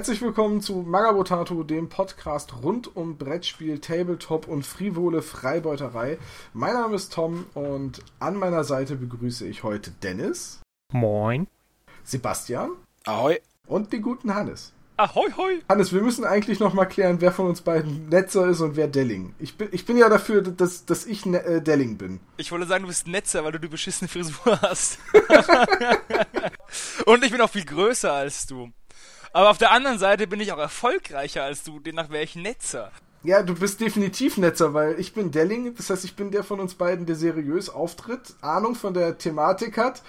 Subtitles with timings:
[0.00, 6.16] Herzlich willkommen zu Magabotato, dem Podcast rund um Brettspiel, Tabletop und frivole Freibeuterei.
[6.54, 10.62] Mein Name ist Tom und an meiner Seite begrüße ich heute Dennis.
[10.90, 11.48] Moin.
[12.02, 12.70] Sebastian.
[13.04, 13.40] Ahoi.
[13.66, 14.72] Und den guten Hannes.
[14.96, 15.60] Ahoi, hoi.
[15.68, 18.88] Hannes, wir müssen eigentlich noch mal klären, wer von uns beiden Netzer ist und wer
[18.88, 19.34] Delling.
[19.38, 22.20] Ich bin, ich bin ja dafür, dass, dass ich ne äh, Delling bin.
[22.38, 24.98] Ich wollte sagen, du bist Netzer, weil du die beschissene Frisur hast.
[27.04, 28.70] und ich bin auch viel größer als du.
[29.32, 32.90] Aber auf der anderen Seite bin ich auch erfolgreicher als du, demnach wäre ich Netzer.
[33.22, 36.58] Ja, du bist definitiv Netzer, weil ich bin Delling, das heißt, ich bin der von
[36.58, 40.02] uns beiden, der seriös auftritt, Ahnung von der Thematik hat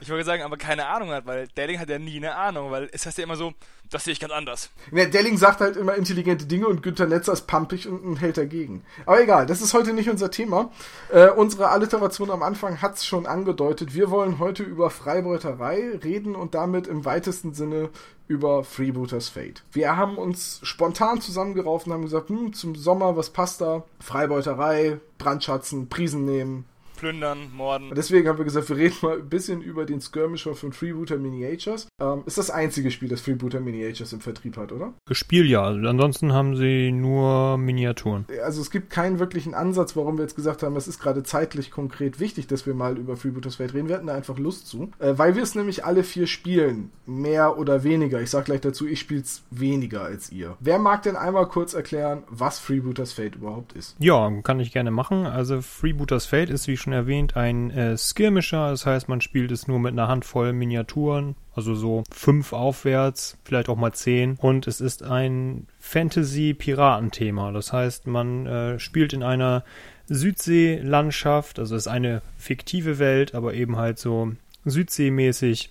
[0.00, 2.90] ich wollte sagen, aber keine Ahnung hat, weil Delling hat ja nie eine Ahnung, weil
[2.92, 3.54] es heißt ja immer so,
[3.90, 4.70] das sehe ich ganz anders.
[4.92, 8.36] Ja, Delling sagt halt immer intelligente Dinge und Günther Netzer ist pumpig und, und hält
[8.36, 8.84] dagegen.
[9.06, 10.70] Aber egal, das ist heute nicht unser Thema.
[11.12, 13.94] Äh, unsere Alliteration am Anfang hat es schon angedeutet.
[13.94, 17.88] Wir wollen heute über Freibeuterei reden und damit im weitesten Sinne
[18.28, 19.64] über Freebooters Fate.
[19.72, 23.82] Wir haben uns spontan zusammengerauft und haben gesagt, hm, zum Sommer, was passt da?
[23.98, 26.64] Freibeuterei, Brandschatzen, Prisen nehmen,
[27.00, 27.92] plündern, morden.
[27.96, 31.88] Deswegen haben wir gesagt, wir reden mal ein bisschen über den Skirmisher von Freebooter Miniatures.
[31.98, 34.92] Ähm, ist das einzige Spiel, das Freebooter Miniatures im Vertrieb hat, oder?
[35.10, 35.64] Spiel ja.
[35.64, 38.26] Ansonsten haben sie nur Miniaturen.
[38.44, 41.70] Also es gibt keinen wirklichen Ansatz, warum wir jetzt gesagt haben, es ist gerade zeitlich
[41.70, 43.88] konkret wichtig, dass wir mal über Freebooters Fate reden.
[43.88, 44.90] Wir hatten da einfach Lust zu.
[44.98, 46.90] Äh, weil wir es nämlich alle vier spielen.
[47.06, 48.20] Mehr oder weniger.
[48.20, 50.56] Ich sag gleich dazu, ich spiele es weniger als ihr.
[50.60, 53.96] Wer mag denn einmal kurz erklären, was Freebooters Fate überhaupt ist?
[53.98, 55.24] Ja, kann ich gerne machen.
[55.24, 58.70] Also Freebooters Fate ist, wie schon schon erwähnt, ein äh, Skirmisher.
[58.70, 63.68] Das heißt, man spielt es nur mit einer Handvoll Miniaturen, also so fünf aufwärts, vielleicht
[63.68, 64.36] auch mal zehn.
[64.40, 67.52] Und es ist ein Fantasy-Piratenthema.
[67.52, 69.64] Das heißt, man äh, spielt in einer
[70.08, 74.32] Südseelandschaft, also es ist eine fiktive Welt, aber eben halt so
[74.64, 75.70] Südseemäßig.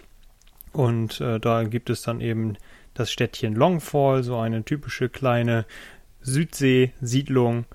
[0.71, 2.55] Und äh, da gibt es dann eben
[2.93, 5.65] das Städtchen Longfall, so eine typische kleine
[6.21, 7.65] Südseesiedlung,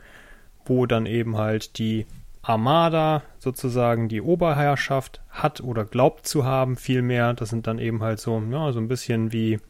[0.64, 2.06] wo dann eben halt die
[2.44, 7.32] Armada sozusagen die Oberherrschaft hat oder glaubt zu haben, vielmehr.
[7.34, 9.60] Das sind dann eben halt so, ja, so ein bisschen wie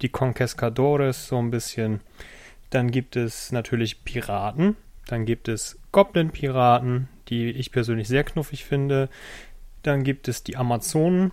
[0.00, 2.00] die Conquistadores, so ein bisschen.
[2.70, 4.76] Dann gibt es natürlich Piraten.
[5.06, 9.10] Dann gibt es Goblin-Piraten, die ich persönlich sehr knuffig finde.
[9.82, 11.32] Dann gibt es die Amazonen,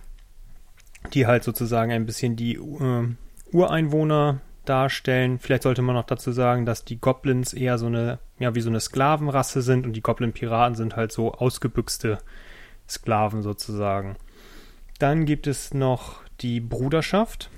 [1.14, 3.08] die halt sozusagen ein bisschen die äh,
[3.50, 5.38] Ureinwohner darstellen.
[5.38, 8.70] Vielleicht sollte man noch dazu sagen, dass die Goblins eher so eine, ja, wie so
[8.70, 12.18] eine Sklavenrasse sind und die Goblin-Piraten sind halt so ausgebüxte
[12.88, 14.16] Sklaven sozusagen.
[14.98, 17.50] Dann gibt es noch die Bruderschaft.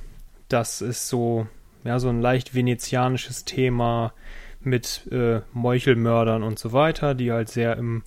[0.48, 1.46] Das ist so,
[1.84, 4.12] ja, so ein leicht venezianisches Thema
[4.60, 8.02] mit äh, Meuchelmördern und so weiter, die halt sehr im,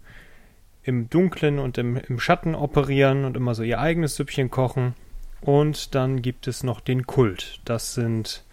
[0.81, 4.95] im Dunklen und im, im Schatten operieren und immer so ihr eigenes Süppchen kochen.
[5.41, 7.59] Und dann gibt es noch den Kult.
[7.65, 8.43] Das sind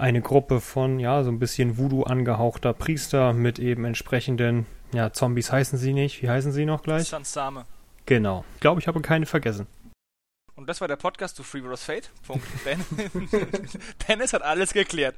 [0.00, 5.52] eine Gruppe von, ja, so ein bisschen Voodoo angehauchter Priester mit eben entsprechenden, ja, Zombies
[5.52, 6.22] heißen sie nicht.
[6.22, 7.08] Wie heißen sie noch gleich?
[7.08, 7.66] Sansame.
[8.06, 8.44] Genau.
[8.54, 9.66] Ich glaube, ich habe keine vergessen.
[10.56, 12.10] Und das war der Podcast zu Free Bros Fate.
[12.64, 12.84] Ben
[14.08, 15.14] Dennis hat alles geklärt.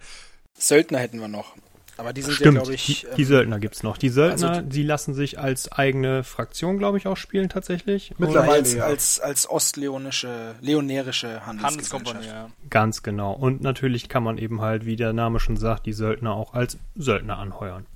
[0.56, 1.56] Söldner hätten wir noch.
[1.96, 2.86] Aber die sind Stimmt, ja, glaube ich.
[2.86, 3.98] Die, die ähm, Söldner gibt es noch.
[3.98, 8.14] Die Söldner, also, die lassen sich als eigene Fraktion, glaube ich, auch spielen tatsächlich.
[8.18, 8.84] Mittlerweile als, ja.
[8.84, 12.26] als, als ostleonische, leonerische Handelskompanie.
[12.26, 12.50] Ja.
[12.70, 13.32] Ganz genau.
[13.32, 16.78] Und natürlich kann man eben halt, wie der Name schon sagt, die Söldner auch als
[16.96, 17.86] Söldner anheuern.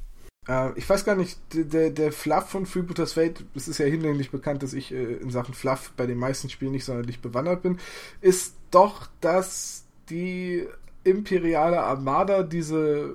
[0.48, 4.30] Äh, ich weiß gar nicht, der, der Fluff von Freebooters Fate, es ist ja hinlänglich
[4.30, 7.78] bekannt, dass ich äh, in Sachen Fluff bei den meisten Spielen nicht sonderlich bewandert bin,
[8.20, 10.66] ist doch, dass die
[11.04, 13.14] imperiale Armada diese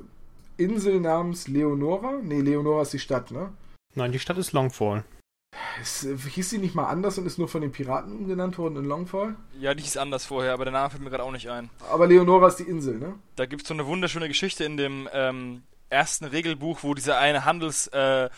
[0.63, 2.19] Insel namens Leonora?
[2.21, 3.51] Nee, Leonora ist die Stadt, ne?
[3.95, 5.03] Nein, die Stadt ist Longfall.
[5.81, 8.85] Es, hieß sie nicht mal anders und ist nur von den Piraten umgenannt worden in
[8.85, 9.35] Longfall?
[9.59, 11.69] Ja, die hieß anders vorher, aber der Name fällt mir gerade auch nicht ein.
[11.89, 13.15] Aber Leonora ist die Insel, ne?
[13.35, 17.43] Da gibt es so eine wunderschöne Geschichte in dem ähm, ersten Regelbuch, wo dieser eine
[17.43, 18.31] Handelsmatrose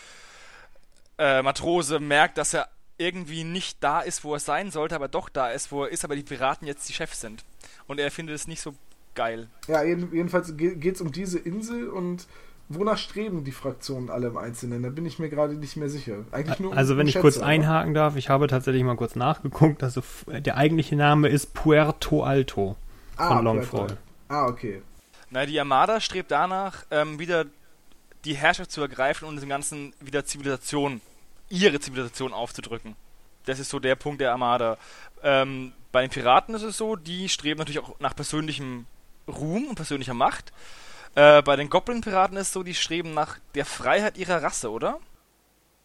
[1.93, 5.29] äh, äh, merkt, dass er irgendwie nicht da ist, wo er sein sollte, aber doch
[5.29, 7.43] da ist, wo er ist, aber die Piraten jetzt die Chefs sind.
[7.87, 8.73] Und er findet es nicht so
[9.15, 9.47] geil.
[9.67, 12.27] Ja, jedenfalls geht es um diese Insel und
[12.69, 14.83] wonach streben die Fraktionen alle im Einzelnen?
[14.83, 16.25] Da bin ich mir gerade nicht mehr sicher.
[16.31, 19.83] Eigentlich nur also, wenn ich Schätze, kurz einhaken darf, ich habe tatsächlich mal kurz nachgeguckt.
[19.83, 22.75] Also, der eigentliche Name ist Puerto Alto
[23.17, 23.97] von ah, Longfall.
[24.27, 24.81] Ah, okay.
[25.29, 27.45] Na, die Armada strebt danach, ähm, wieder
[28.25, 31.01] die Herrschaft zu ergreifen und dem Ganzen wieder Zivilisation,
[31.49, 32.95] ihre Zivilisation aufzudrücken.
[33.45, 34.77] Das ist so der Punkt der Armada.
[35.21, 38.85] Ähm, bei den Piraten ist es so, die streben natürlich auch nach persönlichem
[39.27, 40.51] Ruhm und persönlicher Macht.
[41.15, 44.99] Äh, bei den Goblin-Piraten ist es so, die streben nach der Freiheit ihrer Rasse, oder?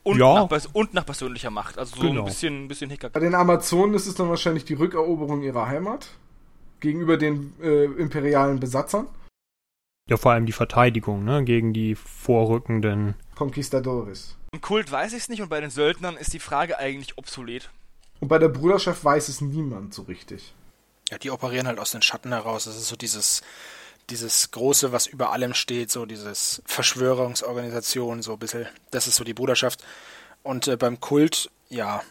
[0.02, 0.46] Und, ja.
[0.46, 1.78] nach, und nach persönlicher Macht.
[1.78, 2.22] Also so genau.
[2.22, 3.12] ein bisschen, ein bisschen Hickhack.
[3.12, 6.08] Bei den Amazonen ist es dann wahrscheinlich die Rückeroberung ihrer Heimat.
[6.80, 9.06] gegenüber den äh, imperialen Besatzern.
[10.08, 14.36] Ja, vor allem die Verteidigung, ne, gegen die vorrückenden Conquistadores.
[14.52, 17.70] Im Kult weiß ich es nicht und bei den Söldnern ist die Frage eigentlich obsolet.
[18.20, 20.54] Und bei der Bruderschaft weiß es niemand so richtig.
[21.10, 22.64] Ja, die operieren halt aus den Schatten heraus.
[22.64, 23.42] Das ist so dieses,
[24.10, 28.66] dieses Große, was über allem steht, so dieses Verschwörungsorganisation, so ein bisschen.
[28.90, 29.82] Das ist so die Bruderschaft.
[30.42, 32.02] Und äh, beim Kult, ja,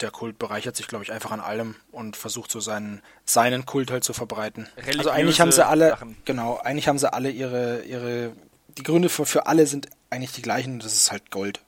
[0.00, 3.90] der Kult bereichert sich, glaube ich, einfach an allem und versucht so seinen, seinen Kult
[3.90, 4.68] halt zu verbreiten.
[4.76, 6.16] Religiöse also eigentlich haben sie alle, Sachen.
[6.24, 8.32] genau, eigentlich haben sie alle ihre, ihre,
[8.76, 11.60] die Gründe für, für alle sind eigentlich die gleichen, das ist halt Gold.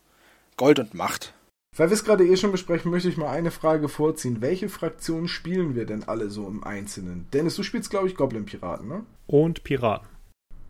[0.57, 1.33] Gold und Macht.
[1.79, 4.41] Weil wir es gerade eh schon besprechen, möchte ich mal eine Frage vorziehen.
[4.41, 7.29] Welche Fraktion spielen wir denn alle so im Einzelnen?
[7.33, 9.07] Dennis, du spielst, glaube ich, Goblin-Piraten, ne?
[9.29, 10.09] und Piraten.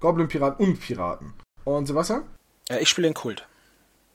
[0.00, 1.32] Goblin-Piraten und Piraten.
[1.64, 2.24] Und Sebastian?
[2.68, 3.48] Ja, ich spiele den Kult.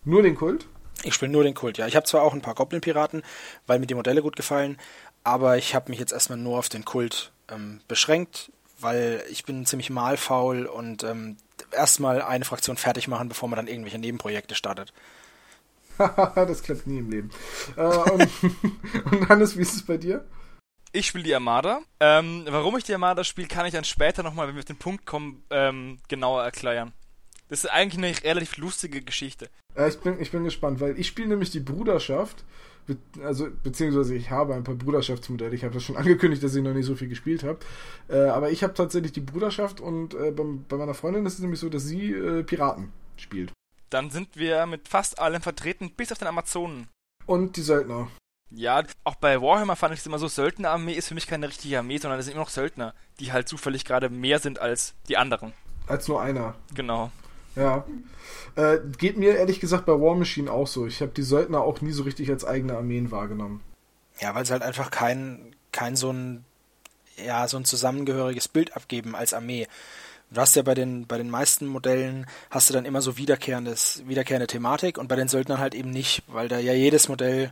[0.06, 0.68] Nur den Kult?
[1.04, 1.88] Ich spiele nur den Kult, ja.
[1.88, 3.24] Ich habe zwar auch ein paar Goblin-Piraten,
[3.66, 4.78] weil mir die Modelle gut gefallen,
[5.24, 9.66] aber ich habe mich jetzt erstmal nur auf den Kult ähm, beschränkt, weil ich bin
[9.66, 11.38] ziemlich malfaul und ähm,
[11.72, 14.94] erstmal eine Fraktion fertig machen, bevor man dann irgendwelche Nebenprojekte startet.
[16.36, 17.30] das klappt nie im Leben.
[17.76, 18.30] Äh, und,
[19.12, 20.26] und Hannes, wie ist es bei dir?
[20.92, 21.82] Ich spiele die Armada.
[22.00, 24.78] Ähm, warum ich die Armada spiele, kann ich dann später nochmal, wenn wir auf den
[24.78, 26.94] Punkt kommen, ähm, genauer erklären.
[27.50, 29.50] Das ist eigentlich eine relativ lustige Geschichte.
[29.76, 32.44] Äh, ich, bin, ich bin gespannt, weil ich spiele nämlich die Bruderschaft.
[32.86, 35.56] Be also, beziehungsweise ich habe ein paar Bruderschaftsmodelle.
[35.56, 37.60] Ich habe das schon angekündigt, dass ich noch nicht so viel gespielt habe.
[38.08, 41.40] Äh, aber ich habe tatsächlich die Bruderschaft und äh, bei, bei meiner Freundin ist es
[41.40, 43.52] nämlich so, dass sie äh, Piraten spielt.
[43.94, 46.88] Dann sind wir mit fast allem vertreten, bis auf den Amazonen.
[47.28, 48.08] Und die Söldner.
[48.50, 51.78] Ja, auch bei Warhammer fand ich es immer so, Söldnerarmee ist für mich keine richtige
[51.78, 55.18] Armee, sondern es sind immer noch Söldner, die halt zufällig gerade mehr sind als die
[55.18, 55.54] anderen.
[55.86, 56.56] Als nur einer.
[56.74, 57.12] Genau.
[57.56, 57.86] Ja.
[58.56, 60.88] Äh, geht mir ehrlich gesagt bei War Machine auch so.
[60.88, 63.62] Ich habe die Söldner auch nie so richtig als eigene Armeen wahrgenommen.
[64.20, 66.46] Ja, weil sie halt einfach kein, kein so ein,
[67.24, 69.68] ja, so ein zusammengehöriges Bild abgeben als Armee.
[70.34, 74.04] Du hast ja bei den, bei den meisten Modellen hast du dann immer so wiederkehrendes,
[74.08, 77.52] wiederkehrende Thematik und bei den Söldnern halt eben nicht, weil da ja jedes Modell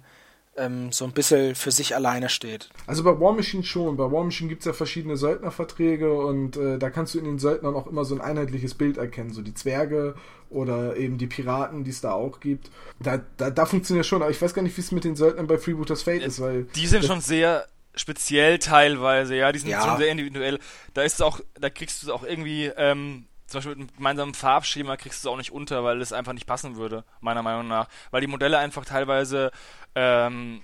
[0.57, 2.69] ähm, so ein bisschen für sich alleine steht.
[2.88, 3.98] Also bei War Machine schon.
[3.98, 7.39] Bei War Machine gibt es ja verschiedene Söldnerverträge und äh, da kannst du in den
[7.39, 9.31] Söldnern auch immer so ein einheitliches Bild erkennen.
[9.31, 10.16] So die Zwerge
[10.50, 12.69] oder eben die Piraten, die es da auch gibt.
[13.00, 15.48] Da, da, da funktioniert schon, aber ich weiß gar nicht, wie es mit den Söldnern
[15.48, 16.63] bei Freebooters Fate ist, weil.
[16.75, 17.66] Die sind schon sehr
[17.96, 19.84] speziell teilweise, ja, die sind Ja.
[19.86, 20.60] schon sehr individuell.
[20.94, 23.98] Da ist es auch, da kriegst du es auch irgendwie, ähm, zum Beispiel mit einem
[23.98, 27.44] gemeinsamen Farbschema kriegst du es auch nicht unter, weil es einfach nicht passen würde, meiner
[27.44, 27.88] Meinung nach.
[28.12, 29.52] Weil die Modelle einfach teilweise
[29.96, 30.64] ähm,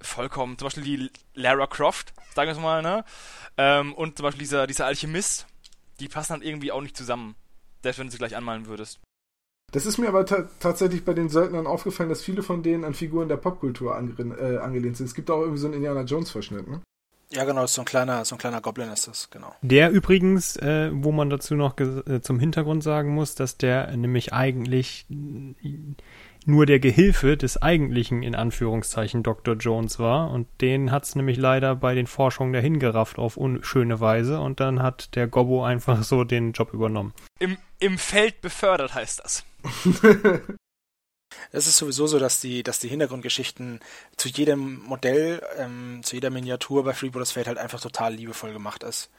[0.00, 3.04] vollkommen, zum Beispiel die Lara Croft, sagen wir es mal, ne?
[3.58, 5.46] Ähm, und zum Beispiel dieser, dieser Alchemist,
[6.00, 7.36] die passen dann irgendwie auch nicht zusammen.
[7.82, 8.98] Selbst wenn du sie gleich anmalen würdest.
[9.72, 12.94] Das ist mir aber ta tatsächlich bei den Söldnern aufgefallen, dass viele von denen an
[12.94, 15.06] Figuren der Popkultur äh, angelehnt sind.
[15.06, 16.82] Es gibt auch irgendwie so einen Indiana Jones-Verschnitt, ne?
[17.32, 19.54] Ja, genau, so ein kleiner, so ein kleiner Goblin ist das, genau.
[19.62, 24.34] Der übrigens, äh, wo man dazu noch äh, zum Hintergrund sagen muss, dass der nämlich
[24.34, 25.06] eigentlich
[26.44, 29.54] nur der Gehilfe des eigentlichen, in Anführungszeichen, Dr.
[29.54, 30.30] Jones war.
[30.30, 34.38] Und den hat's nämlich leider bei den Forschungen dahin gerafft auf unschöne Weise.
[34.40, 37.14] Und dann hat der Gobbo einfach so den Job übernommen.
[37.38, 39.44] Im, Im Feld befördert heißt das.
[41.50, 43.80] Es ist sowieso so, dass die, dass die Hintergrundgeschichten
[44.16, 48.82] zu jedem Modell, ähm, zu jeder Miniatur bei Freebooters Fate halt einfach total liebevoll gemacht
[48.82, 49.10] ist.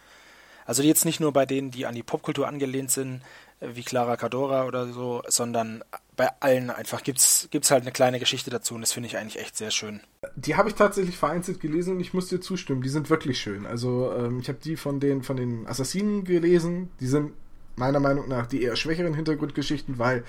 [0.66, 3.22] Also jetzt nicht nur bei denen, die an die Popkultur angelehnt sind,
[3.60, 5.84] äh, wie Clara Cadora oder so, sondern
[6.16, 9.40] bei allen einfach gibt's, gibt's halt eine kleine Geschichte dazu und das finde ich eigentlich
[9.40, 10.02] echt sehr schön.
[10.36, 13.66] Die habe ich tatsächlich vereinzelt gelesen und ich muss dir zustimmen, die sind wirklich schön.
[13.66, 17.34] Also ähm, ich habe die von den, von den Assassinen gelesen, die sind
[17.76, 20.24] meiner Meinung nach die eher schwächeren Hintergrundgeschichten, weil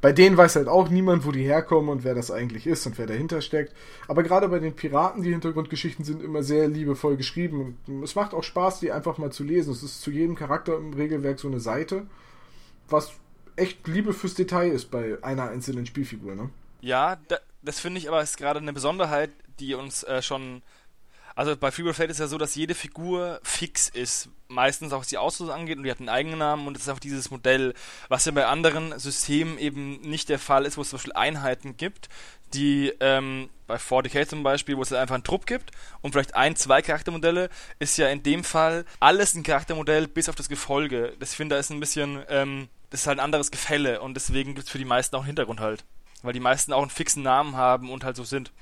[0.00, 2.98] bei denen weiß halt auch niemand, wo die herkommen und wer das eigentlich ist und
[2.98, 3.74] wer dahinter steckt.
[4.06, 8.34] Aber gerade bei den Piraten, die Hintergrundgeschichten sind immer sehr liebevoll geschrieben und es macht
[8.34, 9.72] auch Spaß, die einfach mal zu lesen.
[9.72, 12.06] Es ist zu jedem Charakter im Regelwerk so eine Seite,
[12.88, 13.12] was
[13.56, 16.50] echt Liebe fürs Detail ist bei einer einzelnen Spielfigur, ne?
[16.80, 20.62] Ja, da, das finde ich aber ist gerade eine Besonderheit, die uns äh, schon.
[21.34, 24.28] Also bei Freeboot Fate ist ja so, dass jede Figur fix ist.
[24.48, 26.88] Meistens auch was die Ausrüstung angeht und die hat einen eigenen Namen und es ist
[26.88, 27.74] auch dieses Modell,
[28.08, 31.76] was ja bei anderen Systemen eben nicht der Fall ist, wo es zum Beispiel Einheiten
[31.76, 32.08] gibt,
[32.52, 35.72] die ähm, bei 40k zum Beispiel, wo es einfach einen Trupp gibt
[36.02, 37.50] und vielleicht ein, zwei Charaktermodelle,
[37.80, 41.14] ist ja in dem Fall alles ein Charaktermodell bis auf das Gefolge.
[41.18, 44.54] Das finde ich, ist ein bisschen, ähm, das ist halt ein anderes Gefälle und deswegen
[44.54, 45.84] gibt es für die meisten auch einen Hintergrund halt.
[46.22, 48.52] Weil die meisten auch einen fixen Namen haben und halt so sind.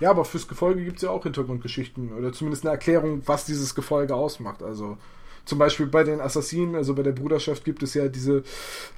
[0.00, 3.74] Ja, aber fürs Gefolge gibt es ja auch Hintergrundgeschichten oder zumindest eine Erklärung, was dieses
[3.74, 4.62] Gefolge ausmacht.
[4.62, 4.98] Also
[5.44, 8.42] zum Beispiel bei den Assassinen, also bei der Bruderschaft gibt es ja diese,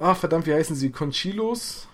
[0.00, 1.87] ah verdammt, wie heißen sie, Conchilos?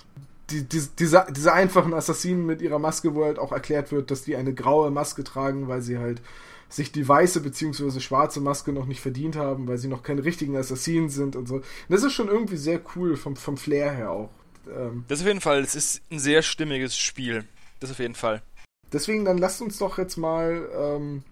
[0.50, 4.22] Die, die, diese, diese einfachen Assassinen mit ihrer Maske, wo halt auch erklärt wird, dass
[4.22, 6.20] die eine graue Maske tragen, weil sie halt
[6.68, 8.00] sich die weiße bzw.
[8.00, 11.56] schwarze Maske noch nicht verdient haben, weil sie noch keine richtigen Assassinen sind und so.
[11.56, 14.30] Und das ist schon irgendwie sehr cool vom, vom Flair her auch.
[14.68, 17.44] Ähm, das auf jeden Fall, es ist ein sehr stimmiges Spiel.
[17.80, 18.42] Das auf jeden Fall.
[18.92, 21.24] Deswegen dann lasst uns doch jetzt mal ähm,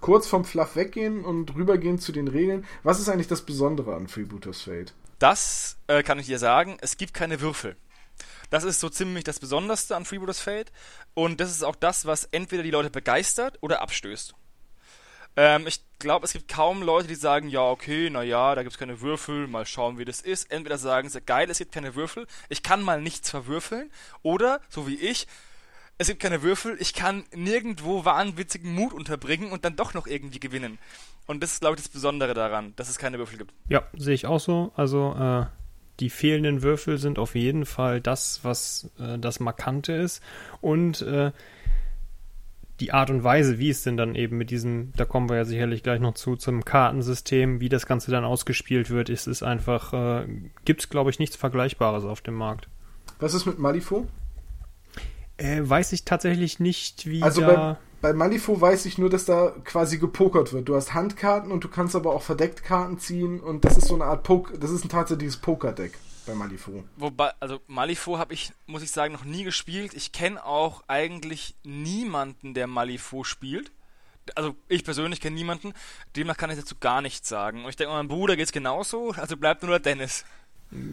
[0.00, 2.64] kurz vom Fluff weggehen und rübergehen zu den Regeln.
[2.82, 4.94] Was ist eigentlich das Besondere an Freebooters Fate?
[5.18, 7.76] Das äh, kann ich dir sagen, es gibt keine Würfel.
[8.50, 10.72] Das ist so ziemlich das Besonderste an Freebooters Fate.
[11.14, 14.34] Und das ist auch das, was entweder die Leute begeistert oder abstößt.
[15.36, 18.78] Ähm, ich glaube, es gibt kaum Leute, die sagen, ja, okay, naja, da gibt es
[18.78, 20.50] keine Würfel, mal schauen, wie das ist.
[20.50, 23.90] Entweder sagen sie, geil, es gibt keine Würfel, ich kann mal nichts verwürfeln.
[24.22, 25.26] Oder, so wie ich,
[25.98, 30.40] es gibt keine Würfel, ich kann nirgendwo wahnwitzigen Mut unterbringen und dann doch noch irgendwie
[30.40, 30.78] gewinnen.
[31.26, 33.52] Und das ist, glaube ich, das Besondere daran, dass es keine Würfel gibt.
[33.68, 34.72] Ja, sehe ich auch so.
[34.74, 35.46] Also, äh,
[36.00, 40.22] die fehlenden Würfel sind auf jeden Fall das, was äh, das Markante ist.
[40.60, 41.30] Und äh,
[42.80, 45.44] die Art und Weise, wie es denn dann eben mit diesem, da kommen wir ja
[45.44, 49.92] sicherlich gleich noch zu, zum Kartensystem, wie das Ganze dann ausgespielt wird, ist es einfach,
[49.92, 50.26] äh,
[50.64, 52.68] gibt es, glaube ich, nichts Vergleichbares auf dem Markt.
[53.20, 54.08] Was ist mit Malifaux?
[55.36, 57.46] Äh, weiß ich tatsächlich nicht, wie also da...
[57.46, 60.68] Bei, bei Malifaux weiß ich nur, dass da quasi gepokert wird.
[60.68, 63.94] Du hast Handkarten und du kannst aber auch verdeckt Karten ziehen und das ist so
[63.94, 66.84] eine Art Poker, das ist ein tatsächliches Pokerdeck bei Malifaux.
[66.96, 69.94] Wobei, also Malifaux habe ich, muss ich sagen, noch nie gespielt.
[69.94, 73.70] Ich kenne auch eigentlich niemanden, der Malifaux spielt.
[74.36, 75.72] Also ich persönlich kenne niemanden.
[76.16, 77.64] Demnach kann ich dazu gar nichts sagen.
[77.64, 80.24] Und ich denke, meinem Bruder geht es genauso, also bleibt nur der Dennis.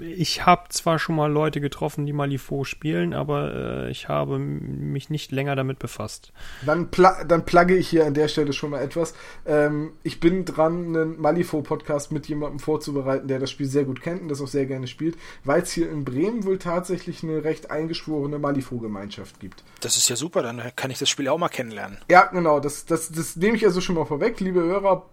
[0.01, 5.09] Ich habe zwar schon mal Leute getroffen, die Malifaux spielen, aber äh, ich habe mich
[5.09, 6.33] nicht länger damit befasst.
[6.65, 9.13] Dann, pla dann plugge ich hier an der Stelle schon mal etwas.
[9.45, 14.21] Ähm, ich bin dran, einen Malifaux-Podcast mit jemandem vorzubereiten, der das Spiel sehr gut kennt
[14.21, 17.71] und das auch sehr gerne spielt, weil es hier in Bremen wohl tatsächlich eine recht
[17.71, 19.63] eingeschworene Malifaux-Gemeinschaft gibt.
[19.79, 21.99] Das ist ja super, dann kann ich das Spiel auch mal kennenlernen.
[22.09, 25.05] Ja, genau, das, das, das nehme ich also schon mal vorweg, liebe Hörer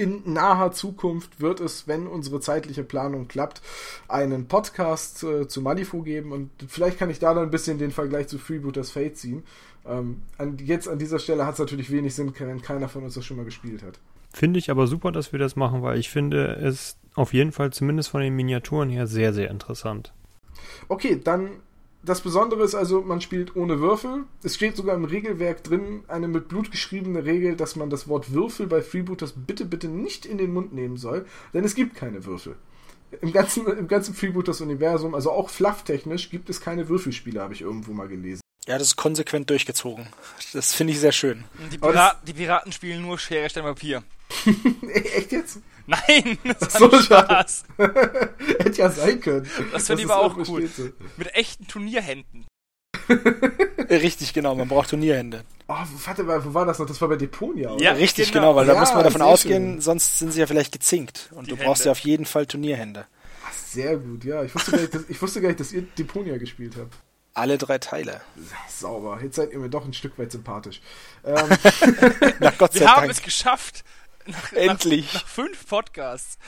[0.00, 3.60] in naher Zukunft wird es, wenn unsere zeitliche Planung klappt,
[4.08, 7.90] einen Podcast äh, zu Malifaux geben und vielleicht kann ich da dann ein bisschen den
[7.90, 9.42] Vergleich zu Freebooters Fate ziehen.
[9.86, 13.14] Ähm, an, jetzt an dieser Stelle hat es natürlich wenig Sinn, wenn keiner von uns
[13.14, 13.98] das schon mal gespielt hat.
[14.32, 17.70] Finde ich aber super, dass wir das machen, weil ich finde es auf jeden Fall
[17.72, 20.14] zumindest von den Miniaturen her sehr, sehr interessant.
[20.88, 21.50] Okay, dann
[22.02, 24.24] das Besondere ist also, man spielt ohne Würfel.
[24.42, 28.32] Es steht sogar im Regelwerk drin, eine mit Blut geschriebene Regel, dass man das Wort
[28.32, 32.24] Würfel bei Freebooters bitte, bitte nicht in den Mund nehmen soll, denn es gibt keine
[32.24, 32.56] Würfel.
[33.20, 37.92] Im ganzen, im ganzen Freebooters-Universum, also auch flufftechnisch, gibt es keine Würfelspiele, habe ich irgendwo
[37.92, 38.39] mal gelesen.
[38.66, 40.06] Ja, das ist konsequent durchgezogen.
[40.52, 41.44] Das finde ich sehr schön.
[41.72, 44.02] Die, Pira die, Piraten spielen nur Schere, Stein, Papier.
[44.92, 45.58] Echt jetzt?
[45.86, 47.64] Nein, das so Spaß.
[47.78, 49.50] Hätte ja sein können.
[49.72, 50.68] Das finde ich aber auch cool.
[50.68, 50.88] So.
[51.16, 52.46] Mit echten Turnierhänden.
[53.90, 55.42] Richtig, genau, man braucht Turnierhände.
[55.66, 55.74] Oh,
[56.04, 56.86] warte mal, wo war das noch?
[56.86, 57.82] Das war bei Deponia, oder?
[57.82, 59.80] Ja, richtig, genau, genau weil ja, da muss man davon ausgehen, schön.
[59.80, 61.28] sonst sind sie ja vielleicht gezinkt.
[61.32, 61.66] Und Die du Hände.
[61.66, 63.06] brauchst ja auf jeden Fall Turnierhände.
[63.44, 64.44] Ach, sehr gut, ja.
[64.44, 66.94] Ich wusste, gar nicht, dass, ich wusste gar nicht, dass ihr Deponia gespielt habt.
[67.34, 68.20] Alle drei Teile.
[68.68, 69.20] Sauber.
[69.22, 70.80] Jetzt seid ihr mir doch ein Stück weit sympathisch.
[71.22, 71.50] Ähm.
[72.40, 72.96] Na Gott sei Wir Dank.
[72.96, 73.84] haben es geschafft.
[74.24, 75.12] Nach, Endlich.
[75.12, 76.38] Nach, nach, fünf Podcasts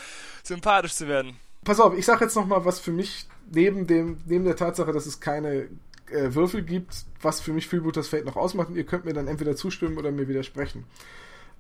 [0.43, 1.37] sympathisch zu werden.
[1.63, 4.93] Pass auf, ich sag jetzt noch mal, was für mich neben dem neben der Tatsache,
[4.93, 5.69] dass es keine
[6.11, 8.69] äh, Würfel gibt, was für mich Freebooters Fate noch ausmacht.
[8.69, 10.87] Und ihr könnt mir dann entweder zustimmen oder mir widersprechen.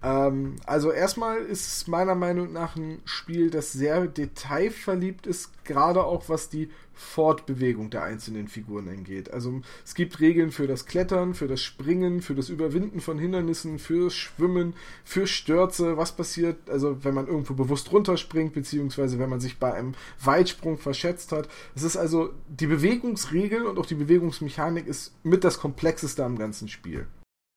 [0.03, 6.05] Ähm, also erstmal ist es meiner Meinung nach ein Spiel, das sehr detailverliebt ist, gerade
[6.05, 9.33] auch was die Fortbewegung der einzelnen Figuren angeht.
[9.33, 13.79] Also es gibt Regeln für das Klettern, für das Springen, für das Überwinden von Hindernissen,
[13.79, 19.41] fürs Schwimmen, für Stürze, was passiert, also wenn man irgendwo bewusst runterspringt, beziehungsweise wenn man
[19.41, 21.49] sich bei einem Weitsprung verschätzt hat.
[21.75, 26.69] Es ist also die Bewegungsregel und auch die Bewegungsmechanik ist mit das komplexeste am ganzen
[26.69, 27.07] Spiel.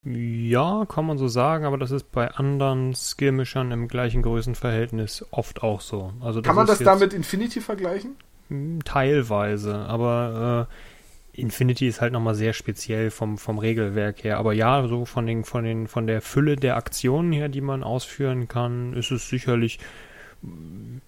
[0.06, 5.64] Ja, kann man so sagen, aber das ist bei anderen Skirmishern im gleichen Größenverhältnis oft
[5.64, 6.14] auch so.
[6.22, 8.16] Also kann man das da mit Infinity vergleichen?
[8.50, 14.38] Hm, teilweise, aber äh, Infinity ist halt nochmal sehr speziell vom, vom Regelwerk her.
[14.38, 17.84] Aber ja, so von, den, von, den, von der Fülle der Aktionen her, die man
[17.84, 19.80] ausführen kann, ist es sicherlich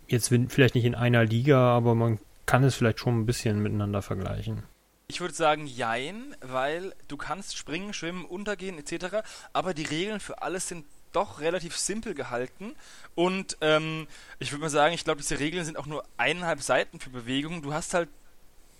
[0.07, 4.01] jetzt vielleicht nicht in einer Liga, aber man kann es vielleicht schon ein bisschen miteinander
[4.01, 4.63] vergleichen.
[5.09, 10.41] Ich würde sagen, jein, weil du kannst springen, schwimmen, untergehen etc., aber die Regeln für
[10.41, 12.75] alles sind doch relativ simpel gehalten
[13.15, 14.05] und ähm,
[14.39, 17.61] ich würde mal sagen, ich glaube, diese Regeln sind auch nur eineinhalb Seiten für Bewegungen.
[17.61, 18.09] Du hast halt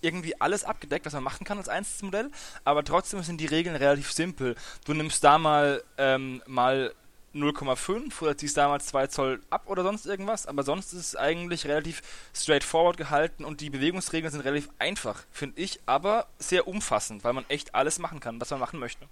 [0.02, 2.30] irgendwie alles abgedeckt, was man machen kann als Einzelmodell,
[2.62, 4.54] aber trotzdem sind die Regeln relativ simpel.
[4.84, 6.92] Du nimmst da mal, ähm, mal
[7.34, 11.66] 0,5 oder ziehst damals 2 Zoll ab oder sonst irgendwas, aber sonst ist es eigentlich
[11.66, 12.02] relativ
[12.34, 17.44] straightforward gehalten und die Bewegungsregeln sind relativ einfach, finde ich, aber sehr umfassend, weil man
[17.48, 19.06] echt alles machen kann, was man machen möchte.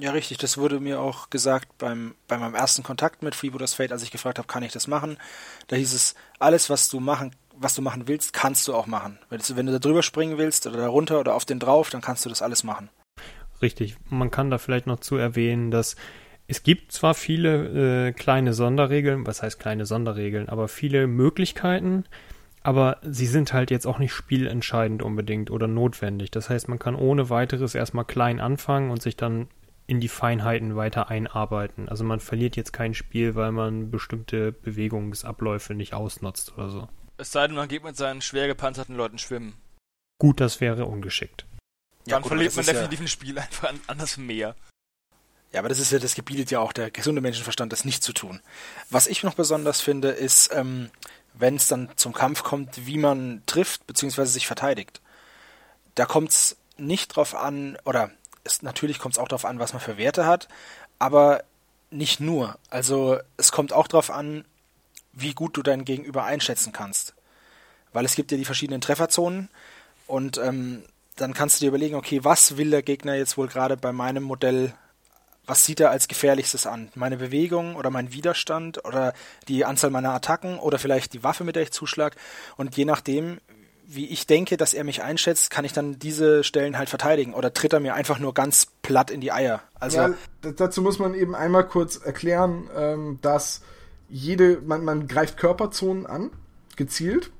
[0.00, 0.38] Ja, richtig.
[0.38, 4.10] Das wurde mir auch gesagt beim, bei meinem ersten Kontakt mit Freebooters Fate, als ich
[4.10, 5.18] gefragt habe, kann ich das machen?
[5.68, 9.18] Da hieß es, alles, was du machen, was du machen willst, kannst du auch machen.
[9.28, 11.90] Wenn du, wenn du da drüber springen willst oder da runter oder auf den drauf,
[11.90, 12.88] dann kannst du das alles machen.
[13.60, 13.96] Richtig.
[14.08, 15.96] Man kann da vielleicht noch zu erwähnen, dass
[16.50, 22.04] es gibt zwar viele äh, kleine Sonderregeln, was heißt kleine Sonderregeln, aber viele Möglichkeiten,
[22.62, 26.30] aber sie sind halt jetzt auch nicht spielentscheidend unbedingt oder notwendig.
[26.30, 29.48] Das heißt, man kann ohne weiteres erstmal klein anfangen und sich dann
[29.86, 31.88] in die Feinheiten weiter einarbeiten.
[31.88, 36.88] Also man verliert jetzt kein Spiel, weil man bestimmte Bewegungsabläufe nicht ausnutzt oder so.
[37.16, 39.54] Es sei denn, man geht mit seinen schwer gepanzerten Leuten schwimmen.
[40.18, 41.46] Gut, das wäre ungeschickt.
[42.06, 44.54] Ja, Dann gut, verliert man ist ja- definitiv ein Spiel einfach an, an das Meer.
[45.52, 48.12] Ja, aber das ist ja, das gebietet ja auch der gesunde Menschenverstand, das nicht zu
[48.12, 48.40] tun.
[48.88, 50.90] Was ich noch besonders finde, ist, ähm,
[51.34, 54.26] wenn es dann zum Kampf kommt, wie man trifft bzw.
[54.26, 55.00] sich verteidigt.
[55.96, 58.10] Da kommt es nicht drauf an, oder
[58.44, 60.48] es, natürlich kommt es auch darauf an, was man für Werte hat,
[60.98, 61.42] aber
[61.90, 62.58] nicht nur.
[62.68, 64.44] Also es kommt auch darauf an,
[65.12, 67.14] wie gut du dein Gegenüber einschätzen kannst.
[67.92, 69.48] Weil es gibt ja die verschiedenen Trefferzonen
[70.06, 70.84] und ähm,
[71.16, 74.22] dann kannst du dir überlegen, okay, was will der Gegner jetzt wohl gerade bei meinem
[74.22, 74.74] Modell
[75.46, 76.90] was sieht er als gefährlichstes an?
[76.94, 79.14] Meine Bewegung oder mein Widerstand oder
[79.48, 82.16] die Anzahl meiner Attacken oder vielleicht die Waffe, mit der ich zuschlag.
[82.56, 83.40] Und je nachdem,
[83.86, 87.34] wie ich denke, dass er mich einschätzt, kann ich dann diese Stellen halt verteidigen.
[87.34, 89.62] Oder tritt er mir einfach nur ganz platt in die Eier.
[89.80, 90.14] Also, ja,
[90.56, 93.62] dazu muss man eben einmal kurz erklären, ähm, dass
[94.08, 96.30] jede, man, man greift Körperzonen an,
[96.76, 97.32] gezielt.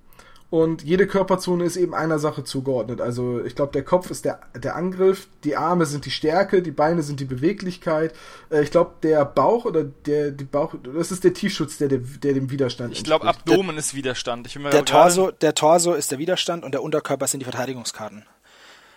[0.50, 3.00] Und jede Körperzone ist eben einer Sache zugeordnet.
[3.00, 6.73] Also ich glaube, der Kopf ist der, der Angriff, die Arme sind die Stärke, die
[6.73, 8.12] Beine sind die Beweglichkeit.
[8.50, 11.99] Äh, ich glaube, der Bauch oder der die Bauch, das ist der Tiefschutz, der, der,
[11.99, 13.28] der dem Widerstand Ich glaube.
[13.28, 14.49] Abdomen ist Widerstand.
[14.49, 17.45] Ich bin mir der Torso, der Torso ist der Widerstand und der Unterkörper sind die
[17.45, 18.25] Verteidigungskarten.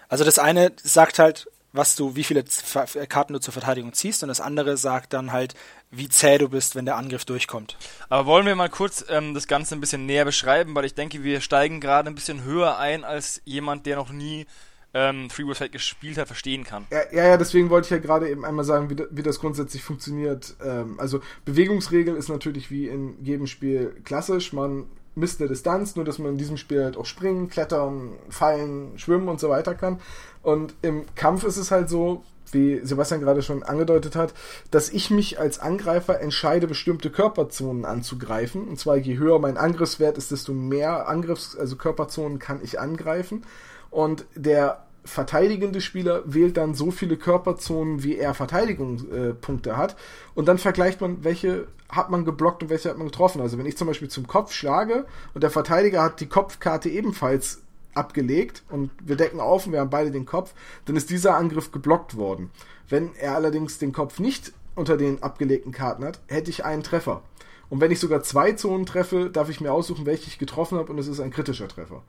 [0.10, 4.24] Also das eine sagt halt, was du, wie viele Ver- Karten du zur Verteidigung ziehst
[4.24, 5.56] und das andere sagt dann halt,
[5.92, 7.78] wie zäh du bist, wenn der Angriff durchkommt.
[8.10, 11.24] Aber wollen wir mal kurz ähm, das Ganze ein bisschen näher beschreiben, weil ich denke,
[11.24, 14.46] wir steigen gerade ein bisschen höher ein, als jemand, der noch nie
[14.94, 16.86] ähm, Freeboot Fight gespielt hat, verstehen kann.
[16.92, 19.84] Ja, ja, ja, deswegen wollte ich ja gerade eben einmal sagen, wie, wie das grundsätzlich
[19.84, 20.56] funktioniert.
[20.64, 24.54] Ähm, also Bewegungsregel ist natürlich wie in jedem Spiel klassisch.
[24.54, 28.98] Man misst eine Distanz, nur dass man in diesem Spiel halt auch springen, klettern, fallen,
[28.98, 30.00] schwimmen und so weiter kann.
[30.44, 34.34] Und im Kampf ist es halt so, wie Sebastian gerade schon angedeutet hat,
[34.70, 38.68] dass ich mich als Angreifer entscheide, bestimmte Körperzonen anzugreifen.
[38.68, 43.44] Und zwar je höher mein Angriffswert ist, desto mehr Angriffs-, also Körperzonen kann ich angreifen.
[43.90, 49.96] Und der verteidigende Spieler wählt dann so viele Körperzonen, wie er Verteidigungspunkte hat.
[50.34, 53.42] Und dann vergleicht man, welche hat man geblockt und welche hat man getroffen.
[53.42, 57.63] Also wenn ich zum Beispiel zum Kopf schlage und der Verteidiger hat die Kopfkarte ebenfalls
[57.96, 60.54] abgelegt und wir decken auf und wir haben beide den Kopf,
[60.86, 62.52] dann ist dieser Angriff geblockt worden.
[62.90, 67.22] Wenn er allerdings den Kopf nicht unter den abgelegten Karten hat, hätte ich einen Treffer.
[67.70, 70.92] Und wenn ich sogar zwei Zonen treffe, darf ich mir aussuchen, welche ich getroffen habe
[70.92, 72.04] und es ist ein kritischer Treffer.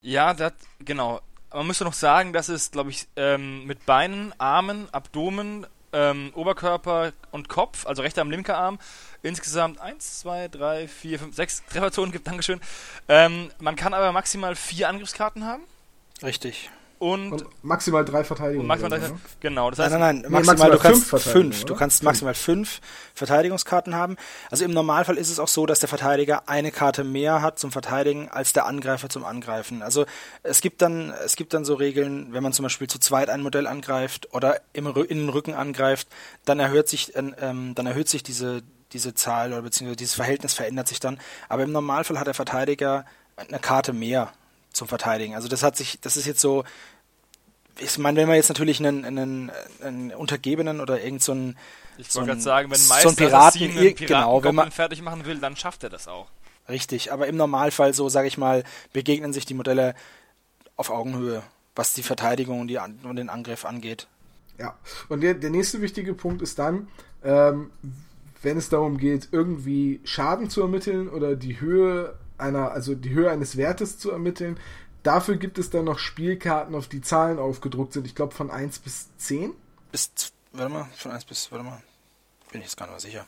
[0.00, 1.20] Ja, das, genau.
[1.52, 7.12] Man müsste noch sagen, dass es, glaube ich, ähm, mit Beinen, Armen, Abdomen, ähm, Oberkörper
[7.32, 8.78] und Kopf, also rechter Arm, linker Arm,
[9.22, 12.60] insgesamt 1, 2, 3, 4, 5, 6 Trefferzonen gibt, Dankeschön.
[13.08, 15.62] Ähm, man kann aber maximal vier Angriffskarten haben
[16.22, 16.70] Richtig.
[16.98, 18.62] und, Und maximal drei Verteidigungen.
[18.62, 21.22] und maximal drei, genau, das Nein, heißt, nein, nein, Nee, maximal, maximal du kannst fünf
[21.22, 21.64] fünf.
[21.64, 22.80] Du kannst maximal fünf
[23.14, 24.16] Verteidigungskarten haben.
[24.50, 27.72] Also im Normalfall ist es auch so, dass der Verteidiger eine Karte mehr hat zum
[27.72, 29.82] Verteidigen als der Angreifer zum Angreifen.
[29.82, 30.04] Also
[30.42, 33.42] es gibt dann, es gibt dann so Regeln, wenn man zum Beispiel zu zweit ein
[33.42, 36.08] Modell angreift oder im, in den Rücken angreift,
[36.44, 40.54] dann erhöht sich, äh, ähm, dann erhöht sich diese diese Zahl oder beziehungsweise dieses Verhältnis
[40.54, 41.18] verändert sich dann.
[41.48, 43.04] Aber im Normalfall hat der Verteidiger
[43.36, 44.32] eine Karte mehr
[44.72, 45.34] zum Verteidigen.
[45.34, 46.64] Also das hat sich, das ist jetzt so,
[47.78, 49.50] ich meine, wenn man jetzt natürlich einen, einen,
[49.82, 51.56] einen Untergebenen oder irgend so einen,
[51.98, 54.06] ich so wollte ein- gerade sagen, wenn ein so Meister ein Piraten, einen ir- Piraten
[54.06, 56.28] genau, wenn man- fertig machen will, dann schafft er das auch.
[56.68, 59.94] richtig, aber im Normalfall so, sage ich mal, begegnen sich die Modelle
[60.76, 61.42] auf Augenhöhe,
[61.74, 64.06] was die Verteidigung und, die, und den Angriff angeht.
[64.58, 64.76] Ja,
[65.08, 66.88] und der, der nächste wichtige Punkt ist dann,
[67.24, 67.70] ähm,
[68.42, 73.30] wenn es darum geht, irgendwie Schaden zu ermitteln oder die Höhe einer, also die Höhe
[73.30, 74.58] eines Wertes zu ermitteln,
[75.02, 78.06] dafür gibt es dann noch Spielkarten, auf die Zahlen aufgedruckt sind.
[78.06, 79.52] Ich glaube von 1 bis 10.
[79.92, 80.10] Bis,
[80.52, 81.82] warte mal, von 1 bis, warte mal,
[82.52, 83.26] bin ich jetzt gar nicht mehr sicher.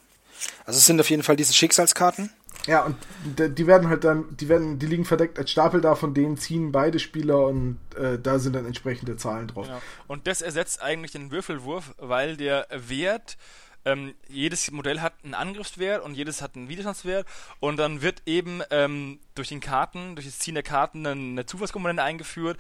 [0.64, 2.30] Also es sind auf jeden Fall diese Schicksalskarten.
[2.66, 2.96] Ja, und
[3.36, 6.70] die werden halt dann, die werden, die liegen verdeckt als Stapel da, von denen ziehen
[6.70, 9.66] beide Spieler und äh, da sind dann entsprechende Zahlen drauf.
[9.66, 9.80] Ja.
[10.06, 13.36] Und das ersetzt eigentlich den Würfelwurf, weil der Wert,
[13.84, 17.26] ähm, jedes Modell hat einen Angriffswert und jedes hat einen Widerstandswert
[17.60, 22.02] und dann wird eben ähm, durch den Karten, durch das Ziehen der Karten eine, Zufallskomponente
[22.02, 22.58] eingeführt,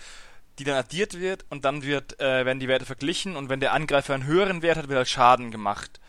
[0.58, 3.72] die dann addiert wird und dann wird, äh, werden die Werte verglichen und wenn der
[3.72, 6.00] Angreifer einen höheren Wert hat, wird halt Schaden gemacht.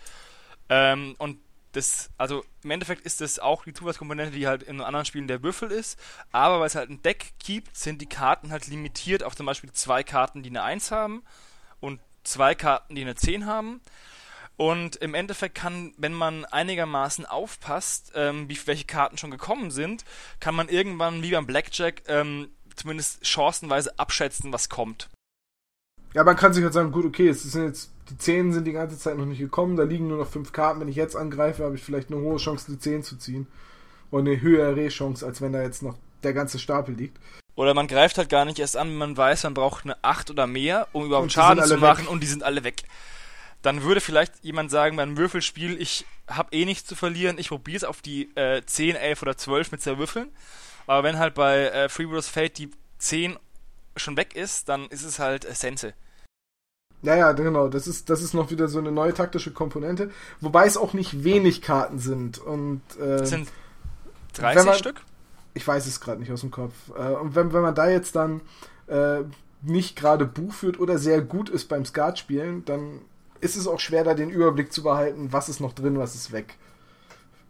[0.69, 1.37] Ähm, und
[1.73, 5.41] das, also im Endeffekt ist das auch die Zufallskomponente, die halt in anderen Spielen der
[5.43, 5.99] Würfel ist,
[6.31, 9.71] aber weil es halt ein Deck gibt, sind die Karten halt limitiert auf zum Beispiel
[9.71, 11.23] zwei Karten, die eine 1 haben
[11.79, 13.81] und zwei Karten, die eine 10 haben.
[14.55, 20.05] Und im Endeffekt kann, wenn man einigermaßen aufpasst, ähm, wie welche Karten schon gekommen sind,
[20.39, 25.09] kann man irgendwann wie beim Blackjack ähm, zumindest chancenweise abschätzen, was kommt.
[26.13, 28.71] Ja, man kann sich halt sagen, gut, okay, es sind jetzt, die 10 sind die
[28.71, 30.79] ganze Zeit noch nicht gekommen, da liegen nur noch 5 Karten.
[30.79, 33.47] Wenn ich jetzt angreife, habe ich vielleicht eine hohe Chance, die 10 zu ziehen.
[34.11, 37.17] Und eine höhere Chance, als wenn da jetzt noch der ganze Stapel liegt.
[37.55, 40.29] Oder man greift halt gar nicht erst an, wenn man weiß, man braucht eine 8
[40.29, 42.11] oder mehr, um überhaupt Schaden zu machen weg.
[42.11, 42.83] und die sind alle weg.
[43.63, 47.77] Dann würde vielleicht jemand sagen, beim Würfelspiel, ich habe eh nichts zu verlieren, ich probiere
[47.77, 50.29] es auf die äh, 10, 11 oder 12 mit zerwürfeln.
[50.85, 53.37] Aber wenn halt bei äh, Freebooters Fate die 10
[53.97, 55.93] schon weg ist, dann ist es halt äh, Sense.
[57.03, 57.67] Ja, ja, genau.
[57.69, 60.11] Das ist, das ist noch wieder so eine neue taktische Komponente.
[60.39, 62.37] Wobei es auch nicht wenig Karten sind.
[62.39, 63.49] Und äh, Das sind
[64.35, 65.01] wenn 30 man- Stück?
[65.53, 66.73] ich weiß es gerade nicht aus dem Kopf.
[66.97, 68.41] Äh, und wenn, wenn man da jetzt dann
[68.87, 69.19] äh,
[69.61, 73.01] nicht gerade Buch führt oder sehr gut ist beim Skatspielen, dann
[73.43, 76.31] ist es auch schwer, da den Überblick zu behalten, was ist noch drin, was ist
[76.31, 76.55] weg.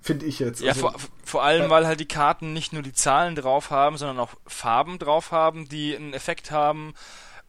[0.02, 0.62] Finde ich jetzt.
[0.62, 3.98] Ja, Also, vor, vor allem, weil halt die Karten nicht nur die Zahlen drauf haben,
[3.98, 6.94] sondern auch Farben drauf haben, die einen Effekt haben.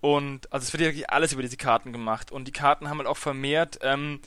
[0.01, 2.31] Und also es wird ja wirklich alles über diese Karten gemacht.
[2.31, 4.21] Und die Karten haben halt auch vermehrt ähm,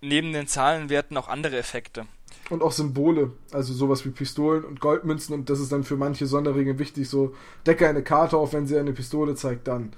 [0.00, 2.06] neben den Zahlenwerten auch andere Effekte.
[2.48, 6.26] und auch Symbole, also sowas wie Pistolen und Goldmünzen und das ist dann für manche
[6.26, 7.34] Sonderregeln wichtig, so
[7.66, 9.92] decke eine Karte auf, wenn sie eine Pistole zeigt, dann.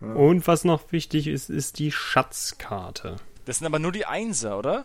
[0.00, 3.16] Und was noch wichtig ist, ist die Schatzkarte.
[3.46, 4.84] Das sind aber nur die Einser, oder?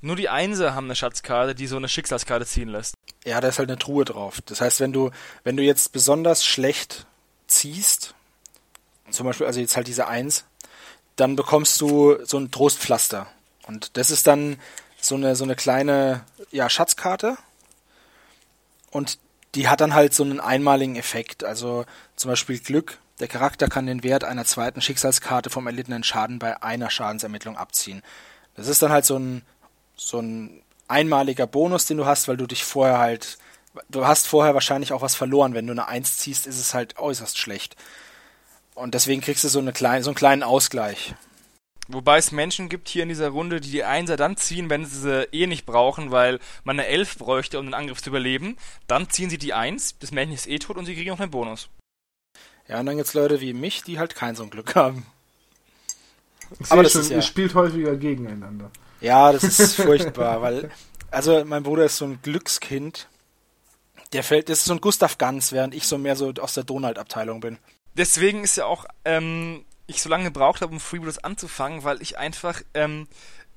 [0.00, 2.94] Nur die Einser haben eine Schatzkarte, die so eine Schicksalskarte ziehen lässt.
[3.24, 4.40] Ja, da ist halt eine Truhe drauf.
[4.46, 5.10] Das heißt, wenn du,
[5.44, 7.06] wenn du jetzt besonders schlecht
[7.48, 8.14] ziehst,
[9.10, 10.44] zum Beispiel, also jetzt halt diese Eins,
[11.16, 13.26] dann bekommst du so ein Trostpflaster.
[13.66, 14.58] Und das ist dann
[15.00, 17.36] so eine, so eine kleine, ja, Schatzkarte.
[18.90, 19.18] Und
[19.54, 21.42] die hat dann halt so einen einmaligen Effekt.
[21.42, 21.84] Also
[22.16, 22.98] zum Beispiel Glück.
[23.20, 28.02] Der Charakter kann den Wert einer zweiten Schicksalskarte vom erlittenen Schaden bei einer Schadensermittlung abziehen.
[28.54, 29.42] Das ist dann halt so ein,
[29.96, 33.38] so ein einmaliger Bonus, den du hast, weil du dich vorher halt,
[33.88, 35.54] du hast vorher wahrscheinlich auch was verloren.
[35.54, 37.76] Wenn du eine Eins ziehst, ist es halt äußerst schlecht.
[38.74, 41.14] Und deswegen kriegst du so, eine kleine, so einen kleinen Ausgleich.
[41.88, 45.00] Wobei es Menschen gibt hier in dieser Runde, die die Einser dann ziehen, wenn sie
[45.00, 48.56] sie eh nicht brauchen, weil man eine Elf bräuchte, um den Angriff zu überleben.
[48.86, 51.30] Dann ziehen sie die Eins, das Männchen ist eh tot und sie kriegen noch einen
[51.30, 51.70] Bonus.
[52.68, 55.06] Ja, und dann gibt's Leute wie mich, die halt kein so ein Glück haben.
[56.60, 58.70] Ich Aber das schon, ist ja- ihr spielt häufiger gegeneinander.
[59.00, 60.70] Ja, das ist furchtbar, weil,
[61.10, 63.08] also mein Bruder ist so ein Glückskind.
[64.12, 66.64] Der fällt, das ist so ein Gustav Ganz, während ich so mehr so aus der
[66.64, 67.58] Donald-Abteilung bin.
[67.94, 72.16] Deswegen ist ja auch, ähm, ich so lange gebraucht habe, um Freebooters anzufangen, weil ich
[72.18, 73.06] einfach ähm,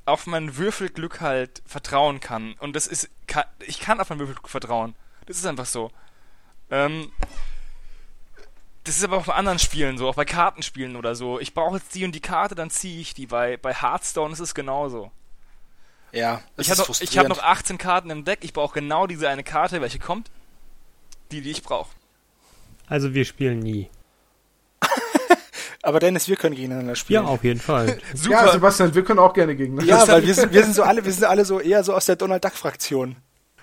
[0.05, 2.53] auf mein Würfelglück halt vertrauen kann.
[2.59, 4.95] Und das ist, ka- ich kann auf mein Würfelglück vertrauen.
[5.25, 5.91] Das ist einfach so.
[6.69, 7.11] Ähm,
[8.83, 11.39] das ist aber auch bei anderen Spielen so, auch bei Kartenspielen oder so.
[11.39, 13.27] Ich brauche jetzt die und die Karte, dann ziehe ich die.
[13.27, 15.11] Bei, bei Hearthstone ist es genauso.
[16.11, 18.73] Ja, das Ich ist habe noch, ich hab noch 18 Karten im Deck, ich brauche
[18.73, 20.29] genau diese eine Karte, welche kommt.
[21.31, 21.89] Die, die ich brauche.
[22.87, 23.89] Also wir spielen nie.
[25.83, 27.25] Aber Dennis, wir können gegeneinander Ja, spielen.
[27.25, 27.99] auf jeden Fall.
[28.13, 28.45] Super.
[28.45, 29.89] Ja, Sebastian, wir können auch gerne gegeneinander.
[29.99, 32.05] Ja, weil wir sind, wir sind so alle, wir sind alle so eher so aus
[32.05, 33.15] der Donald Duck Fraktion.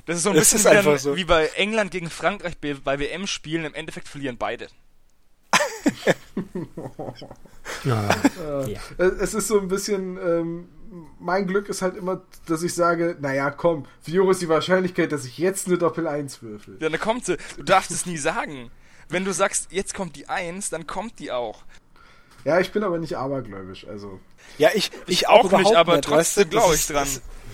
[0.06, 1.16] Das ist so ein Das bisschen wie, dann, so.
[1.16, 3.66] wie bei England gegen Frankreich bei, bei WM-Spielen.
[3.66, 4.68] Im Endeffekt verlieren beide.
[7.84, 8.08] Ja.
[8.64, 8.80] Äh, Ja.
[8.98, 10.68] Es ist so ein bisschen, ähm,
[11.18, 15.12] mein Glück ist halt immer, dass ich sage, naja, komm, wie hoch ist die Wahrscheinlichkeit,
[15.12, 16.78] dass ich jetzt eine Doppel 1 würfel?
[16.80, 17.36] Ja, dann kommt sie.
[17.56, 18.70] Du darfst es nie sagen.
[19.08, 21.62] Wenn du sagst, jetzt kommt die Eins, dann kommt die auch.
[22.44, 24.20] Ja, ich bin aber nicht abergläubisch, also.
[24.58, 27.08] Ja, ich, ich, Ich auch, nicht, aber nicht, trotzdem glaube ich dran.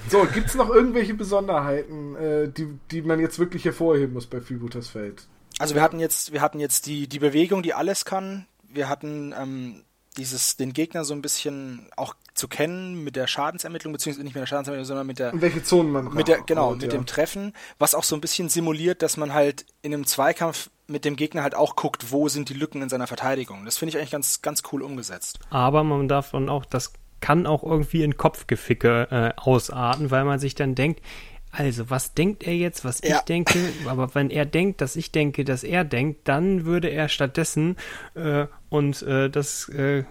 [0.09, 4.89] So, gibt's noch irgendwelche Besonderheiten, äh, die, die man jetzt wirklich hervorheben muss bei Freebooters
[4.89, 5.27] Fate?
[5.59, 8.47] Also wir hatten jetzt, wir hatten jetzt die, die Bewegung, die alles kann.
[8.69, 9.85] Wir hatten ähm,
[10.17, 14.41] dieses, den Gegner so ein bisschen auch zu kennen mit der Schadensermittlung, beziehungsweise nicht mit
[14.41, 16.99] der Schadensermittlung, sondern mit der, Und welche Zonen man mit der, genau, und mit ja.
[16.99, 21.05] dem Treffen, was auch so ein bisschen simuliert, dass man halt in einem Zweikampf mit
[21.05, 23.65] dem Gegner halt auch guckt, wo sind die Lücken in seiner Verteidigung.
[23.65, 25.39] Das finde ich eigentlich ganz, ganz cool umgesetzt.
[25.51, 30.39] Aber man darf dann auch, das kann auch irgendwie in Kopfgeficke äh, ausarten, weil man
[30.39, 31.01] sich dann denkt,
[31.57, 33.17] also was denkt er jetzt, was Ja.
[33.17, 37.09] ich denke, aber wenn er denkt, dass ich denke, dass er denkt, dann würde er
[37.09, 37.77] stattdessen
[38.15, 40.05] äh, und äh, das äh,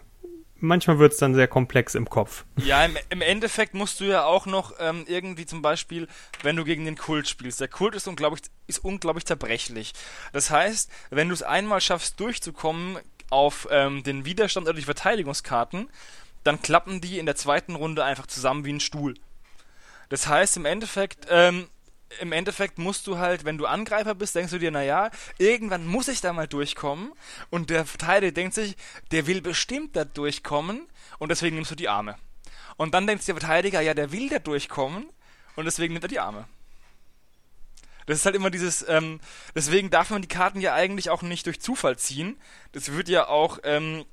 [0.58, 2.46] manchmal wird es dann sehr komplex im Kopf.
[2.58, 6.08] Ja, im, im Endeffekt musst du ja auch noch ähm, irgendwie zum Beispiel,
[6.42, 7.60] wenn du gegen den Kult spielst.
[7.60, 9.94] Der Kult ist unglaublich, ist unglaublich zerbrechlich.
[10.32, 12.98] Das heißt, wenn du es einmal schaffst durchzukommen,
[13.30, 15.90] auf ähm, den Widerstand oder die Verteidigungskarten,
[16.44, 19.16] dann klappen die in der zweiten Runde einfach zusammen wie ein Stuhl.
[20.14, 21.68] Das heißt, im Endeffekt, ähm,
[22.20, 26.08] im Endeffekt musst du halt, wenn du Angreifer bist, denkst du dir, naja, irgendwann muss
[26.08, 27.14] ich da mal durchkommen.
[27.50, 28.76] Und der Verteidiger denkt sich,
[29.10, 30.86] der will bestimmt da durchkommen
[31.18, 32.16] und deswegen nimmst du die Arme.
[32.78, 35.08] Und dann denkt der Verteidiger, ja, der will da durchkommen
[35.56, 36.48] und deswegen nimmt er die Arme.
[38.06, 39.20] Das ist halt immer dieses, ähm,
[39.56, 42.38] deswegen darf man die Karten ja eigentlich auch nicht durch Zufall ziehen.
[42.72, 44.06] Das wird ja auch ähm,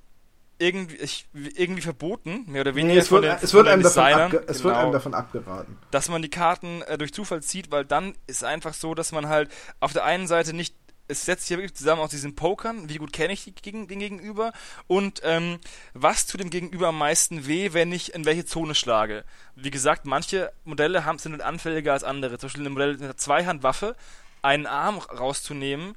[0.61, 2.95] irgendwie, ich, irgendwie verboten, mehr oder weniger.
[2.95, 5.79] Nee, es wird, den, es wird, einem, davon abge es genau, wird einem davon abgeraten.
[5.91, 9.29] Dass man die Karten äh, durch Zufall zieht, weil dann ist einfach so, dass man
[9.29, 10.75] halt auf der einen Seite nicht
[11.09, 13.87] es setzt sich ja wirklich zusammen aus diesen Pokern, wie gut kenne ich die, den
[13.89, 14.53] Gegenüber
[14.87, 15.59] und ähm,
[15.93, 19.25] was tut dem Gegenüber am meisten weh, wenn ich in welche Zone schlage.
[19.57, 22.39] Wie gesagt, manche Modelle haben, sind halt anfälliger als andere.
[22.39, 23.97] Zum Beispiel ein Modell mit einer Zweihandwaffe,
[24.41, 25.97] einen Arm rauszunehmen,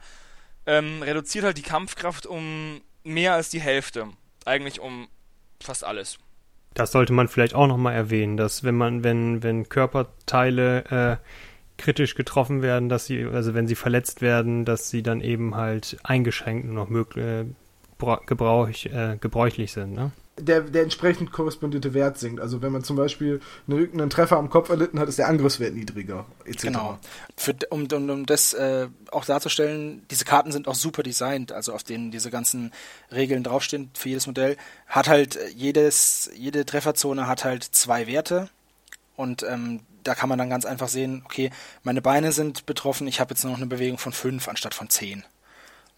[0.66, 4.08] ähm, reduziert halt die Kampfkraft um mehr als die Hälfte.
[4.46, 5.08] Eigentlich um
[5.62, 6.20] fast alles.
[6.74, 11.28] Das sollte man vielleicht auch nochmal erwähnen, dass wenn man, wenn, wenn Körperteile äh,
[11.78, 15.98] kritisch getroffen werden, dass sie, also wenn sie verletzt werden, dass sie dann eben halt
[16.04, 17.46] eingeschränkt nur noch möglich, äh,
[18.26, 19.94] gebrauch, äh, gebräuchlich sind.
[19.94, 20.12] Ne?
[20.40, 22.40] Der, der entsprechend korrespondierte Wert sinkt.
[22.40, 25.76] Also wenn man zum Beispiel einen, einen Treffer am Kopf erlitten hat, ist der Angriffswert
[25.76, 26.26] niedriger.
[26.46, 26.64] Etc.
[26.64, 26.98] Genau.
[27.38, 31.74] Für, um, um, um das äh, auch darzustellen, diese Karten sind auch super designt, also
[31.74, 32.72] auf denen diese ganzen
[33.12, 34.58] Regeln draufstehen für jedes Modell.
[34.88, 38.50] Hat halt jedes, jede Trefferzone hat halt zwei Werte
[39.16, 41.52] und ähm, da kann man dann ganz einfach sehen, okay,
[41.84, 45.24] meine Beine sind betroffen, ich habe jetzt noch eine Bewegung von 5 anstatt von 10.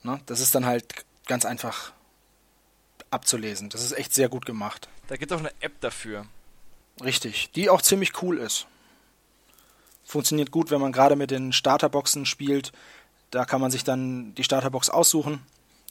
[0.04, 0.19] Ne?
[0.26, 1.91] Das ist dann halt ganz einfach
[3.15, 3.69] abzulesen.
[3.69, 4.88] Das ist echt sehr gut gemacht.
[5.08, 6.25] Da gibt es auch eine App dafür.
[7.04, 8.67] Richtig, die auch ziemlich cool ist.
[10.04, 12.71] Funktioniert gut, wenn man gerade mit den Starterboxen spielt.
[13.32, 15.41] Da kann man sich dann die Starterbox aussuchen,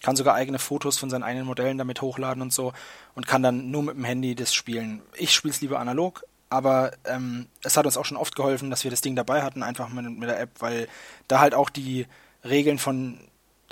[0.03, 2.73] kann sogar eigene Fotos von seinen eigenen Modellen damit hochladen und so
[3.15, 5.03] und kann dann nur mit dem Handy das spielen.
[5.17, 8.85] Ich spiele es lieber analog, aber ähm, es hat uns auch schon oft geholfen, dass
[8.85, 10.89] wir das Ding dabei hatten, einfach mit, mit der App, weil
[11.27, 12.07] da halt auch die
[12.45, 13.19] Regeln von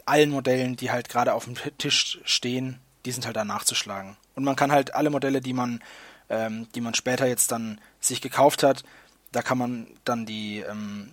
[0.05, 4.17] allen Modellen, die halt gerade auf dem Tisch stehen, die sind halt da nachzuschlagen.
[4.35, 5.83] Und man kann halt alle Modelle, die man,
[6.29, 8.85] ähm, die man später jetzt dann sich gekauft hat,
[9.33, 11.13] da kann man dann die, ähm,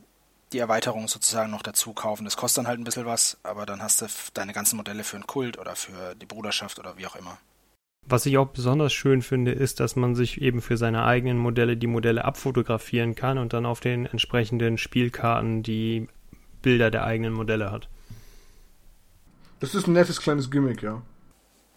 [0.52, 2.26] die Erweiterung sozusagen noch dazu kaufen.
[2.26, 5.16] Das kostet dann halt ein bisschen was, aber dann hast du deine ganzen Modelle für
[5.16, 7.38] einen Kult oder für die Bruderschaft oder wie auch immer.
[8.08, 11.78] Was ich auch besonders schön finde, ist, dass man sich eben für seine eigenen Modelle
[11.78, 16.08] die Modelle abfotografieren kann und dann auf den entsprechenden Spielkarten die
[16.62, 17.88] Bilder der eigenen Modelle hat.
[19.60, 21.02] Das ist ein nettes kleines Gimmick, ja.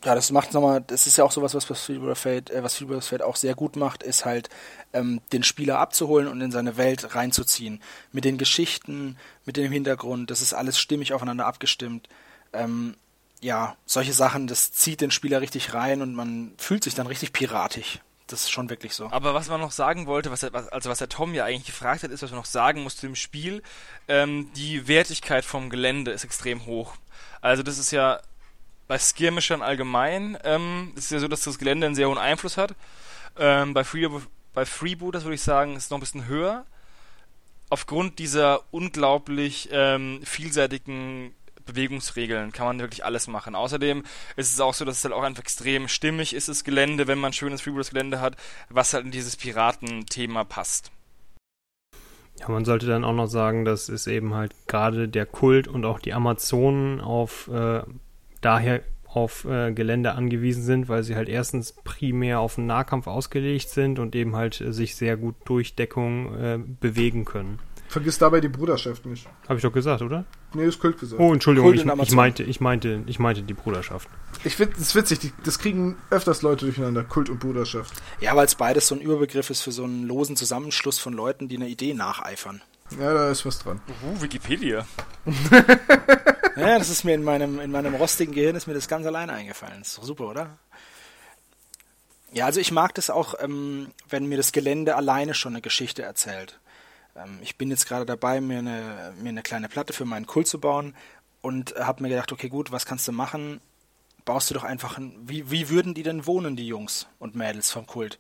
[0.05, 3.37] Ja, das macht nochmal, das ist ja auch sowas, was äh, was Freebird Fate auch
[3.37, 4.49] sehr gut macht, ist halt,
[4.93, 7.81] ähm, den Spieler abzuholen und in seine Welt reinzuziehen.
[8.11, 12.09] Mit den Geschichten, mit dem Hintergrund, das ist alles stimmig aufeinander abgestimmt.
[12.53, 12.97] Ähm,
[13.41, 17.33] ja, solche Sachen, das zieht den Spieler richtig rein und man fühlt sich dann richtig
[17.33, 18.01] piratisch.
[18.27, 19.11] Das ist schon wirklich so.
[19.11, 22.11] Aber was man noch sagen wollte, was, also was der Tom ja eigentlich gefragt hat,
[22.11, 23.63] ist, was man noch sagen muss zu dem Spiel,
[24.09, 26.97] ähm, die Wertigkeit vom Gelände ist extrem hoch.
[27.41, 28.21] Also das ist ja
[28.89, 32.75] bei Skirmishern allgemein, ähm, ist ja so, dass das Gelände einen sehr hohen Einfluss hat.
[33.39, 34.09] Ähm, bei, Free,
[34.53, 36.65] bei Freebooters würde ich sagen, ist es noch ein bisschen höher.
[37.71, 43.55] Aufgrund dieser unglaublich ähm, vielseitigen Bewegungsregeln kann man wirklich alles machen.
[43.55, 44.05] Außerdem
[44.37, 47.19] ist es auch so, dass es halt auch einfach extrem stimmig ist, das Gelände, wenn
[47.19, 48.37] man schönes Freebooters-Gelände hat,
[48.69, 50.91] was halt in dieses Piratenthema passt.
[52.39, 55.85] Ja, man sollte dann auch noch sagen, dass es eben halt gerade der Kult und
[55.85, 57.83] auch die Amazonen auf äh,
[58.43, 58.83] daher
[59.15, 63.99] auf äh, Gelände angewiesen sind, weil sie halt erstens primär auf den Nahkampf ausgelegt sind
[63.99, 67.59] und eben halt äh, sich sehr gut durch Deckung äh, bewegen können.
[67.89, 69.29] Vergiss dabei die Bruderschaft nicht.
[69.47, 70.25] Habe ich doch gesagt, oder?
[70.55, 71.21] Nee, das Kult gesagt.
[71.21, 74.09] Oh, Entschuldigung, ich, ich, meinte, ich, meinte, ich meinte die Bruderschaft.
[74.45, 77.93] Ich finde es witzig, die, das kriegen öfters Leute durcheinander, Kult und Bruderschaft.
[78.21, 81.49] Ja, weil es beides so ein Überbegriff ist für so einen losen Zusammenschluss von Leuten,
[81.49, 82.63] die einer Idee nacheifern.
[82.99, 83.81] Ja, da ist was dran.
[84.03, 84.87] Uh, Wikipedia.
[86.57, 89.33] ja, das ist mir in meinem, in meinem rostigen Gehirn ist mir das ganz alleine
[89.33, 89.79] eingefallen.
[89.81, 90.59] Das ist doch super, oder?
[92.33, 96.03] Ja, also ich mag das auch, ähm, wenn mir das Gelände alleine schon eine Geschichte
[96.03, 96.61] erzählt.
[97.15, 100.49] Ähm, ich bin jetzt gerade dabei, mir eine, mir eine kleine Platte für meinen Kult
[100.49, 100.95] zu bauen
[101.43, 103.61] und habe mir gedacht, okay, gut, was kannst du machen?
[104.25, 107.71] Baust du doch einfach, ein, wie, wie würden die denn wohnen, die Jungs und Mädels
[107.71, 108.19] vom Kult?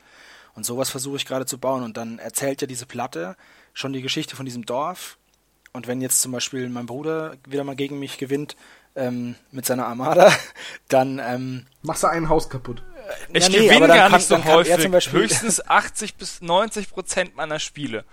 [0.54, 1.82] Und sowas versuche ich gerade zu bauen.
[1.82, 3.36] Und dann erzählt ja diese Platte
[3.72, 5.18] schon die Geschichte von diesem Dorf.
[5.72, 8.56] Und wenn jetzt zum Beispiel mein Bruder wieder mal gegen mich gewinnt
[8.94, 10.32] ähm, mit seiner Armada,
[10.88, 12.82] dann ähm, machst du ein Haus kaputt.
[13.32, 15.12] Ich ja, nee, gewinne gar nicht so häufig.
[15.12, 18.04] Höchstens 80 bis 90 Prozent meiner Spiele.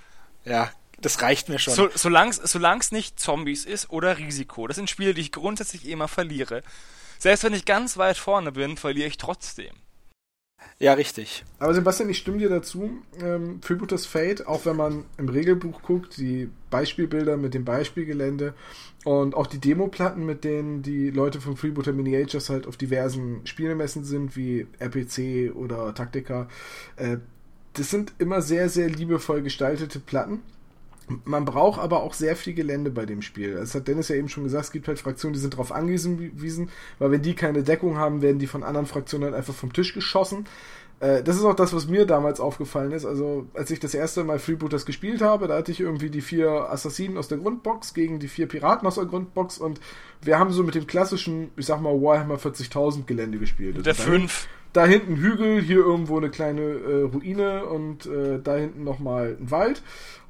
[0.45, 1.73] Ja, das reicht mir schon.
[1.73, 4.67] So, solange es nicht Zombies ist oder Risiko.
[4.67, 6.63] Das sind Spiele, die ich grundsätzlich immer verliere.
[7.19, 9.75] Selbst wenn ich ganz weit vorne bin, verliere ich trotzdem.
[10.79, 11.43] Ja, richtig.
[11.59, 12.89] Aber Sebastian, ich stimme dir dazu.
[13.21, 18.53] Ähm, Freebooters Fate, auch wenn man im Regelbuch guckt, die Beispielbilder mit dem Beispielgelände
[19.03, 24.05] und auch die Demoplatten, mit denen die Leute von Freebooter Miniatures halt auf diversen Spielemessen
[24.05, 26.47] sind, wie RPC oder Taktika,
[26.95, 27.17] äh,
[27.73, 30.41] das sind immer sehr, sehr liebevoll gestaltete Platten.
[31.25, 33.55] Man braucht aber auch sehr viel Gelände bei dem Spiel.
[33.55, 36.69] Das hat Dennis ja eben schon gesagt, es gibt halt Fraktionen, die sind darauf angewiesen,
[36.99, 39.93] weil wenn die keine Deckung haben, werden die von anderen Fraktionen halt einfach vom Tisch
[39.93, 40.45] geschossen.
[40.99, 43.05] Äh, das ist auch das, was mir damals aufgefallen ist.
[43.05, 46.69] Also, als ich das erste Mal Freebooters gespielt habe, da hatte ich irgendwie die vier
[46.69, 49.79] Assassinen aus der Grundbox gegen die vier Piraten aus der Grundbox und
[50.21, 53.75] wir haben so mit dem klassischen, ich sag mal, Warhammer 40.000 Gelände gespielt.
[53.75, 54.47] Also der fünf.
[54.71, 59.49] Da hinten Hügel, hier irgendwo eine kleine äh, Ruine und äh, da hinten nochmal ein
[59.49, 59.81] Wald.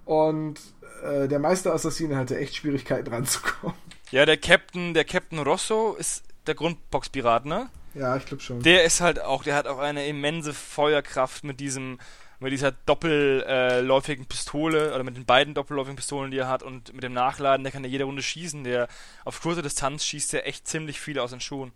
[0.09, 0.59] Und
[1.03, 3.77] äh, der Meisterassassine hatte echt Schwierigkeiten ranzukommen.
[4.09, 7.69] Ja, der Captain, der Captain Rosso ist der Grundbox-Pirat, ne?
[7.93, 8.63] Ja, ich glaube schon.
[8.63, 11.99] Der ist halt auch, der hat auch eine immense Feuerkraft mit diesem,
[12.39, 17.03] mit dieser doppelläufigen Pistole oder mit den beiden doppelläufigen Pistolen, die er hat und mit
[17.03, 18.63] dem Nachladen, der kann ja jede Runde schießen.
[18.63, 18.87] Der
[19.25, 21.71] auf kurze Distanz schießt der echt ziemlich viel aus den Schuhen.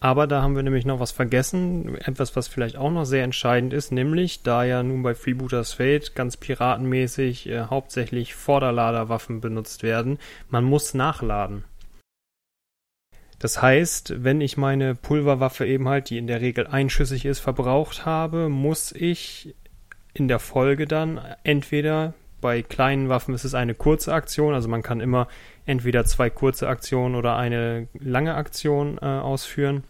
[0.00, 3.72] Aber da haben wir nämlich noch was vergessen, etwas, was vielleicht auch noch sehr entscheidend
[3.72, 10.18] ist, nämlich da ja nun bei Freebooters Fate ganz piratenmäßig äh, hauptsächlich Vorderladerwaffen benutzt werden,
[10.50, 11.64] man muss nachladen.
[13.38, 18.06] Das heißt, wenn ich meine Pulverwaffe eben halt, die in der Regel einschüssig ist, verbraucht
[18.06, 19.54] habe, muss ich
[20.14, 24.82] in der Folge dann entweder bei kleinen Waffen ist es eine kurze Aktion, also man
[24.82, 25.28] kann immer
[25.64, 29.84] entweder zwei kurze Aktionen oder eine lange Aktion äh, ausführen.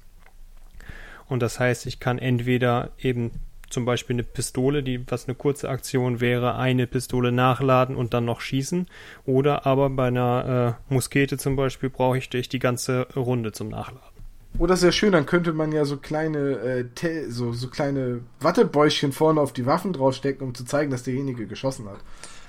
[1.29, 3.33] Und das heißt, ich kann entweder eben
[3.69, 8.25] zum Beispiel eine Pistole, die was eine kurze Aktion wäre, eine Pistole nachladen und dann
[8.25, 8.87] noch schießen.
[9.25, 14.17] Oder aber bei einer äh, Muskete zum Beispiel brauche ich die ganze Runde zum Nachladen.
[14.59, 18.21] Oh, das ist ja schön, dann könnte man ja so kleine, äh, so, so kleine
[18.41, 21.99] Wattebäuschen vorne auf die Waffen draufstecken, um zu zeigen, dass derjenige geschossen hat.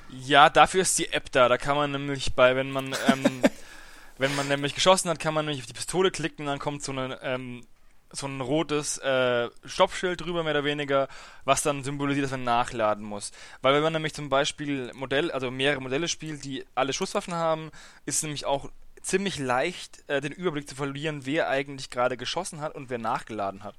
[0.09, 1.49] Ja, dafür ist die App da.
[1.49, 3.41] Da kann man nämlich bei, wenn man, ähm,
[4.17, 6.91] wenn man nämlich geschossen hat, kann man nämlich auf die Pistole klicken, dann kommt so
[6.91, 7.65] eine, ähm,
[8.11, 11.09] so ein rotes äh, Stoppschild drüber, mehr oder weniger,
[11.43, 13.31] was dann symbolisiert, dass man nachladen muss.
[13.61, 17.71] Weil wenn man nämlich zum Beispiel Modell, also mehrere Modelle spielt, die alle Schusswaffen haben,
[18.05, 18.69] ist nämlich auch
[19.01, 23.63] ziemlich leicht, äh, den Überblick zu verlieren, wer eigentlich gerade geschossen hat und wer nachgeladen
[23.63, 23.75] hat.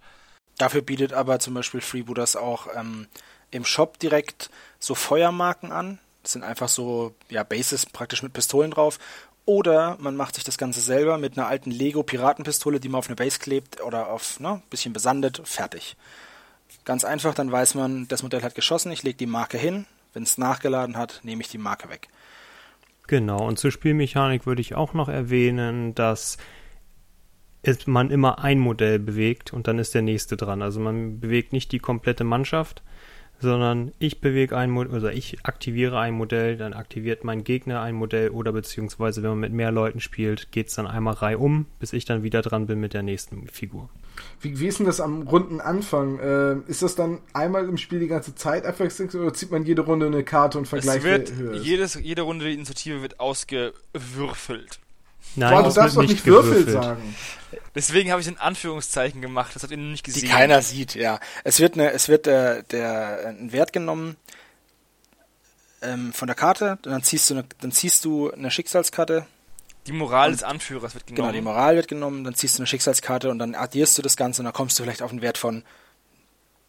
[0.58, 3.06] Dafür bietet aber zum Beispiel Freebooters auch ähm,
[3.50, 8.70] im Shop direkt so Feuermarken an, das sind einfach so ja, Bases praktisch mit Pistolen
[8.70, 8.98] drauf.
[9.44, 13.16] Oder man macht sich das Ganze selber mit einer alten Lego-Piratenpistole, die man auf eine
[13.16, 15.96] Base klebt oder auf ne, bisschen besandet, fertig.
[16.84, 19.86] Ganz einfach, dann weiß man, das Modell hat geschossen, ich lege die Marke hin.
[20.12, 22.08] Wenn es nachgeladen hat, nehme ich die Marke weg.
[23.06, 26.36] Genau, und zur Spielmechanik würde ich auch noch erwähnen, dass
[27.86, 30.62] man immer ein Modell bewegt und dann ist der nächste dran.
[30.62, 32.82] Also man bewegt nicht die komplette Mannschaft,
[33.40, 37.94] sondern ich bewege ein Modell, also ich aktiviere ein Modell, dann aktiviert mein Gegner ein
[37.94, 41.92] Modell oder beziehungsweise wenn man mit mehr Leuten spielt, geht es dann einmal reihum, bis
[41.92, 43.88] ich dann wieder dran bin mit der nächsten Figur.
[44.40, 46.18] Wie, wie ist denn das am runden Anfang?
[46.18, 49.82] Äh, ist das dann einmal im Spiel die ganze Zeit abwechselnd oder zieht man jede
[49.82, 50.98] Runde eine Karte und vergleicht?
[50.98, 54.80] Es wird, jedes, jede Runde die Initiative wird ausgewürfelt.
[55.36, 57.14] Nein, Boah, du darfst doch nicht Würfel sagen.
[57.74, 59.54] Deswegen habe ich in Anführungszeichen gemacht.
[59.54, 60.22] Das habt ihr noch nicht gesehen.
[60.22, 61.20] Die keiner sieht, ja.
[61.44, 64.16] Es wird, eine, es wird äh, der, ein Wert genommen
[65.82, 66.78] ähm, von der Karte.
[66.82, 69.26] Dann ziehst, du eine, dann ziehst du eine Schicksalskarte.
[69.86, 71.28] Die Moral des Anführers wird genommen.
[71.28, 72.24] Genau, die Moral wird genommen.
[72.24, 74.82] Dann ziehst du eine Schicksalskarte und dann addierst du das Ganze und dann kommst du
[74.82, 75.62] vielleicht auf einen Wert von,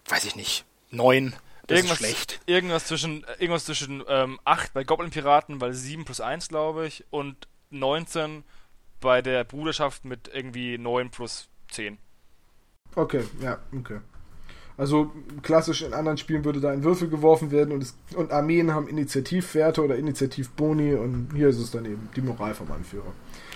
[0.07, 1.35] weiß ich nicht, neun.
[1.67, 2.39] Das irgendwas, ist schlecht.
[2.45, 7.47] Irgendwas zwischen, irgendwas zwischen ähm, 8 bei Goblin-Piraten, weil 7 plus 1, glaube ich, und
[7.69, 8.43] 19
[8.99, 11.97] bei der Bruderschaft mit irgendwie 9 plus 10.
[12.95, 13.99] Okay, ja, okay.
[14.79, 15.11] Also
[15.43, 18.87] klassisch in anderen Spielen würde da ein Würfel geworfen werden und, es, und Armeen haben
[18.87, 23.11] Initiativwerte oder Initiativboni und hier ist es dann eben die Moral vom Anführer.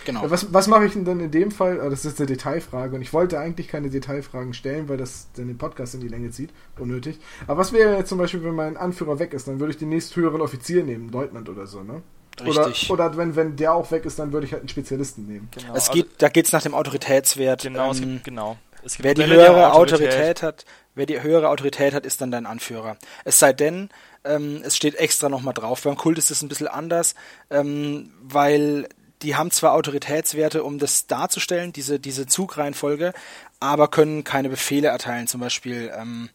[0.06, 0.30] Genau.
[0.30, 1.80] Was, was mache ich denn dann in dem Fall?
[1.80, 5.48] Ah, das ist eine Detailfrage und ich wollte eigentlich keine Detailfragen stellen, weil das dann
[5.48, 6.50] den Podcast in die Länge zieht.
[6.78, 7.20] Unnötig.
[7.48, 9.48] Aber was wäre jetzt zum Beispiel, wenn mein Anführer weg ist?
[9.48, 12.02] Dann würde ich den nächsthöheren Offizier nehmen, Leutnant oder so, ne?
[12.42, 12.90] Richtig.
[12.90, 15.50] Oder, oder wenn, wenn der auch weg ist, dann würde ich halt einen Spezialisten nehmen.
[15.52, 15.76] Genau.
[15.76, 17.62] Es geht, also, da geht es nach dem Autoritätswert.
[17.64, 18.58] Genau, ähm, es gibt, genau.
[18.84, 20.10] Es gibt wer die höhere Autorität.
[20.10, 20.44] Autorität.
[20.44, 20.66] hat,
[20.96, 22.98] wer die höhere Autorität hat, ist dann dein Anführer.
[23.24, 23.90] Es sei denn,
[24.24, 25.84] ähm, es steht extra nochmal drauf.
[25.84, 27.16] Beim Kult ist es ein bisschen anders,
[27.50, 28.88] ähm, weil
[29.22, 33.14] die haben zwar Autoritätswerte, um das darzustellen, diese, diese Zugreihenfolge,
[33.60, 35.28] aber können keine Befehle erteilen.
[35.28, 36.30] Zum Beispiel, ähm,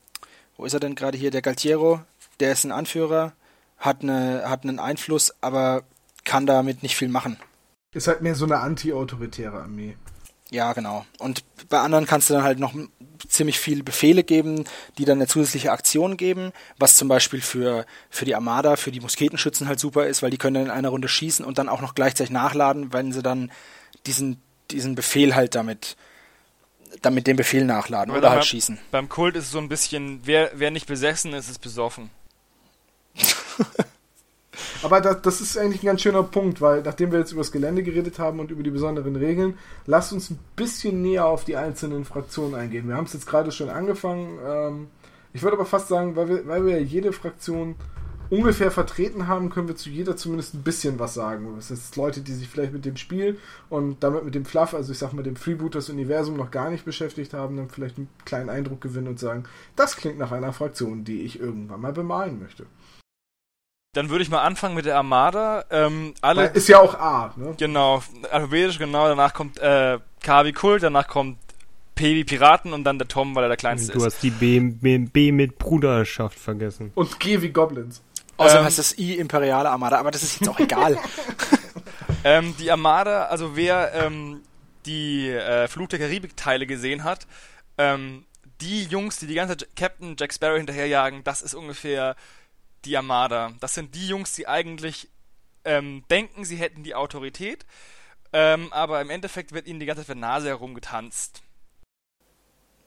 [0.57, 1.31] wo ist er denn gerade hier?
[1.31, 2.01] Der Galtiero,
[2.41, 3.33] der ist ein Anführer,
[3.79, 5.83] hat, eine, hat einen Einfluss, aber
[6.25, 7.39] kann damit nicht viel machen.
[7.93, 9.97] Ist halt mehr so eine anti-autoritäre Armee.
[10.51, 11.05] Ja, genau.
[11.19, 12.75] Und bei anderen kannst du dann halt noch
[13.29, 14.65] ziemlich viele Befehle geben,
[14.97, 19.01] die dann eine zusätzliche Aktion geben, was zum Beispiel für, für die Armada, für die
[19.01, 21.83] Musketenschützen halt super ist, weil die können dann in einer Runde schießen und dann auch
[21.83, 23.51] noch gleichzeitig nachladen, wenn sie dann
[24.07, 25.97] diesen, diesen Befehl halt damit,
[27.03, 28.79] damit den Befehl nachladen oder, oder halt beim, schießen.
[28.91, 32.11] Beim Kult ist es so ein bisschen, wer, wer nicht besessen ist, ist besoffen.
[34.83, 37.53] Aber das, das, ist eigentlich ein ganz schöner Punkt, weil nachdem wir jetzt über das
[37.53, 41.57] Gelände geredet haben und über die besonderen Regeln, lasst uns ein bisschen näher auf die
[41.57, 42.89] einzelnen Fraktionen eingehen.
[42.89, 44.39] Wir haben es jetzt gerade schon angefangen.
[44.45, 44.87] Ähm,
[45.33, 47.77] ich würde aber fast sagen, weil wir, weil wir jede Fraktion
[48.31, 51.55] ungefähr vertreten haben, können wir zu jeder zumindest ein bisschen was sagen.
[51.57, 53.39] Das ist Leute, die sich vielleicht mit dem Spiel
[53.71, 57.33] und damit mit dem Fluff, also ich sag mal dem Freebooters-Universum noch gar nicht beschäftigt
[57.33, 59.45] haben, dann vielleicht einen kleinen Eindruck gewinnen und sagen,
[59.77, 62.67] das klingt nach einer Fraktion, die ich irgendwann mal bemalen möchte.
[63.95, 65.65] Dann würde ich mal anfangen mit der Armada.
[65.71, 67.55] Ähm, alle Weil ist ja auch A, ne?
[67.59, 69.09] Genau, alphabetisch, genau.
[69.09, 71.39] Danach kommt äh, K wie Kult, danach kommt
[71.95, 74.03] P wie Piraten und dann der Tom, weil er der kleinste du ist.
[74.03, 76.93] Du hast die B, B, B, mit Bruderschaft vergessen.
[76.95, 78.03] Und G wie Goblins.
[78.37, 80.99] Außerdem ähm, heißt das I Imperiale Armada, aber das ist jetzt auch egal.
[82.25, 84.43] ähm, die Armada, also wer ähm,
[84.87, 87.27] die äh, Flut der Karibik-Teile gesehen hat,
[87.79, 88.27] ähm,
[88.61, 92.17] die Jungs, die die ganze Zeit Captain Jack Sparrow hinterherjagen, das ist ungefähr
[92.85, 93.53] die Armada.
[93.61, 95.09] Das sind die Jungs, die eigentlich
[95.65, 97.67] ähm, denken, sie hätten die Autorität,
[98.33, 101.43] ähm, aber im Endeffekt wird ihnen die ganze Zeit für Nase herumgetanzt.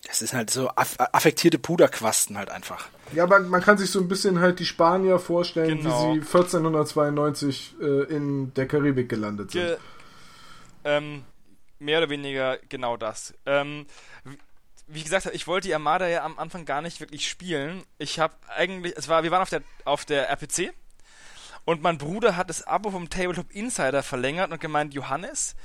[0.07, 2.87] Das ist halt so aff affektierte Puderquasten halt einfach.
[3.13, 6.15] Ja, aber man kann sich so ein bisschen halt die Spanier vorstellen, genau.
[6.15, 9.61] wie sie 1492 äh, in der Karibik gelandet sind.
[9.61, 9.77] Ge
[10.83, 11.23] ähm,
[11.77, 13.35] mehr oder weniger genau das.
[13.45, 13.85] Ähm,
[14.93, 17.83] wie gesagt, ich wollte die Armada ja am Anfang gar nicht wirklich spielen.
[17.97, 20.73] Ich habe eigentlich, es war, wir waren auf der auf der RPC
[21.65, 25.55] und mein Bruder hat das Abo vom Tabletop Insider verlängert und gemeint, Johannes,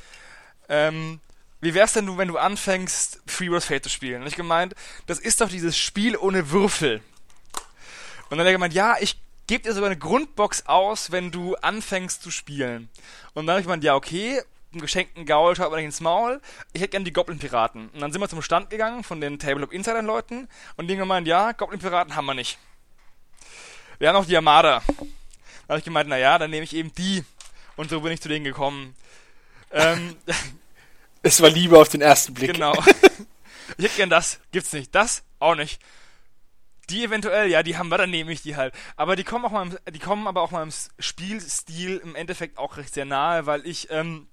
[0.69, 1.21] ähm,
[1.61, 4.23] wie wär's denn du, wenn du anfängst, Freeworld Fate zu spielen?
[4.23, 4.75] Und ich gemeint,
[5.07, 7.01] das ist doch dieses Spiel ohne Würfel.
[8.29, 11.55] Und dann hat er gemeint, ja, ich gebe dir sogar eine Grundbox aus, wenn du
[11.57, 12.91] anfängst zu spielen.
[13.33, 14.43] Und dann habe ich gemeint, ja, okay,
[14.77, 16.41] einen geschenkten Gaul schaut man nicht ins Maul.
[16.73, 17.89] Ich hätte gerne die Goblin-Piraten.
[17.89, 21.27] Und dann sind wir zum Stand gegangen von den Tabletop Insider-Leuten und die haben gemeint,
[21.27, 22.59] ja, Goblin-Piraten haben wir nicht.
[23.99, 24.83] Wir haben noch die Armada.
[24.87, 27.25] Da habe ich gemeint, naja, dann nehme ich eben die.
[27.77, 28.95] Und so bin ich zu denen gekommen.
[29.73, 30.17] Ähm,
[31.23, 32.53] es war Liebe auf den ersten Blick.
[32.53, 32.75] Genau.
[33.79, 34.39] Ich hätte gern das.
[34.53, 34.95] Gibt's nicht.
[34.95, 35.25] Das?
[35.41, 35.83] Auch nicht.
[36.89, 38.73] Die eventuell, ja, die haben wir, dann nehme ich die halt.
[38.95, 42.77] Aber die kommen auch mal, die kommen aber auch mal im Spielstil im Endeffekt auch
[42.77, 44.29] recht sehr nahe, weil ich, ähm,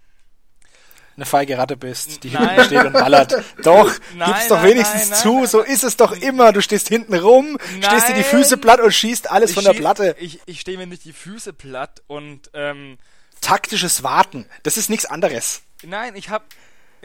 [1.16, 2.50] eine feige Ratte bist, die nein.
[2.50, 3.44] hinten steht und ballert.
[3.64, 6.52] Doch, nein, gib's doch nein, wenigstens zu, so ist es doch immer.
[6.52, 9.74] Du stehst hinten rum, stehst dir die Füße platt und schießt alles ich von der
[9.74, 10.16] Platte.
[10.20, 12.98] Ich, ich stehe mir nicht die Füße platt und ähm,
[13.42, 15.62] taktisches Warten, das ist nichts anderes.
[15.84, 16.46] Nein, ich hab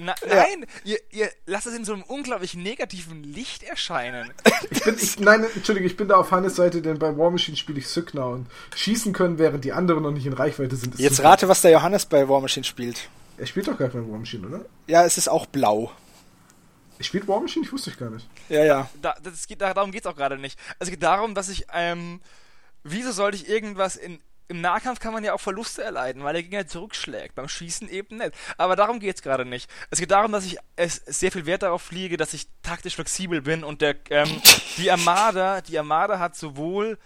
[0.00, 0.36] na, ja.
[0.36, 4.30] Nein, ihr, ihr lasst es in so einem unglaublich negativen Licht erscheinen.
[4.70, 7.56] Ich bin, ich, nein, entschuldige, ich bin da auf Hannes Seite, denn bei War Machine
[7.56, 10.98] spiele ich Sykna und schießen können, während die anderen noch nicht in Reichweite sind.
[10.98, 11.30] Jetzt super.
[11.30, 13.08] rate, was der Johannes bei War Machine spielt.
[13.38, 14.64] Er spielt doch gar kein War Machine, oder?
[14.86, 15.92] Ja, es ist auch blau.
[16.98, 17.64] Ich spiele War Machine?
[17.64, 18.28] Ich wusste ich gar nicht.
[18.48, 18.90] Ja, ja.
[19.00, 20.58] Da, das geht, darum geht es auch gerade nicht.
[20.80, 22.20] Es geht darum, dass ich, ähm,
[22.82, 24.18] wieso sollte ich irgendwas in,
[24.48, 27.36] im Nahkampf kann man ja auch Verluste erleiden, weil der Gegner zurückschlägt.
[27.36, 28.32] Beim Schießen eben nicht.
[28.56, 29.70] Aber darum geht es gerade nicht.
[29.90, 33.42] Es geht darum, dass ich es sehr viel Wert darauf fliege, dass ich taktisch flexibel
[33.42, 34.42] bin und der, ähm,
[34.78, 36.98] die Armada, die Armada hat sowohl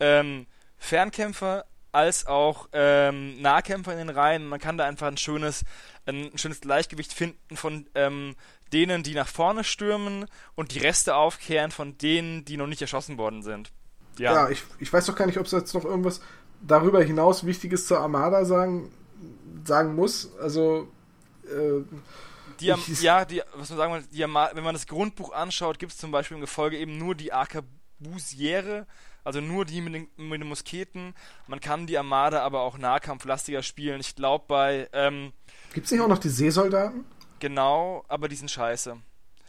[0.00, 0.46] ähm,
[0.78, 1.66] Fernkämpfer
[1.96, 4.46] als auch ähm, Nahkämpfer in den Reihen.
[4.46, 5.64] Man kann da einfach ein schönes,
[6.04, 8.36] ein schönes Gleichgewicht finden von ähm,
[8.72, 13.16] denen, die nach vorne stürmen und die Reste aufkehren von denen, die noch nicht erschossen
[13.16, 13.72] worden sind.
[14.18, 16.20] Ja, ja ich, ich weiß doch gar nicht, ob es jetzt noch irgendwas
[16.60, 18.92] darüber hinaus Wichtiges zur Armada sagen,
[19.64, 20.30] sagen muss.
[20.38, 20.88] Also
[21.44, 21.82] äh,
[22.60, 25.98] die, ja, die, was man sagen will, die, wenn man das Grundbuch anschaut, gibt es
[25.98, 28.86] zum Beispiel im Gefolge eben nur die Arcabusiere,
[29.26, 31.12] also nur die mit den, mit den Musketen.
[31.48, 34.00] Man kann die Armada aber auch nahkampflastiger spielen.
[34.00, 34.88] Ich glaube bei.
[34.92, 35.32] Ähm,
[35.74, 37.04] Gibt es nicht auch noch die Seesoldaten?
[37.40, 38.96] Genau, aber die sind scheiße.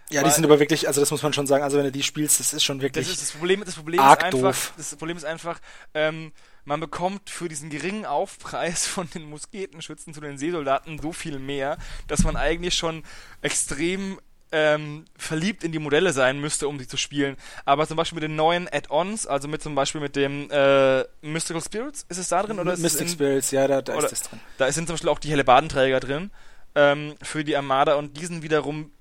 [0.10, 1.92] Ja, Weil, die sind aber wirklich, also das muss man schon sagen, also wenn du
[1.92, 3.06] die spielst, das ist schon wirklich.
[3.06, 4.74] Das, ist das Problem, das Problem ist einfach, doof.
[4.78, 5.60] das Problem ist einfach,
[5.94, 6.32] ähm,
[6.66, 11.78] man bekommt für diesen geringen Aufpreis von den Musketenschützen zu den Seesoldaten so viel mehr,
[12.08, 13.04] dass man eigentlich schon
[13.42, 14.20] extrem
[14.52, 17.36] ähm, verliebt in die Modelle sein müsste, um sie zu spielen.
[17.66, 21.62] Aber zum Beispiel mit den neuen Add-ons, also mit zum Beispiel mit dem äh, Mystical
[21.62, 22.60] Spirits, ist es da drin?
[22.60, 24.39] Oder Mystic Spirits, ja, da, da ist es drin.
[24.58, 26.32] Da sind zum Beispiel auch die Hellebadenträger drin
[26.76, 28.91] ähm, für die Armada und diesen wiederum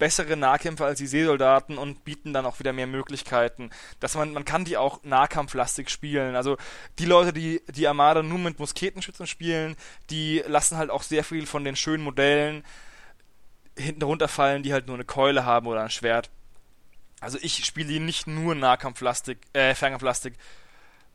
[0.00, 3.70] bessere Nahkämpfer als die Seesoldaten und bieten dann auch wieder mehr Möglichkeiten.
[4.00, 6.34] Dass man, man kann die auch nahkampflastig spielen.
[6.34, 6.56] Also
[6.98, 9.76] die Leute, die die Armada nur mit Musketenschützen spielen,
[10.08, 12.64] die lassen halt auch sehr viel von den schönen Modellen
[13.76, 16.30] hinten runterfallen, die halt nur eine Keule haben oder ein Schwert.
[17.20, 20.34] Also ich spiele die nicht nur Nahkampflastik, äh, Fernkampflastik,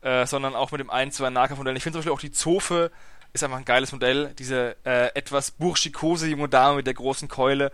[0.02, 1.76] äh, sondern auch mit dem ein, zwei Nahkampfmodellen.
[1.76, 2.90] Ich finde zum Beispiel auch die Zofe
[3.32, 4.32] ist einfach ein geiles Modell.
[4.38, 7.72] Diese äh, etwas burschikose junge Dame mit der großen Keule.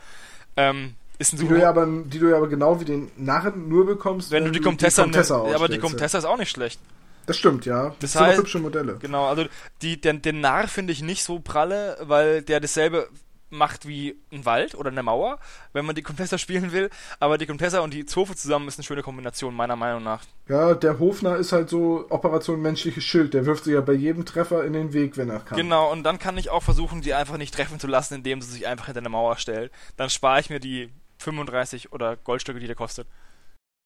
[0.56, 3.68] Ähm, ist ein die, du ja aber, die du ja aber genau wie den Narren
[3.68, 6.38] nur bekommst, wenn, wenn du die Comtessa, die Comtessa ne, Aber die Comtessa ist auch
[6.38, 6.80] nicht schlecht.
[7.26, 7.94] Das stimmt, ja.
[8.00, 8.96] Das, das heißt, sind hübsche Modelle.
[8.96, 9.46] Genau, also
[9.80, 13.08] die, den, den Narr finde ich nicht so pralle, weil der dasselbe
[13.52, 15.38] macht wie ein Wald oder eine Mauer,
[15.72, 16.90] wenn man die Kompressor spielen will.
[17.20, 20.24] Aber die Kompressor und die Zofe zusammen ist eine schöne Kombination, meiner Meinung nach.
[20.48, 23.34] Ja, der Hofner ist halt so Operation menschliches Schild.
[23.34, 25.56] Der wirft sie ja bei jedem Treffer in den Weg, wenn er kann.
[25.56, 28.50] Genau, und dann kann ich auch versuchen, die einfach nicht treffen zu lassen, indem sie
[28.50, 29.70] sich einfach hinter eine Mauer stellt.
[29.96, 33.06] Dann spare ich mir die 35 oder Goldstücke, die der kostet.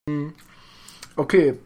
[0.08, 0.32] Hm.
[1.16, 1.58] Okay.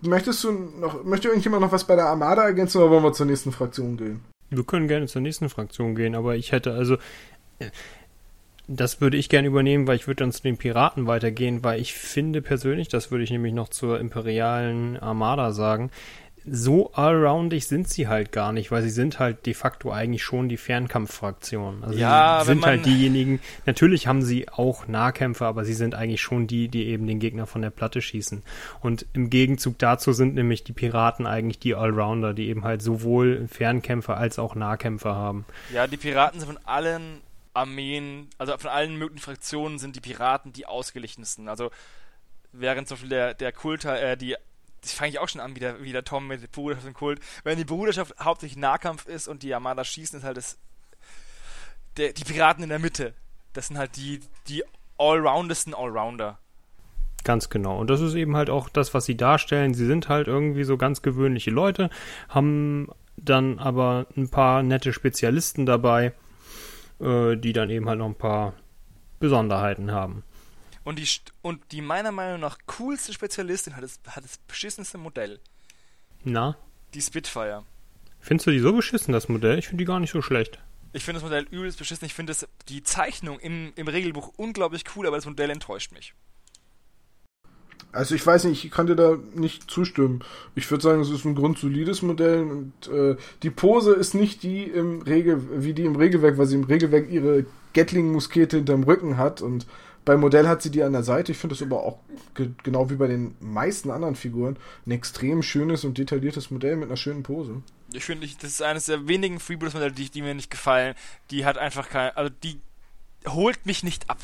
[0.00, 3.26] Möchtest du noch, möchte irgendjemand noch was bei der Armada ergänzen oder wollen wir zur
[3.26, 4.24] nächsten Fraktion gehen?
[4.56, 6.96] Wir können gerne zur nächsten Fraktion gehen, aber ich hätte also.
[7.58, 7.70] Äh,
[8.68, 11.94] das würde ich gerne übernehmen, weil ich würde dann zu den Piraten weitergehen, weil ich
[11.94, 15.90] finde persönlich, das würde ich nämlich noch zur imperialen Armada sagen,
[16.44, 20.48] so allroundig sind sie halt gar nicht, weil sie sind halt de facto eigentlich schon
[20.48, 21.84] die Fernkampffraktion.
[21.84, 26.20] Also ja, sie sind halt diejenigen, natürlich haben sie auch Nahkämpfer, aber sie sind eigentlich
[26.20, 28.42] schon die, die eben den Gegner von der Platte schießen.
[28.80, 33.46] Und im Gegenzug dazu sind nämlich die Piraten eigentlich die Allrounder, die eben halt sowohl
[33.48, 35.44] Fernkämpfer als auch Nahkämpfer haben.
[35.72, 37.20] Ja, die Piraten sind von allen
[37.54, 41.48] Armeen, also von allen möglichen Fraktionen sind die Piraten die ausgeglichenesten.
[41.48, 41.70] Also
[42.52, 44.36] während zum Beispiel der, der Kult, äh, die
[44.82, 47.20] das fange ich auch schon an, wie der, wie der Tom mit Bruderschaft und Kult.
[47.44, 50.58] Wenn die Bruderschaft hauptsächlich Nahkampf ist und die Armada schießen, ist halt das.
[51.96, 53.14] Der, die Piraten in der Mitte.
[53.52, 54.64] Das sind halt die, die
[54.98, 56.38] allroundesten Allrounder.
[57.24, 57.78] Ganz genau.
[57.78, 59.74] Und das ist eben halt auch das, was sie darstellen.
[59.74, 61.90] Sie sind halt irgendwie so ganz gewöhnliche Leute,
[62.28, 66.12] haben dann aber ein paar nette Spezialisten dabei,
[67.00, 68.54] äh, die dann eben halt noch ein paar
[69.20, 70.24] Besonderheiten haben.
[70.84, 71.08] Und die,
[71.42, 75.40] und die meiner Meinung nach coolste Spezialistin hat das, hat das beschissenste Modell.
[76.24, 76.56] Na?
[76.94, 77.64] Die Spitfire.
[78.20, 79.58] Findest du die so beschissen, das Modell?
[79.58, 80.58] Ich finde die gar nicht so schlecht.
[80.92, 82.04] Ich finde das Modell übelst beschissen.
[82.04, 82.34] Ich finde
[82.68, 86.14] die Zeichnung im, im Regelbuch unglaublich cool, aber das Modell enttäuscht mich.
[87.92, 90.24] Also ich weiß nicht, ich kann dir da nicht zustimmen.
[90.54, 94.64] Ich würde sagen, es ist ein grundsolides Modell und äh, die Pose ist nicht die
[94.64, 99.42] im Regel, wie die im Regelwerk, weil sie im Regelwerk ihre Gatling-Muskete hinterm Rücken hat
[99.42, 99.66] und
[100.04, 101.32] beim Modell hat sie die an der Seite.
[101.32, 101.98] Ich finde das aber auch
[102.34, 106.88] ge genau wie bei den meisten anderen Figuren ein extrem schönes und detailliertes Modell mit
[106.88, 107.62] einer schönen Pose.
[107.92, 110.94] Ich finde, das ist eines der wenigen Freebooters-Modelle, die, die, mir nicht gefallen.
[111.30, 112.60] Die hat einfach kein, also die
[113.28, 114.18] holt mich nicht ab.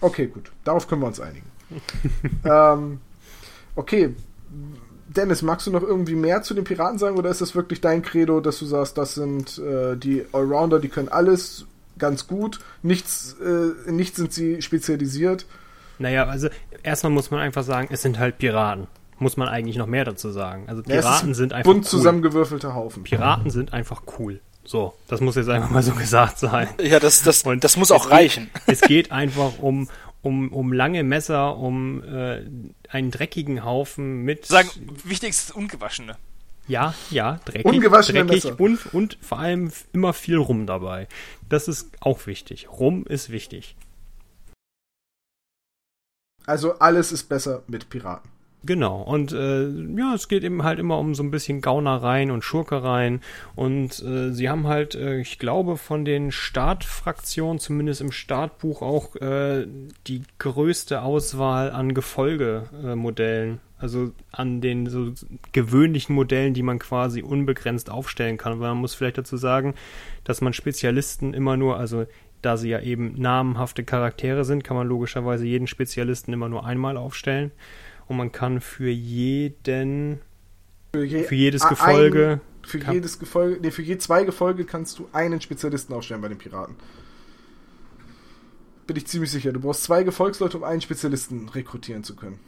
[0.00, 0.50] Okay, gut.
[0.64, 1.46] Darauf können wir uns einigen.
[2.44, 3.00] ähm,
[3.76, 4.14] okay.
[5.08, 8.02] Dennis, magst du noch irgendwie mehr zu den Piraten sagen oder ist das wirklich dein
[8.02, 11.66] Credo, dass du sagst, das sind äh, die Allrounder, die können alles
[12.02, 12.58] ganz gut.
[12.82, 15.46] Nichts, äh, nichts sind sie spezialisiert.
[15.98, 16.48] Naja, also
[16.82, 18.88] erstmal muss man einfach sagen, es sind halt Piraten.
[19.18, 20.64] Muss man eigentlich noch mehr dazu sagen.
[20.66, 21.70] Also Piraten ja, sind einfach.
[21.70, 21.90] Bunt cool.
[21.90, 23.04] zusammengewürfelte Haufen.
[23.04, 24.40] Piraten sind einfach cool.
[24.64, 26.68] So, das muss jetzt einfach mal so gesagt sein.
[26.82, 28.50] Ja, das, das, Und das muss auch reichen.
[28.66, 29.88] es geht einfach um,
[30.22, 32.42] um, um lange Messer, um äh,
[32.88, 34.46] einen dreckigen Haufen mit.
[34.46, 34.70] Sagen,
[35.04, 36.16] wichtig ist das Ungewaschene.
[36.68, 38.60] Ja, ja, dreckig, Ungewaschene dreckig Messer.
[38.60, 41.08] und, und vor allem immer viel Rum dabei.
[41.48, 42.68] Das ist auch wichtig.
[42.70, 43.76] Rum ist wichtig.
[46.46, 48.30] Also alles ist besser mit Piraten.
[48.64, 52.44] Genau, und äh, ja, es geht eben halt immer um so ein bisschen Gaunereien und
[52.44, 53.20] Schurkereien.
[53.56, 59.16] Und äh, sie haben halt, äh, ich glaube, von den Startfraktionen, zumindest im Startbuch, auch
[59.16, 59.66] äh,
[60.06, 63.58] die größte Auswahl an Gefolgemodellen.
[63.78, 65.12] Also an den so
[65.50, 68.60] gewöhnlichen Modellen, die man quasi unbegrenzt aufstellen kann.
[68.60, 69.74] Weil man muss vielleicht dazu sagen,
[70.22, 72.06] dass man Spezialisten immer nur, also
[72.42, 76.96] da sie ja eben namenhafte Charaktere sind, kann man logischerweise jeden Spezialisten immer nur einmal
[76.96, 77.50] aufstellen.
[78.12, 80.20] Und man kann für jeden,
[80.92, 82.42] für, je, für jedes Gefolge.
[82.42, 86.28] Ein, für jedes Gefolge, nee, für je zwei Gefolge kannst du einen Spezialisten aufstellen bei
[86.28, 86.76] den Piraten.
[88.86, 89.50] Bin ich ziemlich sicher.
[89.50, 92.38] Du brauchst zwei Gefolgsleute, um einen Spezialisten rekrutieren zu können.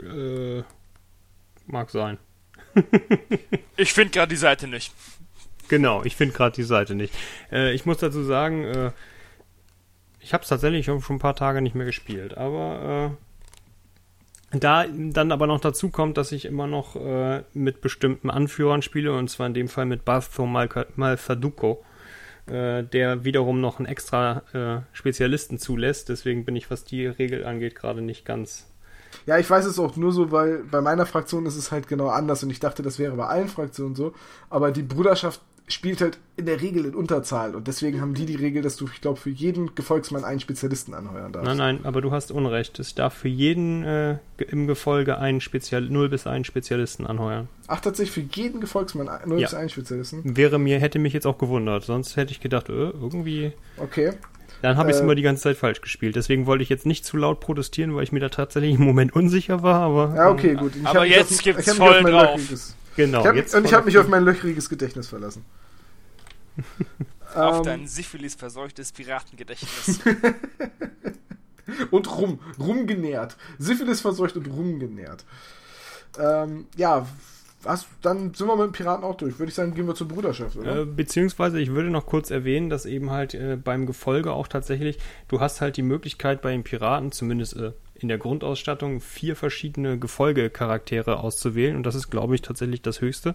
[0.00, 0.62] Äh,
[1.66, 2.18] mag sein.
[3.76, 4.94] ich finde gerade die Seite nicht.
[5.66, 7.12] Genau, ich finde gerade die Seite nicht.
[7.50, 8.92] Äh, ich muss dazu sagen, äh,
[10.20, 13.27] ich habe es tatsächlich schon ein paar Tage nicht mehr gespielt, aber äh,
[14.50, 19.12] da dann aber noch dazu kommt, dass ich immer noch äh, mit bestimmten Anführern spiele,
[19.12, 21.84] und zwar in dem Fall mit Bartho Malfaduko,
[22.46, 26.08] äh, der wiederum noch einen extra äh, Spezialisten zulässt.
[26.08, 28.66] Deswegen bin ich, was die Regel angeht, gerade nicht ganz
[29.26, 32.08] ja, ich weiß es auch nur so, weil bei meiner Fraktion ist es halt genau
[32.08, 34.12] anders und ich dachte, das wäre bei allen Fraktionen so.
[34.50, 38.36] Aber die Bruderschaft spielt halt in der Regel in Unterzahl und deswegen haben die die
[38.36, 41.46] Regel, dass du, ich glaube, für jeden Gefolgsmann einen Spezialisten anheuern darfst.
[41.48, 42.78] Nein, nein, aber du hast Unrecht.
[42.78, 47.48] Es darf für jeden äh, im Gefolge einen Spezial 0 bis 1 Spezialisten anheuern.
[47.66, 49.46] Ach, tatsächlich für jeden Gefolgsmann nur Ja.
[49.48, 50.36] bis einen Spezialisten?
[50.36, 51.84] Wäre mir, hätte mich jetzt auch gewundert.
[51.84, 53.52] Sonst hätte ich gedacht, äh, irgendwie.
[53.76, 54.12] Okay.
[54.62, 55.04] Dann habe ich es Äh.
[55.04, 56.16] immer die ganze Zeit falsch gespielt.
[56.16, 59.12] Deswegen wollte ich jetzt nicht zu laut protestieren, weil ich mir da tatsächlich im Moment
[59.14, 60.14] unsicher war, aber.
[60.16, 60.72] Ja, okay, gut.
[60.76, 62.36] Ich Aber jetzt gibt's hab mich voll drauf.
[62.40, 63.20] löchriges- Genau.
[63.20, 65.44] Ich hab, jetzt und ich habe mich auf mein löchriges Gedächtnis verlassen.
[67.34, 70.00] Auf Ähm, dein Syphilis-verseuchtes Piratengedächtnis.
[71.90, 73.36] Und rum, rumgenährt.
[73.58, 75.26] Syphilis verseucht und rumgenährt.
[76.18, 77.06] Ähm, ja,
[77.62, 79.38] was, dann sind wir mit dem Piraten auch durch.
[79.38, 80.80] Würde ich sagen, gehen wir zur Bruderschaft, oder?
[80.80, 84.98] Äh, beziehungsweise ich würde noch kurz erwähnen, dass eben halt äh, beim Gefolge auch tatsächlich,
[85.28, 89.98] du hast halt die Möglichkeit bei den Piraten, zumindest äh, in der Grundausstattung, vier verschiedene
[89.98, 93.34] Gefolgecharaktere auszuwählen und das ist, glaube ich, tatsächlich das höchste.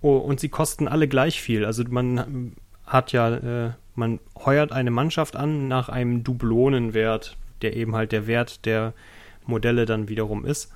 [0.00, 1.64] Oh, und sie kosten alle gleich viel.
[1.64, 2.54] Also man
[2.86, 8.26] hat ja, äh, man heuert eine Mannschaft an nach einem Dublonenwert, der eben halt der
[8.26, 8.94] Wert der
[9.46, 10.72] Modelle dann wiederum ist.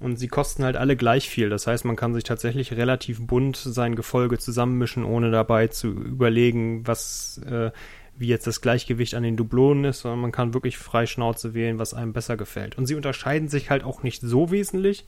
[0.00, 1.50] Und sie kosten halt alle gleich viel.
[1.50, 6.86] Das heißt, man kann sich tatsächlich relativ bunt sein Gefolge zusammenmischen, ohne dabei zu überlegen,
[6.86, 7.72] was äh,
[8.18, 11.78] wie jetzt das Gleichgewicht an den Dublonen ist, sondern man kann wirklich frei Schnauze wählen,
[11.78, 12.76] was einem besser gefällt.
[12.76, 15.06] Und sie unterscheiden sich halt auch nicht so wesentlich,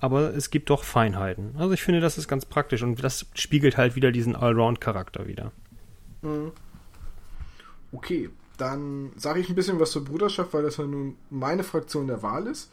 [0.00, 1.54] aber es gibt doch Feinheiten.
[1.56, 5.52] Also ich finde, das ist ganz praktisch und das spiegelt halt wieder diesen Allround-Charakter wieder.
[7.92, 12.06] Okay, dann sage ich ein bisschen was zur Bruderschaft, weil das ja nun meine Fraktion
[12.06, 12.70] der Wahl ist.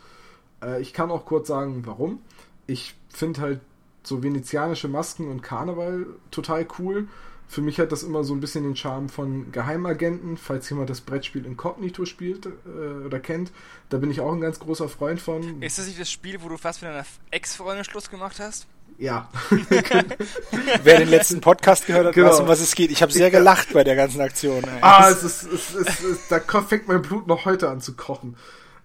[0.61, 2.21] Äh, ich kann auch kurz sagen, warum.
[2.67, 3.61] Ich finde halt
[4.03, 7.07] so venezianische Masken und Karneval total cool.
[7.49, 11.01] Für mich hat das immer so ein bisschen den Charme von Geheimagenten, falls jemand das
[11.01, 13.51] Brettspiel Incognito spielt äh, oder kennt.
[13.89, 15.59] Da bin ich auch ein ganz großer Freund von.
[15.59, 18.67] Ist das nicht das Spiel, wo du fast mit deiner Ex-Freundin Schluss gemacht hast?
[18.99, 19.29] Ja.
[20.83, 22.29] Wer den letzten Podcast gehört hat, Genau.
[22.29, 22.91] weiß, um was es geht.
[22.91, 24.63] Ich habe sehr gelacht bei der ganzen Aktion.
[24.63, 24.79] Ey.
[24.81, 27.95] Ah, es ist, es ist, es ist, da fängt mein Blut noch heute an zu
[27.95, 28.35] kochen.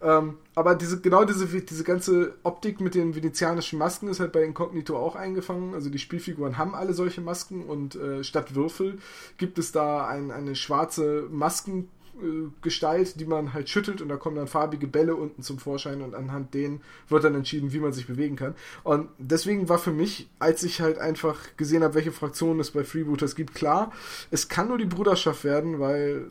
[0.05, 4.45] Ähm, aber diese, genau diese, diese ganze Optik mit den venezianischen Masken ist halt bei
[4.45, 5.73] Incognito auch eingefangen.
[5.73, 8.99] Also die Spielfiguren haben alle solche Masken und äh, statt Würfel
[9.39, 14.37] gibt es da ein, eine schwarze Maskengestalt, äh, die man halt schüttelt und da kommen
[14.37, 18.07] dann farbige Bälle unten zum Vorschein und anhand denen wird dann entschieden, wie man sich
[18.07, 18.55] bewegen kann.
[18.83, 22.85] Und deswegen war für mich, als ich halt einfach gesehen habe, welche Fraktionen es bei
[22.85, 23.91] Freebooters gibt, klar,
[24.31, 26.31] es kann nur die Bruderschaft werden, weil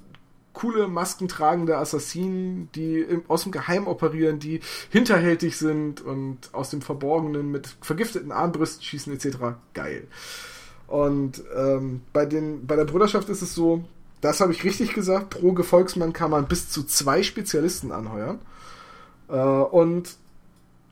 [0.53, 6.81] coole maskentragende Assassinen, die im, aus dem Geheim operieren, die hinterhältig sind und aus dem
[6.81, 9.37] Verborgenen mit vergifteten Armbrüsten schießen etc.
[9.73, 10.07] Geil.
[10.87, 13.83] Und ähm, bei, den, bei der Bruderschaft ist es so,
[14.21, 18.39] das habe ich richtig gesagt, pro Gefolgsmann kann man bis zu zwei Spezialisten anheuern.
[19.27, 20.15] Äh, und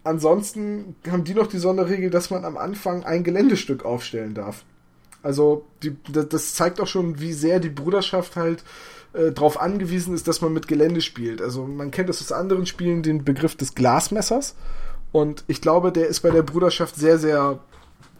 [0.03, 4.64] ansonsten haben die noch die Sonderregel, dass man am Anfang ein Geländestück aufstellen darf.
[5.24, 8.64] Also die, das das zeigt auch schon, wie sehr die Bruderschaft halt
[9.14, 11.41] äh, darauf angewiesen ist, dass man mit Gelände spielt.
[11.41, 14.55] Also man kennt das aus anderen Spielen, den Begriff des Glasmessers.
[15.12, 17.59] Und ich glaube, der ist bei der Bruderschaft sehr, sehr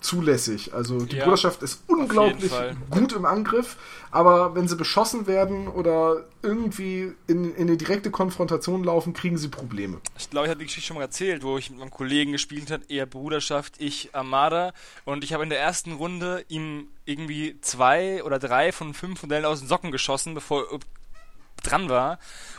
[0.02, 0.74] zulässig.
[0.74, 2.52] Also die Ja, Bruderschaft ist unglaublich
[2.90, 3.78] gut im Angriff,
[4.10, 9.48] aber wenn sie beschossen werden oder irgendwie in, in eine direkte Konfrontation laufen, kriegen sie
[9.48, 10.02] Probleme.
[10.18, 12.72] Ich glaube, ich habe die Geschichte schon mal erzählt, wo ich mit meinem Kollegen gespielt
[12.72, 14.74] habe, er Bruderschaft, ich Armada.
[15.06, 19.46] Und ich habe in der ersten Runde ihm irgendwie zwei oder drei von fünf Modellen
[19.46, 20.80] aus den Socken geschossen, bevor er
[21.64, 22.18] dran war.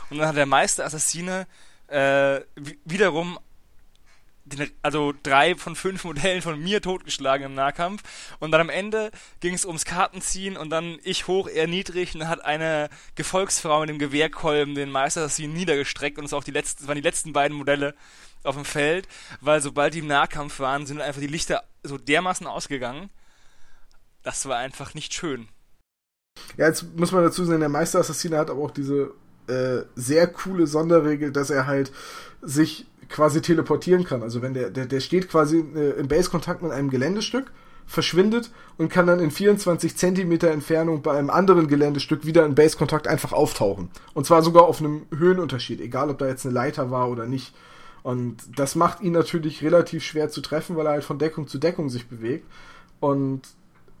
[0.09, 1.45] Und dann hat der Meister Assassine
[1.87, 3.37] äh, wi- wiederum
[4.45, 8.03] den, also drei von fünf Modellen von mir totgeschlagen im Nahkampf.
[8.39, 12.21] Und dann am Ende ging es ums Kartenziehen und dann ich hoch, er niedrig und
[12.21, 16.51] dann hat eine Gefolgsfrau mit dem Gewehrkolben den Meister Assassin niedergestreckt und es auch die
[16.51, 17.95] letzten, das waren die letzten beiden Modelle
[18.43, 19.07] auf dem Feld,
[19.39, 23.09] weil sobald die im Nahkampf waren, sind einfach die Lichter so dermaßen ausgegangen.
[24.23, 25.47] Das war einfach nicht schön.
[26.57, 29.13] Ja, jetzt muss man dazu sagen, der Meisterassassine hat aber auch diese
[29.47, 31.91] äh, sehr coole Sonderregel, dass er halt
[32.41, 34.21] sich quasi teleportieren kann.
[34.23, 37.51] Also wenn der, der, der steht quasi äh, im Base-Kontakt mit einem Geländestück,
[37.85, 43.07] verschwindet und kann dann in 24 Zentimeter Entfernung bei einem anderen Geländestück wieder in Base-Kontakt
[43.07, 43.89] einfach auftauchen.
[44.13, 47.53] Und zwar sogar auf einem Höhenunterschied, egal ob da jetzt eine Leiter war oder nicht.
[48.01, 51.57] Und das macht ihn natürlich relativ schwer zu treffen, weil er halt von Deckung zu
[51.57, 52.45] Deckung sich bewegt.
[52.99, 53.41] Und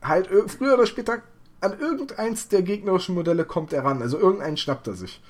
[0.01, 1.21] halt ir- früher oder später
[1.61, 4.01] an irgendeins der gegnerischen Modelle kommt er ran.
[4.01, 5.21] Also irgendeinen schnappt er sich.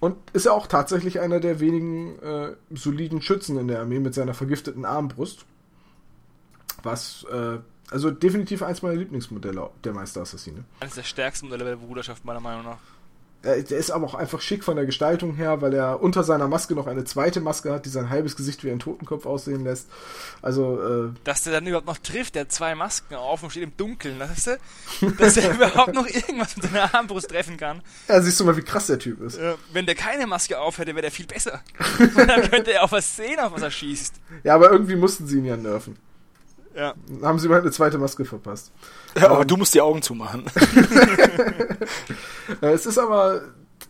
[0.00, 4.14] Und ist ja auch tatsächlich einer der wenigen äh, soliden Schützen in der Armee mit
[4.14, 5.44] seiner vergifteten Armbrust.
[6.82, 7.58] Was, äh,
[7.90, 10.64] also definitiv eins meiner Lieblingsmodelle der Meisterassassine.
[10.80, 12.78] Eines der stärksten Modelle der Bruderschaft, meiner Meinung nach.
[13.42, 16.74] Der ist aber auch einfach schick von der Gestaltung her, weil er unter seiner Maske
[16.74, 19.88] noch eine zweite Maske hat, die sein halbes Gesicht wie ein Totenkopf aussehen lässt.
[20.42, 23.62] Also, äh, Dass der dann überhaupt noch trifft, der hat zwei Masken auf und steht
[23.62, 25.10] im Dunkeln, weißt du?
[25.18, 27.80] Dass er überhaupt noch irgendwas mit seiner Armbrust treffen kann.
[28.08, 29.38] Ja, siehst du mal, wie krass der Typ ist.
[29.38, 31.62] Äh, wenn der keine Maske auf hätte, wäre der viel besser.
[31.98, 34.16] Und dann könnte er auch was sehen, auf was er schießt.
[34.44, 35.96] Ja, aber irgendwie mussten sie ihn ja nerven.
[36.74, 36.94] Ja.
[37.22, 38.72] Haben sie mal eine zweite Maske verpasst.
[39.16, 40.44] Ja, aber du musst die Augen zumachen.
[42.62, 43.42] Äh, es ist aber,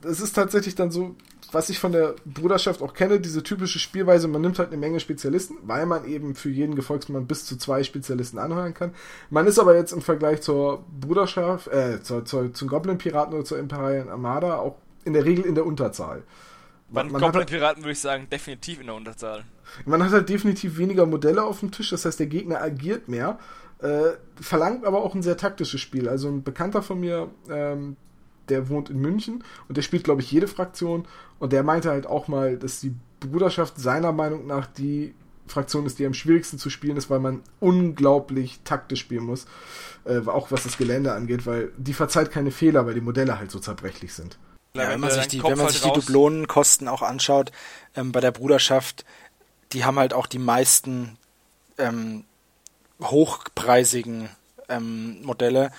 [0.02, 1.16] es ist tatsächlich dann so,
[1.50, 5.00] was ich von der Bruderschaft auch kenne, diese typische Spielweise, man nimmt halt eine Menge
[5.00, 8.94] Spezialisten, weil man eben für jeden Gefolgsmann bis zu zwei Spezialisten anheuern kann.
[9.30, 13.58] Man ist aber jetzt im Vergleich zur Bruderschaft, äh, zur, zur, zum Goblin-Piraten oder zur
[13.58, 16.22] Imperialen Armada auch in der Regel in der Unterzahl.
[16.92, 19.44] Bei den Man hat- Goblin-Piraten würde ich sagen, definitiv in der Unterzahl.
[19.86, 23.38] Man hat halt definitiv weniger Modelle auf dem Tisch, das heißt, der Gegner agiert mehr,
[23.78, 24.10] äh,
[24.40, 26.08] verlangt aber auch ein sehr taktisches Spiel.
[26.08, 27.96] Also ein Bekannter von mir, ähm,
[28.48, 31.06] der wohnt in München und der spielt, glaube ich, jede Fraktion
[31.38, 35.14] und der meinte halt auch mal, dass die Bruderschaft seiner Meinung nach die
[35.46, 39.46] Fraktion ist, die am schwierigsten zu spielen ist, weil man unglaublich taktisch spielen muss,
[40.04, 43.50] äh, auch was das Gelände angeht, weil die verzeiht keine Fehler, weil die Modelle halt
[43.50, 44.38] so zerbrechlich sind.
[44.74, 47.50] Ja, wenn man sich die, Kopf wenn man halt sich die Dublonenkosten auch anschaut,
[47.96, 49.04] ähm, bei der Bruderschaft,
[49.72, 51.18] die haben halt auch die meisten
[51.78, 52.24] ähm,
[53.02, 54.28] hochpreisigen
[54.68, 55.72] ähm, Modelle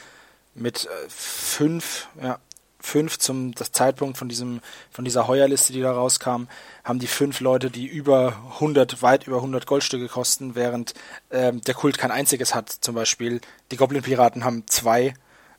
[0.53, 2.39] mit äh, fünf, ja,
[2.79, 6.47] fünf zum das Zeitpunkt von diesem von dieser Heuerliste, die da rauskam,
[6.83, 10.93] haben die fünf Leute, die über 100, weit über 100 Goldstücke kosten, während
[11.31, 12.69] ähm, der Kult kein einziges hat.
[12.69, 13.39] Zum Beispiel
[13.71, 15.13] die Goblin-Piraten haben zwei.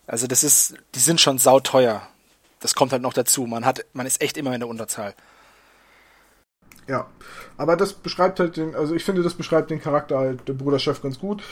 [0.06, 2.06] Also das ist, die sind schon sauteuer.
[2.62, 3.46] Das kommt halt noch dazu.
[3.46, 5.14] Man hat, man ist echt immer in der Unterzahl.
[6.88, 7.06] Ja,
[7.56, 11.02] aber das beschreibt halt den, also ich finde, das beschreibt den Charakter halt der Bruderschaft
[11.02, 11.42] ganz gut.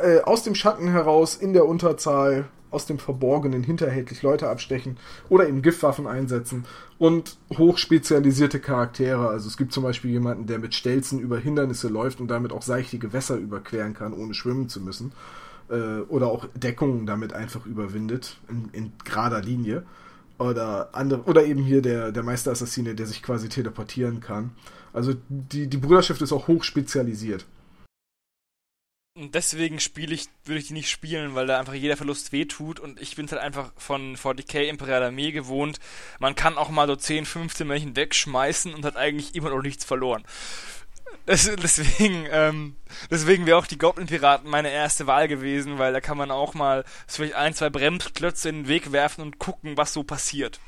[0.00, 4.96] Äh, aus dem Schatten heraus, in der Unterzahl, aus dem Verborgenen hinterhältlich Leute abstechen
[5.28, 6.64] oder eben Giftwaffen einsetzen
[6.98, 9.28] und hochspezialisierte Charaktere.
[9.28, 12.62] Also es gibt zum Beispiel jemanden, der mit Stelzen über Hindernisse läuft und damit auch
[12.62, 15.12] seichte Gewässer überqueren kann, ohne schwimmen zu müssen.
[15.68, 19.84] Äh, oder auch Deckungen damit einfach überwindet, in, in gerader Linie
[20.50, 24.52] oder andere oder eben hier der der Meisterassassine, der sich quasi teleportieren kann.
[24.92, 27.46] Also die die Bruderschaft ist auch hoch spezialisiert.
[29.14, 32.80] Und deswegen spiele ich, würde ich die nicht spielen, weil da einfach jeder Verlust wehtut
[32.80, 35.80] und ich bin halt einfach von 40k Imperial Armee gewohnt.
[36.18, 39.84] Man kann auch mal so 10, 15 Männchen wegschmeißen und hat eigentlich immer noch nichts
[39.84, 40.24] verloren.
[41.26, 42.76] Das, deswegen, ähm,
[43.10, 46.84] deswegen wäre auch die Goblin-Piraten meine erste Wahl gewesen, weil da kann man auch mal
[47.06, 50.60] so vielleicht ein, zwei Bremsklötze in den Weg werfen und gucken, was so passiert.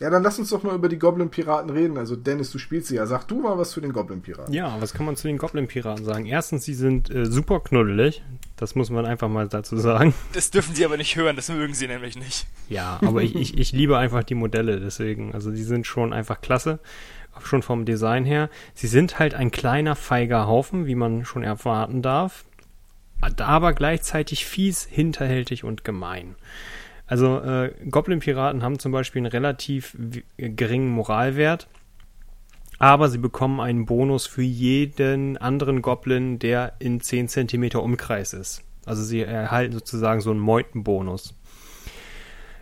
[0.00, 1.98] Ja, dann lass uns doch mal über die Goblin Piraten reden.
[1.98, 3.06] Also Dennis, du spielst sie ja.
[3.06, 4.54] Sag du mal was zu den Goblin Piraten.
[4.54, 6.24] Ja, was kann man zu den Goblin-Piraten sagen?
[6.26, 8.22] Erstens, sie sind äh, super knuddelig.
[8.56, 10.14] Das muss man einfach mal dazu sagen.
[10.34, 12.46] Das dürfen sie aber nicht hören, das mögen sie nämlich nicht.
[12.68, 15.34] Ja, aber ich, ich, ich liebe einfach die Modelle, deswegen.
[15.34, 16.78] Also die sind schon einfach klasse.
[17.44, 18.50] Schon vom Design her.
[18.74, 22.44] Sie sind halt ein kleiner, feiger Haufen, wie man schon erwarten darf.
[23.38, 26.36] Aber gleichzeitig fies, hinterhältig und gemein.
[27.06, 31.68] Also äh, Goblin-Piraten haben zum Beispiel einen relativ w- geringen Moralwert.
[32.78, 38.62] Aber sie bekommen einen Bonus für jeden anderen Goblin, der in 10 cm Umkreis ist.
[38.86, 41.34] Also sie erhalten sozusagen so einen Meutenbonus.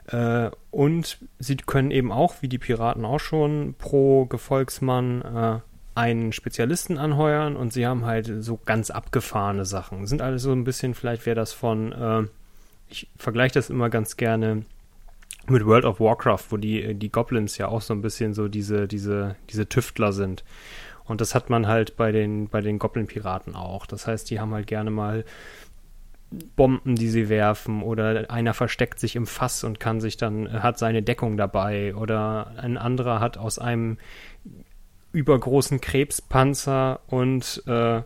[0.08, 5.60] Äh, und sie können eben auch, wie die Piraten auch schon, pro Gefolgsmann äh,
[5.94, 10.06] einen Spezialisten anheuern und sie haben halt so ganz abgefahrene Sachen.
[10.06, 12.24] Sind alles so ein bisschen, vielleicht wäre das von, äh,
[12.88, 14.64] ich vergleiche das immer ganz gerne
[15.48, 18.86] mit World of Warcraft, wo die, die Goblins ja auch so ein bisschen so diese,
[18.88, 20.44] diese, diese Tüftler sind.
[21.04, 23.86] Und das hat man halt bei den, bei den Goblin-Piraten auch.
[23.86, 25.24] Das heißt, die haben halt gerne mal
[26.30, 30.78] Bomben, die sie werfen, oder einer versteckt sich im Fass und kann sich dann, hat
[30.78, 33.98] seine Deckung dabei, oder ein anderer hat aus einem
[35.12, 38.02] übergroßen Krebspanzer und äh,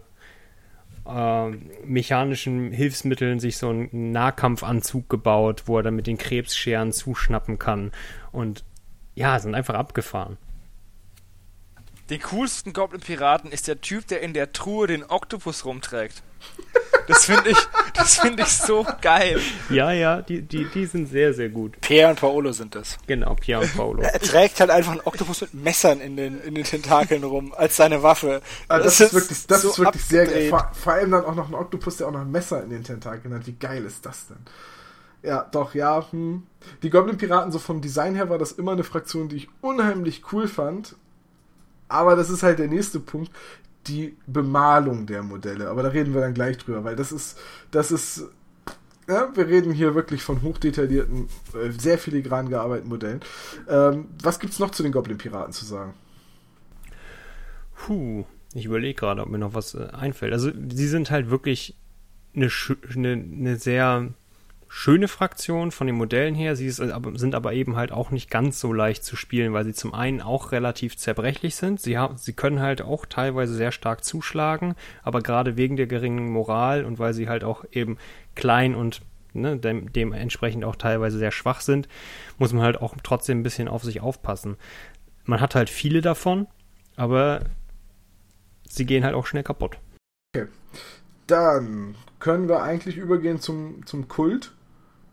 [1.06, 1.50] äh,
[1.84, 7.90] mechanischen Hilfsmitteln sich so einen Nahkampfanzug gebaut, wo er dann mit den Krebsscheren zuschnappen kann.
[8.32, 8.64] Und
[9.14, 10.36] ja, sind einfach abgefahren.
[12.10, 16.24] Den coolsten Goblin-Piraten ist der Typ, der in der Truhe den Oktopus rumträgt.
[17.06, 17.58] Das finde ich,
[17.94, 19.40] das finde ich so geil.
[19.68, 21.80] Ja, ja, die, die, die sind sehr, sehr gut.
[21.80, 22.98] Pierre und Paolo sind das.
[23.06, 24.02] Genau, Pia und Paolo.
[24.02, 27.76] Er trägt halt einfach einen Oktopus mit Messern in den, in den Tentakeln rum, als
[27.76, 28.42] seine Waffe.
[28.68, 30.48] Ah, das, ist wirklich, das so ist wirklich sehr geil.
[30.48, 32.82] Vor, vor allem dann auch noch ein Oktopus, der auch noch ein Messer in den
[32.82, 33.46] Tentakeln hat.
[33.46, 34.38] Wie geil ist das denn?
[35.22, 36.06] Ja, doch, ja.
[36.10, 36.44] Hm.
[36.82, 40.48] Die Goblin-Piraten, so vom Design her, war das immer eine Fraktion, die ich unheimlich cool
[40.48, 40.96] fand.
[41.90, 43.30] Aber das ist halt der nächste Punkt.
[43.86, 45.68] Die Bemalung der Modelle.
[45.70, 47.38] Aber da reden wir dann gleich drüber, weil das ist,
[47.70, 48.24] das ist
[49.08, 53.20] Ja, wir reden hier wirklich von hochdetaillierten, äh, sehr filigran gearbeiteten Modellen.
[53.68, 55.94] Ähm, was gibt's noch zu den Goblin-Piraten zu sagen?
[57.74, 58.24] Puh,
[58.54, 60.32] ich überlege gerade, ob mir noch was äh, einfällt.
[60.32, 61.76] Also, sie sind halt wirklich
[62.34, 62.48] eine,
[62.94, 64.08] eine, eine sehr
[64.72, 66.54] schöne Fraktion von den Modellen her.
[66.54, 69.92] Sie sind aber eben halt auch nicht ganz so leicht zu spielen, weil sie zum
[69.92, 71.80] einen auch relativ zerbrechlich sind.
[71.80, 76.30] Sie, haben, sie können halt auch teilweise sehr stark zuschlagen, aber gerade wegen der geringen
[76.30, 77.98] Moral und weil sie halt auch eben
[78.36, 79.02] klein und
[79.32, 81.88] ne, dem, dementsprechend auch teilweise sehr schwach sind,
[82.38, 84.56] muss man halt auch trotzdem ein bisschen auf sich aufpassen.
[85.24, 86.46] Man hat halt viele davon,
[86.94, 87.40] aber
[88.68, 89.78] sie gehen halt auch schnell kaputt.
[90.32, 90.46] Okay.
[91.26, 94.52] Dann können wir eigentlich übergehen zum, zum Kult.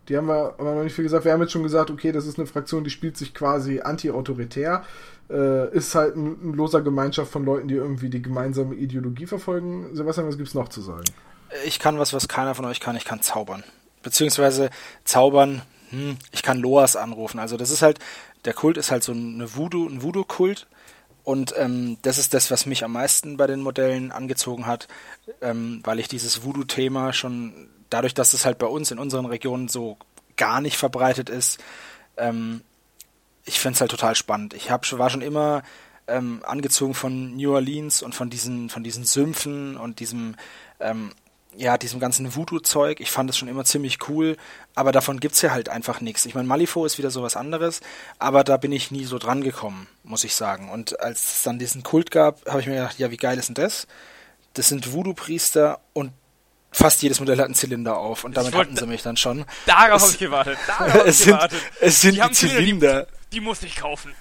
[0.08, 1.24] Die haben wir aber noch nicht viel gesagt.
[1.24, 4.84] Wir haben jetzt schon gesagt, okay, das ist eine Fraktion, die spielt sich quasi anti-autoritär.
[5.28, 9.94] Äh, ist halt ein, ein, loser Gemeinschaft von Leuten, die irgendwie die gemeinsame Ideologie verfolgen.
[9.94, 11.04] Sebastian, was gibt es noch zu sagen?
[11.66, 12.96] Ich kann was, was keiner von euch kann.
[12.96, 13.62] Ich kann zaubern.
[14.02, 14.70] Beziehungsweise
[15.04, 17.38] zaubern, hm, ich kann Loas anrufen.
[17.38, 17.98] Also das ist halt,
[18.46, 20.66] der Kult ist halt so eine Voodoo, ein Voodoo-Kult.
[21.24, 24.88] Und ähm, das ist das, was mich am meisten bei den Modellen angezogen hat,
[25.42, 29.68] ähm, weil ich dieses Voodoo-Thema schon dadurch, dass es halt bei uns in unseren Regionen
[29.68, 29.98] so
[30.36, 31.58] gar nicht verbreitet ist,
[32.16, 32.62] ähm,
[33.44, 34.54] ich finde es halt total spannend.
[34.54, 35.62] Ich hab, war schon immer
[36.06, 40.36] ähm, angezogen von New Orleans und von diesen, von diesen Sümpfen und diesem,
[40.80, 41.12] ähm,
[41.56, 43.00] ja, diesem ganzen Voodoo-Zeug.
[43.00, 44.36] Ich fand es schon immer ziemlich cool,
[44.74, 46.26] aber davon gibt es ja halt einfach nichts.
[46.26, 47.80] Ich meine, Malifaux ist wieder sowas anderes,
[48.18, 50.70] aber da bin ich nie so dran gekommen, muss ich sagen.
[50.70, 53.48] Und als es dann diesen Kult gab, habe ich mir gedacht, ja, wie geil ist
[53.48, 53.86] denn das?
[54.54, 56.12] Das sind Voodoo-Priester und
[56.70, 59.44] fast jedes Modell hat einen Zylinder auf und damit hatten sie mich dann schon.
[59.66, 60.58] Darauf habe ich gewartet.
[60.66, 61.62] Darauf hab es, ich sind, gewartet.
[61.80, 63.02] es sind die, die Zylinder.
[63.04, 64.14] Die, die musste ich kaufen.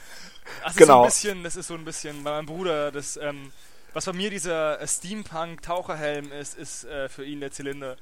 [0.64, 1.06] Das genau.
[1.06, 3.52] ist so ein bisschen, das ist so ein bisschen, bei meinem Bruder, das, ähm,
[3.94, 7.98] was bei mir dieser äh, Steampunk-Taucherhelm ist, ist äh, für ihn der Zylinder.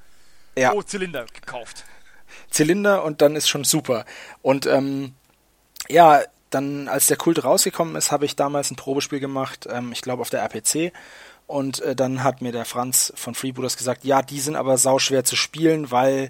[0.58, 0.74] Ja.
[0.74, 1.84] Oh, Zylinder gekauft.
[2.50, 4.06] Zylinder und dann ist schon super.
[4.42, 5.14] Und ähm,
[5.90, 10.02] ja, dann als der Kult rausgekommen ist, habe ich damals ein Probespiel gemacht, ähm, ich
[10.02, 10.94] glaube auf der RPC
[11.48, 15.24] und äh, dann hat mir der Franz von Freebooters gesagt, ja, die sind aber sauschwer
[15.24, 16.30] zu spielen, weil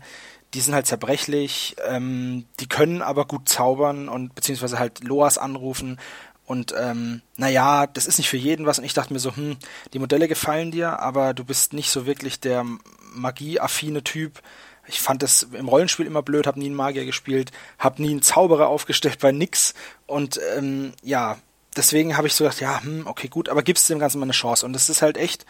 [0.53, 5.99] die sind halt zerbrechlich, ähm, die können aber gut zaubern und beziehungsweise halt Loas anrufen.
[6.45, 8.78] Und ähm, naja, das ist nicht für jeden was.
[8.80, 9.57] Und ich dachte mir so, hm,
[9.93, 12.66] die Modelle gefallen dir, aber du bist nicht so wirklich der
[13.13, 14.41] magieaffine Typ.
[14.88, 18.22] Ich fand das im Rollenspiel immer blöd, hab nie einen Magier gespielt, hab nie einen
[18.22, 19.74] Zauberer aufgestellt bei nix.
[20.05, 21.38] Und ähm, ja,
[21.76, 24.32] deswegen habe ich so gedacht, ja, hm, okay, gut, aber gibst dem Ganzen mal eine
[24.34, 24.66] Chance.
[24.66, 25.46] Und das ist halt echt,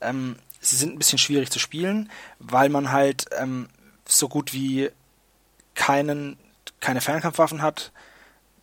[0.00, 3.68] ähm, sie sind ein bisschen schwierig zu spielen, weil man halt ähm,
[4.06, 4.90] so gut wie
[5.74, 6.38] keinen,
[6.80, 7.92] keine Fernkampfwaffen hat.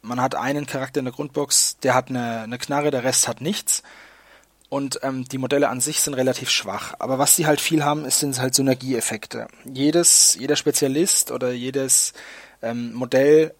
[0.01, 3.41] Man hat einen Charakter in der Grundbox, der hat eine, eine Knarre, der Rest hat
[3.41, 3.84] nichts.
[4.70, 6.93] Und ähm, die Modelle an sich sind relativ schwach.
[6.99, 9.47] Aber was sie halt viel haben, ist, sind halt Synergieeffekte.
[9.63, 12.13] Jedes, jeder Spezialist oder jedes
[12.61, 13.53] ähm, Modell,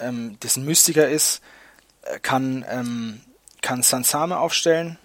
[0.00, 1.40] ähm, dessen Mystiker ist,
[2.22, 3.20] kann, ähm,
[3.62, 4.98] kann Sansame aufstellen,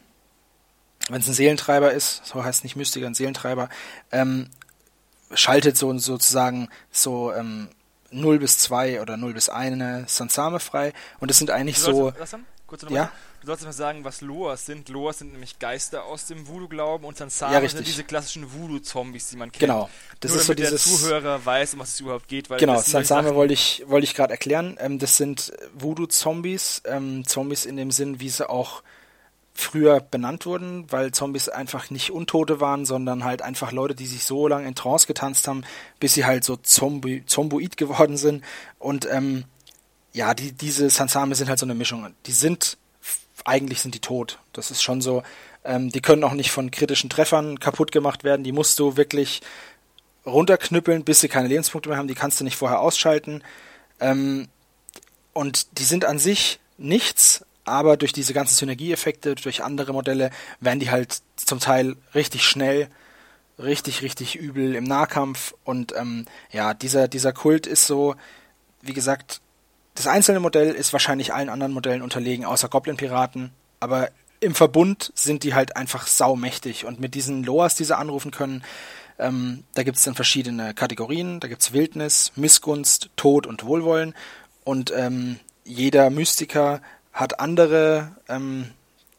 [1.09, 3.69] wenn es ein Seelentreiber ist, so heißt nicht Mystiker, ein Seelentreiber,
[4.11, 4.49] ähm,
[5.33, 7.69] schaltet so sozusagen so ähm,
[8.11, 12.11] 0 bis 2 oder 0 bis 1 Sansame frei und das sind eigentlich so.
[12.67, 13.11] Kurz ja?
[13.41, 14.89] Du sollst mal sagen, was Loas sind.
[14.89, 19.37] Loas sind nämlich Geister aus dem Voodoo-Glauben und Sansame ja, sind diese klassischen Voodoo-Zombies, die
[19.37, 19.61] man kennt.
[19.61, 19.89] Genau.
[20.19, 22.49] Das Nur ist so dieses, der Zuhörer weiß, um was es überhaupt geht.
[22.49, 24.77] genau, Sansame wollte ich, wollte ich gerade erklären.
[24.79, 26.81] Ähm, das sind Voodoo-Zombies.
[26.85, 28.83] Ähm, Zombies in dem Sinn, wie sie auch
[29.53, 34.23] früher benannt wurden, weil Zombies einfach nicht Untote waren, sondern halt einfach Leute, die sich
[34.23, 35.63] so lange in Trance getanzt haben,
[35.99, 38.43] bis sie halt so Zombi Zomboid geworden sind.
[38.79, 39.45] Und ähm,
[40.13, 42.07] ja, die, diese Sansame sind halt so eine Mischung.
[42.25, 42.77] Die sind
[43.45, 44.39] eigentlich sind die tot.
[44.53, 45.23] Das ist schon so.
[45.63, 48.43] Ähm, die können auch nicht von kritischen Treffern kaputt gemacht werden.
[48.43, 49.41] Die musst du wirklich
[50.25, 52.07] runterknüppeln, bis sie keine Lebenspunkte mehr haben.
[52.07, 53.43] Die kannst du nicht vorher ausschalten.
[53.99, 54.47] Ähm,
[55.33, 60.79] und die sind an sich nichts, aber durch diese ganzen Synergieeffekte, durch andere Modelle, werden
[60.79, 62.89] die halt zum Teil richtig schnell,
[63.57, 65.53] richtig, richtig übel im Nahkampf.
[65.63, 68.15] Und ähm, ja, dieser, dieser Kult ist so,
[68.81, 69.41] wie gesagt,
[69.99, 75.43] das einzelne Modell ist wahrscheinlich allen anderen Modellen unterlegen, außer Goblin-Piraten, aber im Verbund sind
[75.43, 76.85] die halt einfach saumächtig.
[76.85, 78.63] Und mit diesen Loas, die sie anrufen können,
[79.17, 84.15] ähm, da gibt es dann verschiedene Kategorien, da gibt es Wildnis, Missgunst, Tod und Wohlwollen.
[84.63, 86.81] Und ähm, jeder Mystiker
[87.11, 88.71] hat andere, ähm,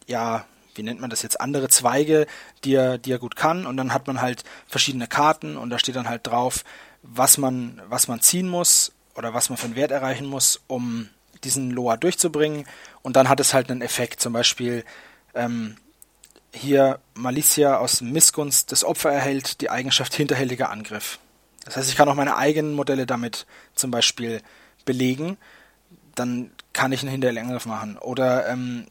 [0.07, 2.25] ja, wie nennt man das jetzt, andere Zweige,
[2.63, 3.67] die er, die er gut kann.
[3.67, 6.63] Und dann hat man halt verschiedene Karten und da steht dann halt drauf,
[7.03, 11.09] was man, was man ziehen muss oder was man für einen Wert erreichen muss, um
[11.43, 12.65] diesen Loa durchzubringen.
[13.01, 14.21] Und dann hat es halt einen Effekt.
[14.21, 14.83] Zum Beispiel
[15.33, 15.77] ähm,
[16.53, 21.19] hier Malicia aus Missgunst, das Opfer erhält die Eigenschaft hinterhältiger Angriff.
[21.65, 23.45] Das heißt, ich kann auch meine eigenen Modelle damit
[23.75, 24.41] zum Beispiel
[24.85, 25.37] belegen.
[26.15, 27.97] Dann kann ich einen Hinterlangriff machen.
[27.97, 28.87] Oder ähm,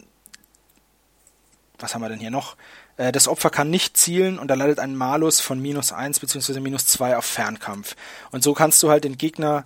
[1.78, 2.56] was haben wir denn hier noch?
[2.96, 6.60] Äh, das Opfer kann nicht zielen und erleidet einen Malus von minus 1 bzw.
[6.60, 7.96] minus 2 auf Fernkampf.
[8.30, 9.64] Und so kannst du halt den Gegner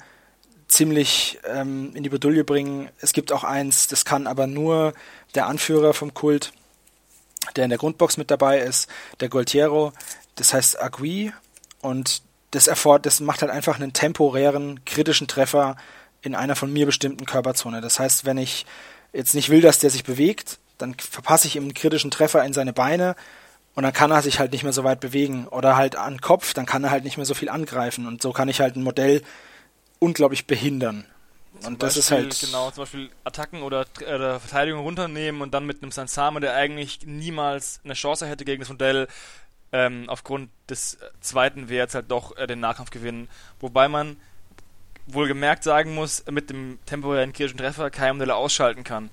[0.75, 2.89] ziemlich ähm, in die Bedulie bringen.
[2.99, 4.93] Es gibt auch eins, das kann aber nur
[5.35, 6.53] der Anführer vom Kult,
[7.57, 8.89] der in der Grundbox mit dabei ist,
[9.21, 9.93] der Gualtiero,
[10.37, 11.33] das heißt Agui
[11.81, 15.77] und das erfordert, das macht halt einfach einen temporären kritischen Treffer
[16.23, 17.81] in einer von mir bestimmten Körperzone.
[17.81, 18.65] Das heißt, wenn ich
[19.13, 22.53] jetzt nicht will, dass der sich bewegt, dann verpasse ich ihm einen kritischen Treffer in
[22.53, 23.17] seine Beine
[23.75, 25.49] und dann kann er sich halt nicht mehr so weit bewegen.
[25.49, 28.07] Oder halt an Kopf, dann kann er halt nicht mehr so viel angreifen.
[28.07, 29.23] Und so kann ich halt ein Modell
[29.99, 31.05] unglaublich behindern.
[31.61, 32.41] Zum und das Beispiel, ist halt.
[32.41, 37.07] Genau, zum Beispiel Attacken oder, oder Verteidigung runternehmen und dann mit einem Sansama, der eigentlich
[37.07, 39.09] niemals eine Chance hätte gegen das Modell,
[39.73, 43.29] ähm, aufgrund des zweiten Werts halt doch äh, den Nahkampf gewinnen.
[43.61, 44.17] Wobei man
[45.07, 49.11] wohlgemerkt sagen muss, mit dem temporären kritischen Treffer keine Modelle ausschalten kann.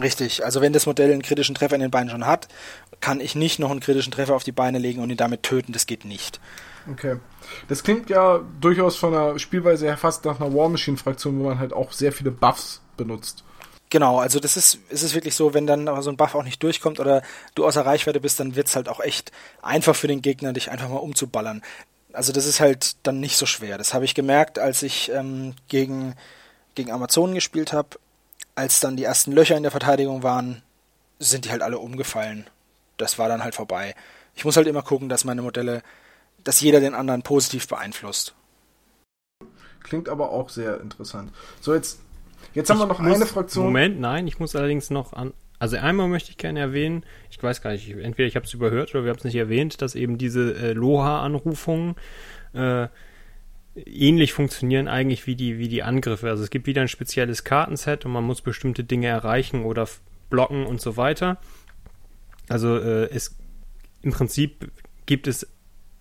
[0.00, 2.48] Richtig, also wenn das Modell einen kritischen Treffer in den Beinen schon hat,
[3.00, 5.72] kann ich nicht noch einen kritischen Treffer auf die Beine legen und ihn damit töten,
[5.72, 6.40] das geht nicht.
[6.90, 7.18] Okay.
[7.68, 11.44] Das klingt ja durchaus von der Spielweise her fast nach einer War Machine Fraktion, wo
[11.44, 13.44] man halt auch sehr viele Buffs benutzt.
[13.90, 16.62] Genau, also das ist, ist es wirklich so, wenn dann so ein Buff auch nicht
[16.62, 17.22] durchkommt oder
[17.54, 19.32] du außer Reichweite bist, dann wird es halt auch echt
[19.62, 21.62] einfach für den Gegner, dich einfach mal umzuballern.
[22.12, 23.78] Also das ist halt dann nicht so schwer.
[23.78, 26.14] Das habe ich gemerkt, als ich ähm, gegen,
[26.74, 27.98] gegen Amazonen gespielt habe
[28.58, 30.62] als dann die ersten Löcher in der Verteidigung waren,
[31.20, 32.44] sind die halt alle umgefallen.
[32.98, 33.94] Das war dann halt vorbei.
[34.34, 35.82] Ich muss halt immer gucken, dass meine Modelle,
[36.44, 38.34] dass jeder den anderen positiv beeinflusst.
[39.82, 41.32] Klingt aber auch sehr interessant.
[41.60, 42.00] So, jetzt,
[42.54, 43.64] jetzt haben wir noch muss, eine Fraktion.
[43.64, 45.32] Moment, nein, ich muss allerdings noch an.
[45.58, 48.94] Also einmal möchte ich gerne erwähnen, ich weiß gar nicht, entweder ich habe es überhört
[48.94, 51.96] oder wir haben es nicht erwähnt, dass eben diese äh, Loha-Anrufungen
[52.52, 52.88] äh,
[53.74, 56.28] ähnlich funktionieren eigentlich wie die, wie die Angriffe.
[56.28, 59.88] Also es gibt wieder ein spezielles Kartenset und man muss bestimmte Dinge erreichen oder
[60.30, 61.38] blocken und so weiter.
[62.48, 63.36] Also äh, es
[64.02, 64.70] im Prinzip
[65.06, 65.46] gibt es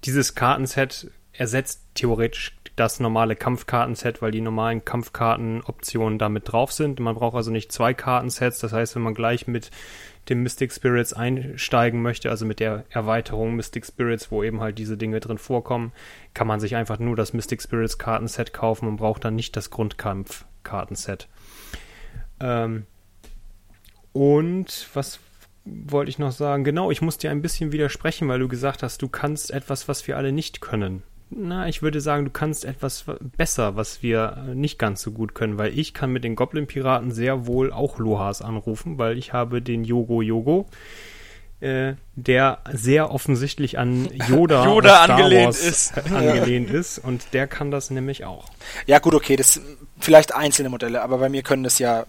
[0.04, 7.00] dieses Kartenset ersetzt theoretisch das normale Kampfkartenset, weil die normalen Kampfkartenoptionen damit drauf sind.
[7.00, 8.60] Man braucht also nicht zwei Kartensets.
[8.60, 9.72] Das heißt, wenn man gleich mit
[10.30, 14.96] dem Mystic Spirits einsteigen möchte, also mit der Erweiterung Mystic Spirits, wo eben halt diese
[14.96, 15.92] Dinge drin vorkommen,
[16.36, 19.72] kann man sich einfach nur das Mystic Spirits Kartenset kaufen und braucht dann nicht das
[19.72, 21.28] Grundkampf Kartenset.
[22.40, 22.86] Ähm
[24.14, 25.20] und was
[25.86, 26.64] wollte ich noch sagen?
[26.64, 30.08] Genau, ich muss dir ein bisschen widersprechen, weil du gesagt hast, du kannst etwas, was
[30.08, 33.06] wir alle nicht können na, ich würde sagen, du kannst etwas
[33.36, 37.46] besser, was wir nicht ganz so gut können, weil ich kann mit den Goblin-Piraten sehr
[37.46, 40.68] wohl auch Lohas anrufen, weil ich habe den Yogo Yogo,
[41.60, 45.98] äh, der sehr offensichtlich an Yoda, Yoda angelehnt ist.
[46.12, 48.46] angelehnt ist und der kann das nämlich auch.
[48.86, 49.60] Ja gut, okay, das
[50.00, 52.06] vielleicht einzelne Modelle, aber bei mir können das ja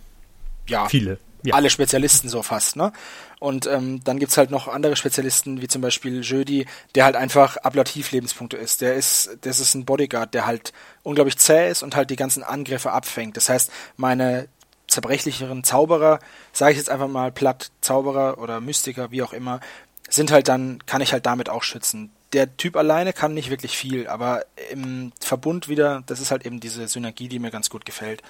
[0.68, 1.54] ja viele ja.
[1.54, 2.92] alle Spezialisten so fast, ne?
[3.40, 7.56] Und ähm, dann gibt's halt noch andere Spezialisten, wie zum Beispiel Jödi, der halt einfach
[7.56, 8.80] Ablativ-Lebenspunkte ist.
[8.80, 10.72] Der ist, das ist ein Bodyguard, der halt
[11.04, 13.36] unglaublich zäh ist und halt die ganzen Angriffe abfängt.
[13.36, 14.48] Das heißt, meine
[14.88, 16.18] zerbrechlicheren Zauberer,
[16.52, 19.60] sage ich jetzt einfach mal platt, Zauberer oder Mystiker, wie auch immer,
[20.08, 22.10] sind halt dann, kann ich halt damit auch schützen.
[22.32, 26.60] Der Typ alleine kann nicht wirklich viel, aber im Verbund wieder, das ist halt eben
[26.60, 28.22] diese Synergie, die mir ganz gut gefällt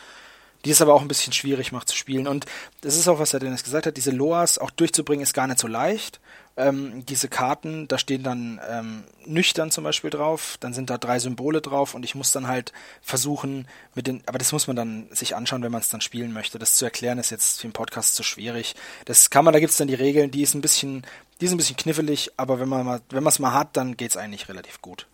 [0.65, 2.27] die es aber auch ein bisschen schwierig macht zu spielen.
[2.27, 2.47] Und
[2.81, 5.59] das ist auch, was der Dennis gesagt hat, diese Loas auch durchzubringen ist gar nicht
[5.59, 6.21] so leicht.
[6.57, 11.21] Ähm, diese Karten, da stehen dann ähm, nüchtern zum Beispiel drauf, dann sind da drei
[11.21, 15.07] Symbole drauf und ich muss dann halt versuchen mit den, aber das muss man dann
[15.13, 16.59] sich anschauen, wenn man es dann spielen möchte.
[16.59, 18.75] Das zu erklären ist jetzt für den Podcast zu schwierig.
[19.05, 21.07] Das kann man, da gibt es dann die Regeln, die ist ein bisschen,
[21.41, 23.97] die ist ein bisschen knifflig, aber wenn man mal, wenn man es mal hat, dann
[23.97, 25.07] geht es eigentlich relativ gut.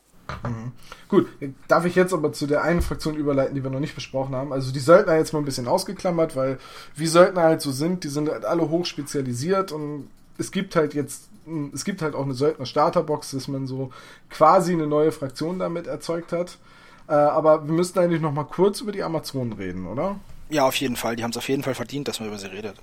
[0.43, 0.73] Mhm.
[1.09, 1.29] Gut,
[1.69, 4.53] darf ich jetzt aber zu der einen Fraktion überleiten, die wir noch nicht besprochen haben.
[4.53, 6.59] Also die Söldner jetzt mal ein bisschen ausgeklammert, weil
[6.95, 10.09] wie Söldner halt so sind, die sind halt alle hoch spezialisiert und
[10.39, 11.29] es gibt halt jetzt,
[11.73, 13.91] es gibt halt auch eine Söldner-Starterbox, dass man so
[14.31, 16.59] quasi eine neue Fraktion damit erzeugt hat.
[17.07, 20.17] Äh, aber wir müssten eigentlich noch mal kurz über die Amazonen reden, oder?
[20.49, 21.17] Ja, auf jeden Fall.
[21.17, 22.77] Die haben es auf jeden Fall verdient, dass man über sie redet.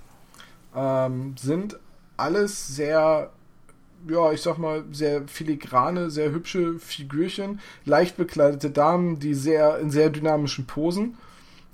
[0.76, 1.78] Ähm, sind
[2.16, 3.30] alles sehr
[4.08, 9.90] ja, ich sag mal, sehr filigrane, sehr hübsche Figürchen, leicht bekleidete Damen, die sehr in
[9.90, 11.16] sehr dynamischen Posen.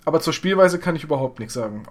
[0.05, 1.87] Aber zur Spielweise kann ich überhaupt nichts sagen.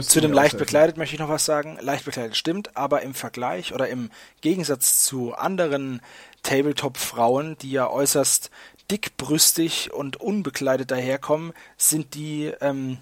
[0.00, 1.78] Zu dem leicht bekleidet möchte ich noch was sagen.
[1.80, 4.10] Leicht bekleidet stimmt, aber im Vergleich oder im
[4.40, 6.00] Gegensatz zu anderen
[6.42, 8.50] Tabletop-Frauen, die ja äußerst
[8.90, 12.98] dickbrüstig und unbekleidet daherkommen, sind die ähm,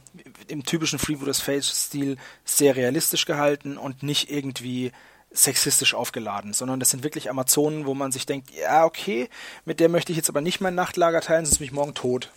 [0.49, 4.93] im typischen Freebooters Face-Stil sehr realistisch gehalten und nicht irgendwie
[5.33, 9.29] sexistisch aufgeladen, sondern das sind wirklich Amazonen, wo man sich denkt, ja, okay,
[9.65, 12.31] mit der möchte ich jetzt aber nicht mein Nachtlager teilen, sonst bin ich morgen tot.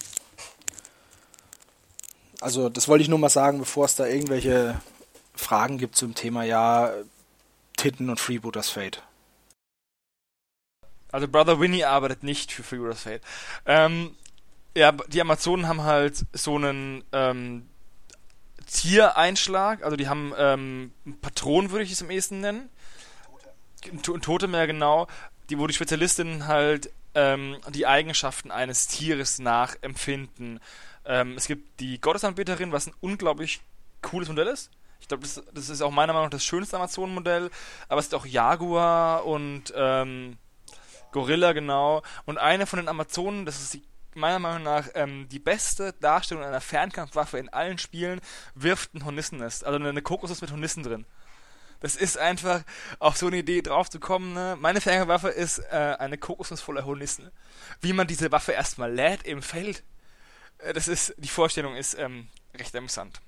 [2.41, 4.79] Also das wollte ich nur mal sagen, bevor es da irgendwelche
[5.33, 6.93] Fragen gibt zum Thema, ja,
[7.75, 9.03] Titten und Freebooters Fate.
[11.11, 13.21] Also Brother Winnie arbeitet nicht für Freebooters Fate.
[13.65, 14.15] Ähm,
[14.75, 17.67] ja, die Amazonen haben halt so einen ähm,
[18.67, 20.91] Tiereinschlag, also die haben ähm,
[21.21, 22.69] Patronen, würde ich es am ehesten nennen.
[24.01, 24.47] Tote.
[24.47, 25.07] Mehr genau,
[25.49, 30.59] die, wo die Spezialistinnen halt ähm, die Eigenschaften eines Tieres nachempfinden.
[31.05, 33.61] Ähm, es gibt die Gottesanbeterin, was ein unglaublich
[34.01, 34.69] cooles Modell ist.
[34.99, 37.51] Ich glaube, das, das, ist auch meiner Meinung nach das schönste Amazonenmodell.
[37.87, 40.37] Aber es ist auch Jaguar und ähm,
[41.11, 42.01] Gorilla, genau.
[42.25, 43.83] Und eine von den Amazonen, das ist die,
[44.15, 48.19] meiner Meinung nach ähm, die beste Darstellung einer Fernkampfwaffe in allen Spielen,
[48.55, 49.65] wirft ein Hornissennest.
[49.65, 51.05] Also eine Kokosnuss mit Hornissen drin.
[51.85, 52.63] Das ist einfach
[52.97, 54.33] auf so eine Idee drauf zu kommen.
[54.33, 54.57] Ne?
[54.59, 57.29] Meine Fernkampfwaffe ist äh, eine Kokosnuss voller Hornissen.
[57.79, 59.83] Wie man diese Waffe erstmal lädt im Feld,
[60.57, 62.25] äh, das ist, die Vorstellung ist ähm,
[62.57, 63.21] recht amüsant.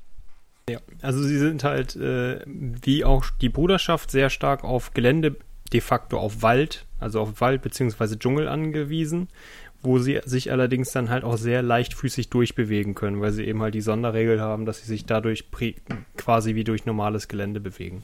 [0.67, 5.35] Ja, also sie sind halt, äh, wie auch die Bruderschaft, sehr stark auf Gelände,
[5.71, 8.15] de facto auf Wald, also auf Wald bzw.
[8.17, 9.27] Dschungel angewiesen,
[9.83, 13.75] wo sie sich allerdings dann halt auch sehr leichtfüßig durchbewegen können, weil sie eben halt
[13.75, 15.45] die Sonderregel haben, dass sie sich dadurch
[16.17, 18.01] quasi wie durch normales Gelände bewegen.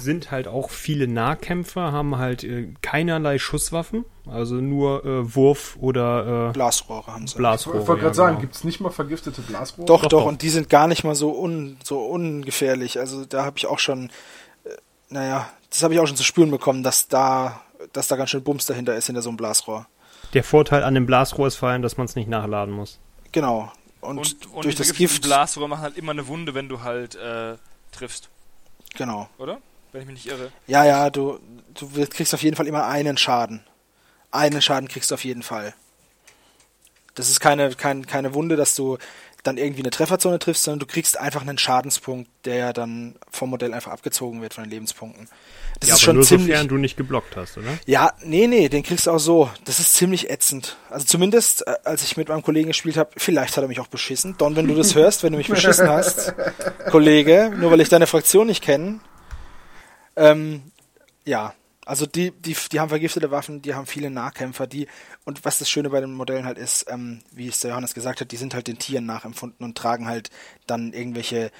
[0.00, 6.48] Sind halt auch viele Nahkämpfer, haben halt äh, keinerlei Schusswaffen, also nur äh, Wurf oder
[6.48, 7.36] äh, Blasrohre haben sie.
[7.36, 8.40] Blasrohre, ich wollte gerade ja, sagen, genau.
[8.42, 9.86] gibt es nicht mal vergiftete Blasrohre?
[9.86, 12.98] Doch, doch, doch, und die sind gar nicht mal so, un, so ungefährlich.
[12.98, 14.10] Also da habe ich auch schon,
[14.64, 14.70] äh,
[15.08, 17.60] naja, das habe ich auch schon zu spüren bekommen, dass da,
[17.92, 19.86] dass da ganz schön Bums dahinter ist, hinter so einem Blasrohr.
[20.34, 22.98] Der Vorteil an dem Blasrohr ist vor allem, dass man es nicht nachladen muss.
[23.32, 23.72] Genau.
[24.00, 25.22] Und, und, und durch das Gift.
[25.22, 27.56] Blasrohr machen halt immer eine Wunde, wenn du halt äh,
[27.92, 28.28] triffst.
[28.96, 29.28] Genau.
[29.38, 29.58] Oder?
[29.92, 30.52] Wenn ich mich nicht irre.
[30.66, 31.38] Ja, ja, du,
[31.74, 33.62] du kriegst auf jeden Fall immer einen Schaden.
[34.30, 35.74] Einen Schaden kriegst du auf jeden Fall.
[37.14, 38.98] Das ist keine, kein, keine Wunde, dass du
[39.42, 43.50] dann irgendwie eine Trefferzone triffst, sondern du kriegst einfach einen Schadenspunkt, der ja dann vom
[43.50, 45.28] Modell einfach abgezogen wird von den Lebenspunkten.
[45.80, 47.78] Das ja, ist schon nur ziemlich, sofern du nicht geblockt hast, oder?
[47.86, 49.48] Ja, nee, nee, den kriegst du auch so.
[49.64, 50.76] Das ist ziemlich ätzend.
[50.90, 53.86] Also zumindest, äh, als ich mit meinem Kollegen gespielt habe, vielleicht hat er mich auch
[53.86, 54.34] beschissen.
[54.38, 56.34] Don, wenn du das hörst, wenn du mich beschissen hast,
[56.90, 59.00] Kollege, nur weil ich deine Fraktion nicht kenne,
[60.18, 60.62] ähm,
[61.24, 61.54] ja,
[61.86, 64.88] also die, die, die haben vergiftete Waffen, die haben viele Nahkämpfer, die,
[65.24, 68.20] und was das Schöne bei den Modellen halt ist, ähm, wie es der Johannes gesagt
[68.20, 70.28] hat, die sind halt den Tieren nachempfunden und tragen halt
[70.66, 71.50] dann irgendwelche,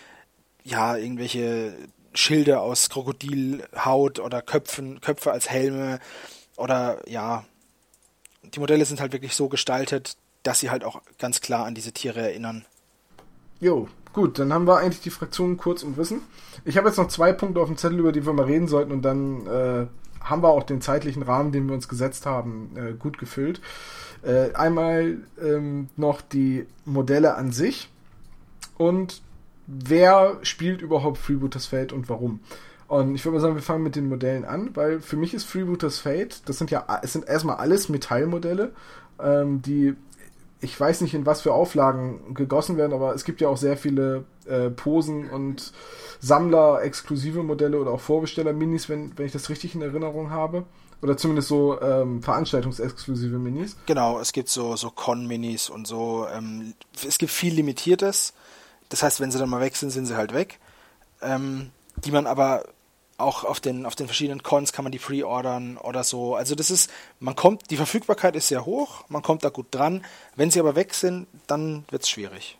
[0.65, 1.75] ja, irgendwelche
[2.13, 5.99] Schilde aus Krokodilhaut oder Köpfen, Köpfe als Helme
[6.57, 7.45] oder ja,
[8.43, 11.93] die Modelle sind halt wirklich so gestaltet, dass sie halt auch ganz klar an diese
[11.93, 12.67] Tiere erinnern.
[13.61, 16.21] Jo, gut, dann haben wir eigentlich die Fraktionen kurz und wissen.
[16.65, 18.93] Ich habe jetzt noch zwei Punkte auf dem Zettel, über die wir mal reden sollten
[18.93, 19.87] und dann äh,
[20.21, 23.61] haben wir auch den zeitlichen Rahmen, den wir uns gesetzt haben, äh, gut gefüllt.
[24.23, 27.89] Äh, einmal ähm, noch die Modelle an sich
[28.77, 29.23] und
[29.67, 32.41] wer spielt überhaupt Freebooters Fate und warum.
[32.89, 35.45] Und ich würde mal sagen, wir fangen mit den Modellen an, weil für mich ist
[35.45, 38.73] Freebooters Fate, das sind ja, es sind erstmal alles Metallmodelle,
[39.21, 39.95] ähm, die
[40.61, 43.77] ich weiß nicht, in was für Auflagen gegossen werden, aber es gibt ja auch sehr
[43.77, 45.73] viele äh, Posen und
[46.21, 50.65] Sammler-exklusive Modelle oder auch Vorbesteller-Minis, wenn, wenn ich das richtig in Erinnerung habe.
[51.01, 53.77] Oder zumindest so ähm, veranstaltungsexklusive Minis.
[53.87, 56.27] Genau, es gibt so, so Con-Minis und so.
[56.35, 56.75] Ähm,
[57.07, 58.35] es gibt viel Limitiertes.
[58.89, 60.59] Das heißt, wenn sie dann mal weg sind, sind sie halt weg.
[61.23, 61.71] Ähm,
[62.05, 62.65] die man aber
[63.19, 66.37] auch auf den, auf den verschiedenen Cons kann man die pre-ordern oder so.
[66.37, 66.91] Also das ist,
[67.21, 70.05] man kommt, die Verfügbarkeit ist sehr hoch, man kommt da gut dran.
[70.37, 72.59] Wenn sie aber weg sind, dann wird es schwierig.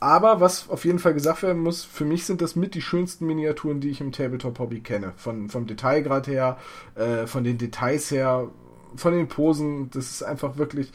[0.00, 3.26] Aber was auf jeden Fall gesagt werden muss, für mich sind das mit die schönsten
[3.26, 5.12] Miniaturen, die ich im Tabletop-Hobby kenne.
[5.16, 6.58] Von, vom Detailgrad her,
[6.94, 8.48] äh, von den Details her,
[8.94, 9.90] von den Posen.
[9.90, 10.92] Das ist einfach wirklich,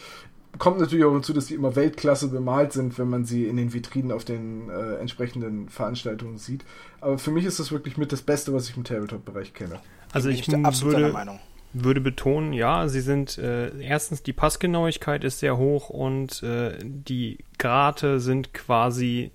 [0.60, 3.74] kommt natürlich auch dazu, dass die immer Weltklasse bemalt sind, wenn man sie in den
[3.74, 6.64] Vitrinen auf den äh, entsprechenden Veranstaltungen sieht.
[7.02, 9.80] Aber für mich ist das wirklich mit das Beste, was ich im Tabletop-Bereich kenne.
[10.12, 11.40] Also ich, ich würde,
[11.74, 17.40] würde betonen, ja, sie sind äh, erstens die Passgenauigkeit ist sehr hoch und äh, die
[17.58, 19.32] Grate sind quasi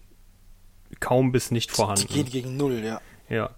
[1.00, 2.06] kaum bis nicht vorhanden.
[2.08, 3.00] Die geht gegen null, ja.
[3.28, 3.50] Ja.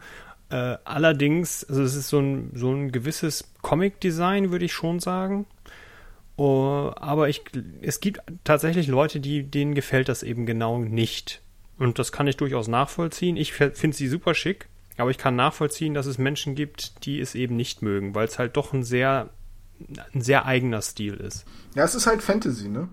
[0.48, 5.46] Äh, allerdings, also es ist so ein, so ein gewisses Comic-Design, würde ich schon sagen.
[6.40, 7.42] Uh, aber ich,
[7.82, 11.42] es gibt tatsächlich Leute, die, denen gefällt das eben genau nicht.
[11.78, 13.36] Und das kann ich durchaus nachvollziehen.
[13.36, 17.34] Ich finde sie super schick, aber ich kann nachvollziehen, dass es Menschen gibt, die es
[17.34, 19.28] eben nicht mögen, weil es halt doch ein sehr,
[20.14, 21.44] ein sehr eigener Stil ist.
[21.74, 22.88] Ja, es ist halt Fantasy, ne?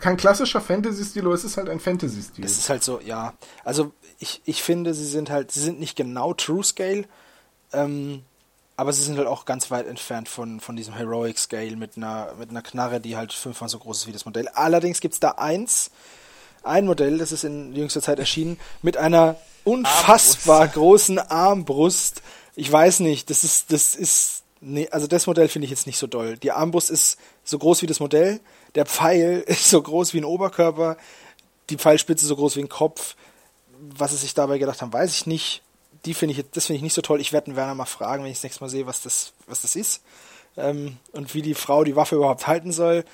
[0.00, 2.42] kein klassischer Fantasy-Stil, aber es ist halt ein Fantasy-Stil.
[2.42, 3.34] Es ist halt so, ja.
[3.64, 7.04] Also ich, ich finde, sie sind halt, sie sind nicht genau True Scale,
[7.74, 8.22] ähm,
[8.76, 12.34] aber sie sind halt auch ganz weit entfernt von, von diesem Heroic Scale mit einer,
[12.38, 14.48] mit einer Knarre, die halt fünfmal so groß ist wie das Modell.
[14.48, 15.90] Allerdings gibt es da eins,
[16.62, 20.74] ein Modell, das ist in jüngster Zeit erschienen, mit einer unfassbar Armbrust.
[20.74, 22.22] großen Armbrust.
[22.54, 25.98] Ich weiß nicht, das ist, das ist, nee, also das Modell finde ich jetzt nicht
[25.98, 26.36] so doll.
[26.38, 28.40] Die Armbrust ist so groß wie das Modell,
[28.74, 30.96] der Pfeil ist so groß wie ein Oberkörper,
[31.70, 33.16] die Pfeilspitze so groß wie ein Kopf.
[33.96, 35.62] Was sie sich dabei gedacht haben, weiß ich nicht.
[36.04, 37.20] Die finde ich, das finde ich nicht so toll.
[37.20, 39.62] Ich werde den Werner mal fragen, wenn ich das nächste Mal sehe, was das, was
[39.62, 40.02] das ist.
[40.56, 43.04] Ähm, und wie die Frau die Waffe überhaupt halten soll.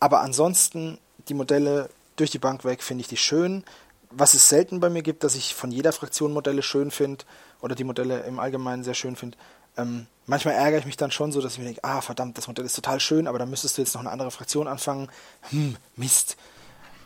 [0.00, 0.98] Aber ansonsten,
[1.28, 3.64] die Modelle durch die Bank weg finde ich die schön.
[4.10, 7.24] Was es selten bei mir gibt, dass ich von jeder Fraktion Modelle schön finde
[7.60, 9.38] oder die Modelle im Allgemeinen sehr schön finde.
[9.76, 12.48] Ähm, manchmal ärgere ich mich dann schon so, dass ich mir denke, ah verdammt, das
[12.48, 15.08] Modell ist total schön, aber dann müsstest du jetzt noch eine andere Fraktion anfangen.
[15.50, 16.36] Hm, Mist.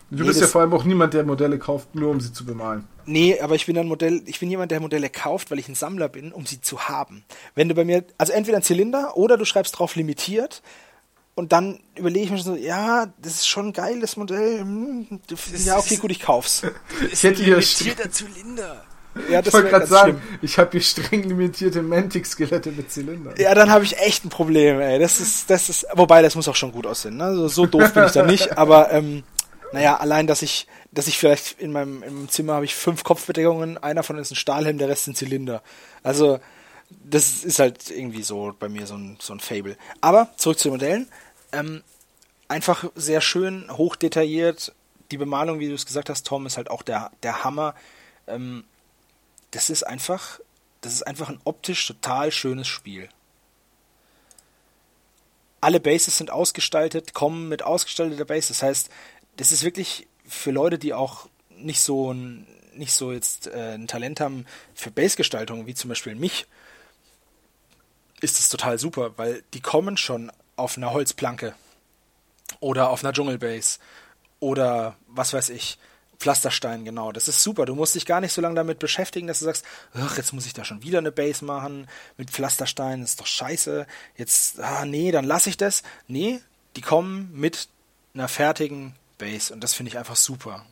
[0.09, 2.45] Du bist nee, ja vor allem auch niemand, der Modelle kauft, nur um sie zu
[2.45, 2.87] bemalen.
[3.05, 5.75] Nee, aber ich bin ein Modell, ich bin jemand, der Modelle kauft, weil ich ein
[5.75, 7.25] Sammler bin, um sie zu haben.
[7.55, 10.61] Wenn du bei mir, also entweder ein Zylinder oder du schreibst drauf limitiert,
[11.35, 14.61] und dann überlege ich mir so, ja, das ist schon ein geiles Modell.
[14.61, 15.19] Hm,
[15.65, 16.63] ja, okay, gut, ich kauf's.
[17.11, 18.83] ich hätte hier limitierter Zylinder.
[19.29, 20.39] Ja, ich wollte gerade sagen, schlimm.
[20.41, 23.35] ich habe hier streng limitierte Mantic-Skelette mit Zylindern.
[23.37, 24.97] Ja, dann habe ich echt ein Problem, ey.
[24.99, 27.17] Das ist, das ist, wobei, das muss auch schon gut aussehen.
[27.17, 27.25] Ne?
[27.25, 29.23] Also, so doof bin ich da nicht, aber ähm,
[29.71, 33.77] naja, allein, dass ich, dass ich vielleicht in meinem im Zimmer habe ich fünf Kopfbedeckungen,
[33.77, 35.61] einer von ist ein Stahlhelm, der Rest sind Zylinder.
[36.03, 36.39] Also,
[36.89, 39.77] das ist halt irgendwie so bei mir so ein, so ein Fable.
[40.01, 41.07] Aber zurück zu den Modellen.
[41.51, 41.83] Ähm,
[42.47, 44.73] einfach sehr schön, hochdetailliert.
[45.11, 47.75] Die Bemalung, wie du es gesagt hast, Tom, ist halt auch der, der Hammer.
[48.27, 48.63] Ähm,
[49.51, 50.39] das ist einfach,
[50.81, 53.09] das ist einfach ein optisch total schönes Spiel.
[55.59, 58.49] Alle Bases sind ausgestaltet, kommen mit ausgestalteter Base.
[58.49, 58.89] Das heißt,
[59.37, 62.45] das ist wirklich für Leute, die auch nicht so ein,
[62.75, 64.45] nicht so jetzt äh, ein Talent haben
[64.75, 66.45] für Base-Gestaltung, wie zum Beispiel mich,
[68.19, 71.55] ist es total super, weil die kommen schon auf einer Holzplanke
[72.59, 73.79] oder auf einer Dschungelbase
[74.39, 75.77] oder was weiß ich.
[76.19, 77.11] Pflasterstein, genau.
[77.11, 77.67] Das ist super.
[77.67, 80.47] Du musst dich gar nicht so lange damit beschäftigen, dass du sagst, ach, jetzt muss
[80.47, 81.87] ich da schon wieder eine Base machen
[82.17, 83.85] mit Pflasterstein, das ist doch scheiße.
[84.15, 85.83] Jetzt, ah, nee, dann lasse ich das.
[86.07, 86.41] Nee,
[86.75, 87.69] die kommen mit
[88.15, 90.65] einer fertigen Base und das finde ich einfach super.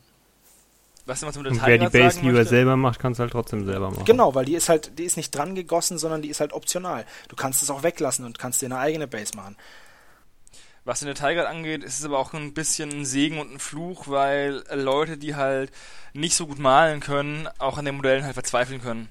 [1.06, 2.48] Was du, was und wer die Base lieber möchte?
[2.48, 4.04] selber macht, kann es halt trotzdem selber machen.
[4.04, 7.06] Genau, weil die ist halt, die ist nicht dran gegossen, sondern die ist halt optional.
[7.28, 9.56] Du kannst es auch weglassen und kannst dir eine eigene Base machen.
[10.84, 13.58] Was in der Tiger angeht, ist es aber auch ein bisschen ein Segen und ein
[13.60, 15.70] Fluch, weil Leute, die halt
[16.12, 19.08] nicht so gut malen können, auch an den Modellen halt verzweifeln können.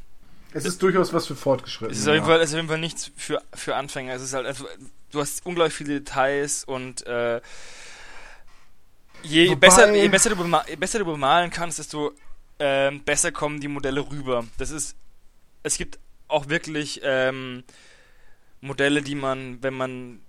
[0.53, 1.91] Es ist durchaus was für Fortgeschrittene.
[1.91, 4.13] Es ist auf jeden Fall, ist auf jeden Fall nichts für, für Anfänger.
[4.13, 4.65] Es ist halt, also,
[5.11, 7.41] du hast unglaublich viele Details und äh,
[9.25, 10.35] je, besser, je, besser du
[10.67, 12.11] je besser du bemalen kannst, desto
[12.59, 14.45] ähm, besser kommen die Modelle rüber.
[14.57, 14.95] Das ist,
[15.63, 17.63] es gibt auch wirklich ähm,
[18.61, 20.19] Modelle, die man, wenn man,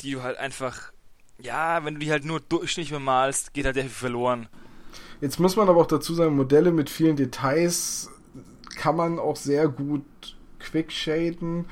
[0.00, 0.92] die du halt einfach,
[1.40, 4.48] ja, wenn du die halt nur durchschnittlich bemalst, geht halt sehr viel verloren.
[5.20, 8.10] Jetzt muss man aber auch dazu sagen, Modelle mit vielen Details
[8.76, 10.04] kann man auch sehr gut
[10.58, 11.66] quickshaden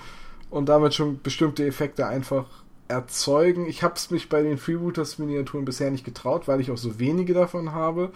[0.51, 2.60] und damit schon bestimmte Effekte einfach
[2.91, 3.67] erzeugen.
[3.67, 7.33] Ich habe es mich bei den Freebooters-Miniaturen bisher nicht getraut, weil ich auch so wenige
[7.33, 8.13] davon habe.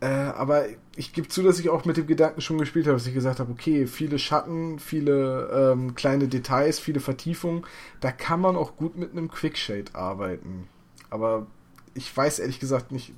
[0.00, 0.66] Äh, aber
[0.96, 3.40] ich gebe zu, dass ich auch mit dem Gedanken schon gespielt habe, dass ich gesagt
[3.40, 7.64] habe, okay, viele Schatten, viele ähm, kleine Details, viele Vertiefungen,
[8.00, 10.68] da kann man auch gut mit einem Quickshade arbeiten.
[11.10, 11.46] Aber
[11.94, 13.14] ich weiß ehrlich gesagt nicht.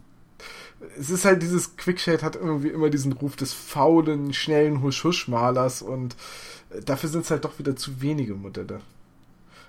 [0.98, 6.14] Es ist halt dieses Quickshade hat irgendwie immer diesen Ruf des faulen, schnellen Husch-Husch-Malers und
[6.70, 8.80] äh, dafür sind es halt doch wieder zu wenige Modelle.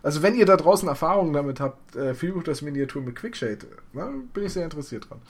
[0.04, 2.14] Also wenn ihr da draußen Erfahrungen damit habt, äh,
[2.44, 5.22] das Miniatur mit Quickshade, ne, bin ich sehr interessiert dran.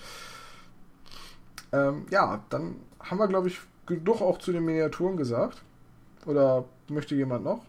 [1.72, 5.64] Ähm, ja, dann haben wir, glaube ich, genug auch zu den Miniaturen gesagt.
[6.26, 7.66] Oder möchte jemand noch?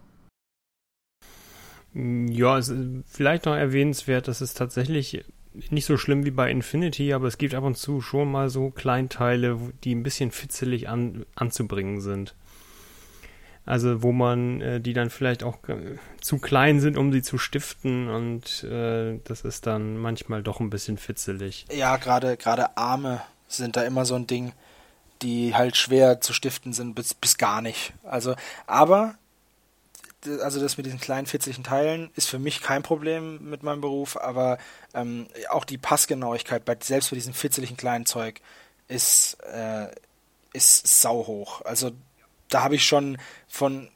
[1.94, 5.24] Ja, es ist vielleicht noch erwähnenswert, dass es tatsächlich
[5.70, 8.70] nicht so schlimm wie bei Infinity, aber es gibt ab und zu schon mal so
[8.70, 12.34] Kleinteile, die ein bisschen fitzelig an, anzubringen sind.
[13.68, 15.58] Also wo man äh, die dann vielleicht auch
[16.22, 20.70] zu klein sind, um sie zu stiften und äh, das ist dann manchmal doch ein
[20.70, 21.66] bisschen fitzelig.
[21.70, 24.52] Ja, gerade gerade Arme sind da immer so ein Ding,
[25.20, 27.92] die halt schwer zu stiften sind bis, bis gar nicht.
[28.04, 28.36] Also
[28.66, 29.16] aber
[30.42, 34.16] also das mit diesen kleinen fitzlichen Teilen ist für mich kein Problem mit meinem Beruf,
[34.16, 34.56] aber
[34.94, 38.40] ähm, auch die Passgenauigkeit bei selbst bei diesem fitzeligen kleinen Zeug
[38.88, 39.88] ist äh,
[40.54, 41.60] ist sau hoch.
[41.66, 41.92] Also
[42.48, 43.88] da habe ich schon von,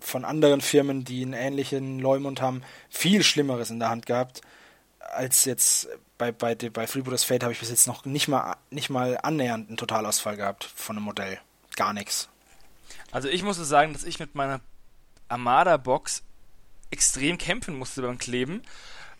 [0.00, 4.42] von anderen Firmen, die einen ähnlichen Leumund haben, viel Schlimmeres in der Hand gehabt.
[4.98, 5.88] als jetzt
[6.18, 9.68] bei, bei, bei Freebooters Fate habe ich bis jetzt noch nicht mal, nicht mal annähernd
[9.68, 11.38] einen Totalausfall gehabt von einem Modell.
[11.76, 12.28] Gar nichts.
[13.10, 14.60] Also ich muss sagen, dass ich mit meiner
[15.28, 16.22] Armada-Box
[16.90, 18.62] extrem kämpfen musste beim Kleben.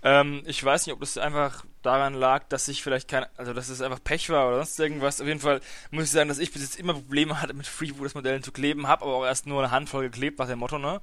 [0.07, 3.69] Ähm, ich weiß nicht, ob das einfach daran lag, dass ich vielleicht kein, also dass
[3.69, 5.20] es einfach Pech war oder sonst irgendwas.
[5.20, 5.61] Auf jeden Fall
[5.91, 9.03] muss ich sagen, dass ich bis jetzt immer Probleme hatte, mit Freebooters-Modellen zu kleben, habe
[9.03, 11.01] aber auch erst nur eine Handvoll geklebt, nach dem Motto, ne?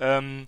[0.00, 0.46] Ähm,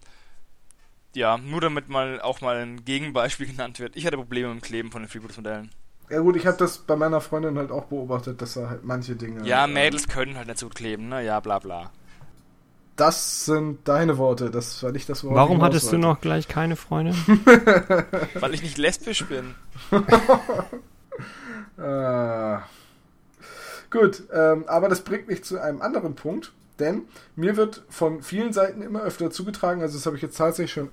[1.15, 3.97] ja, nur damit mal auch mal ein Gegenbeispiel genannt wird.
[3.97, 5.71] Ich hatte Probleme mit dem Kleben von den Freebooters-Modellen.
[6.09, 9.15] Ja gut, ich habe das bei meiner Freundin halt auch beobachtet, dass er halt manche
[9.15, 9.47] Dinge...
[9.47, 11.23] Ja, Mädels äh, können halt nicht so gut kleben, ne?
[11.23, 11.93] Ja, bla bla.
[12.97, 15.35] Das sind deine Worte, das war nicht das Wort.
[15.35, 17.17] Warum hattest du noch gleich keine Freundin?
[18.35, 19.57] Weil ich nicht lesbisch bin.
[21.83, 22.63] ah.
[23.91, 27.03] Gut, ähm, aber das bringt mich zu einem anderen Punkt, denn
[27.35, 30.91] mir wird von vielen Seiten immer öfter zugetragen, also das habe ich jetzt tatsächlich schon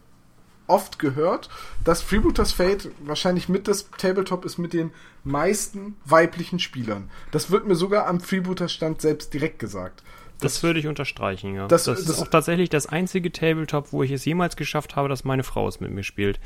[0.68, 1.50] oft gehört,
[1.84, 4.92] dass Freebooters Fate wahrscheinlich mit das Tabletop ist mit den
[5.24, 7.10] meisten weiblichen Spielern.
[7.32, 10.02] Das wird mir sogar am Freebooter-Stand selbst direkt gesagt.
[10.42, 11.68] Das, das würde ich unterstreichen, ja.
[11.68, 15.24] Das, das ist auch tatsächlich das einzige Tabletop, wo ich es jemals geschafft habe, dass
[15.24, 16.40] meine Frau es mit mir spielt.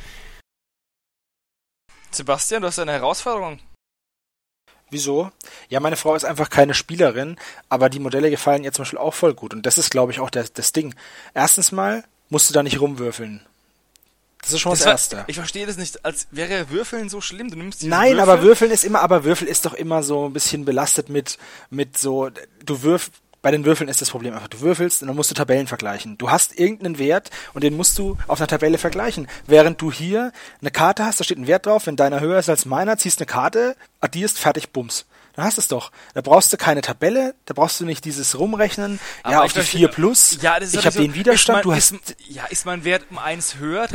[2.12, 3.60] Sebastian, du hast eine Herausforderung.
[4.90, 5.32] Wieso?
[5.70, 7.38] Ja, meine Frau ist einfach keine Spielerin,
[7.70, 9.54] aber die Modelle gefallen ihr zum Beispiel auch voll gut.
[9.54, 10.94] Und das ist, glaube ich, auch das, das Ding.
[11.34, 13.42] Erstens mal musst du da nicht rumwürfeln.
[14.46, 15.26] Das ist schon das, das Erste.
[15.26, 17.50] Ich verstehe das nicht, als wäre Würfeln so schlimm.
[17.50, 18.20] Du nimmst Nein, Würfel.
[18.20, 21.40] aber Würfeln ist immer, aber Würfel ist doch immer so ein bisschen belastet mit,
[21.72, 22.30] mit so,
[22.64, 23.10] du wirf,
[23.46, 26.18] bei den Würfeln ist das Problem einfach, du würfelst und dann musst du Tabellen vergleichen.
[26.18, 29.28] Du hast irgendeinen Wert und den musst du auf einer Tabelle vergleichen.
[29.46, 30.32] Während du hier
[30.62, 33.20] eine Karte hast, da steht ein Wert drauf, wenn deiner höher ist als meiner, ziehst
[33.20, 35.06] eine Karte, addierst, fertig, bums.
[35.34, 35.92] Dann hast du es doch.
[36.16, 39.00] Da brauchst du keine Tabelle, da brauchst du nicht dieses Rumrechnen.
[39.22, 40.40] Aber ja, auf die 4 plus.
[40.42, 41.58] Ja, das ist ich habe so, den Widerstand.
[41.58, 43.88] Mein, du hast ist, ja, ist mein Wert um eins höher?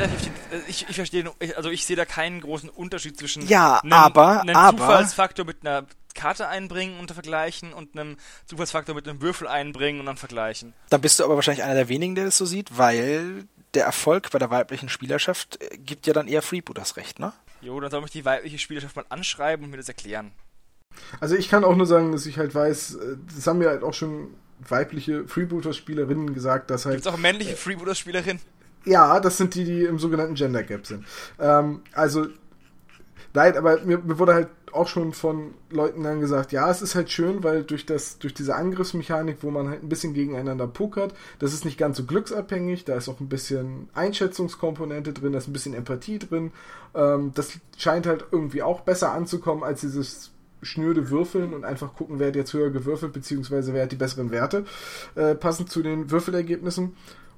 [0.69, 4.55] Ich, ich verstehe, also ich sehe da keinen großen Unterschied zwischen ja, einem, aber, einem
[4.55, 8.17] aber, Zufallsfaktor mit einer Karte einbringen und vergleichen und einem
[8.47, 10.75] Zufallsfaktor mit einem Würfel einbringen und dann vergleichen.
[10.89, 14.31] Dann bist du aber wahrscheinlich einer der wenigen, der das so sieht, weil der Erfolg
[14.31, 17.33] bei der weiblichen Spielerschaft äh, gibt ja dann eher Freebooters recht, ne?
[17.61, 20.33] Jo, dann soll ich die weibliche Spielerschaft mal anschreiben und mir das erklären.
[21.21, 23.83] Also ich kann auch nur sagen, dass ich halt weiß, äh, das haben mir halt
[23.83, 24.35] auch schon
[24.69, 26.97] weibliche Freebooters-Spielerinnen gesagt, dass halt.
[26.97, 28.41] Gibt's auch männliche Freebooters-Spielerinnen?
[28.85, 31.05] Ja, das sind die, die im sogenannten Gender Gap sind.
[31.39, 32.27] Ähm, also,
[33.35, 36.95] nein, aber mir, mir, wurde halt auch schon von Leuten dann gesagt, ja, es ist
[36.95, 41.15] halt schön, weil durch das, durch diese Angriffsmechanik, wo man halt ein bisschen gegeneinander pokert,
[41.39, 45.49] das ist nicht ganz so glücksabhängig, da ist auch ein bisschen Einschätzungskomponente drin, da ist
[45.49, 46.53] ein bisschen Empathie drin.
[46.95, 50.33] Ähm, das scheint halt irgendwie auch besser anzukommen als dieses
[50.63, 54.31] schnöde würfeln und einfach gucken, wer hat jetzt höher gewürfelt, beziehungsweise wer hat die besseren
[54.31, 54.65] Werte,
[55.15, 56.95] äh, passend zu den Würfelergebnissen.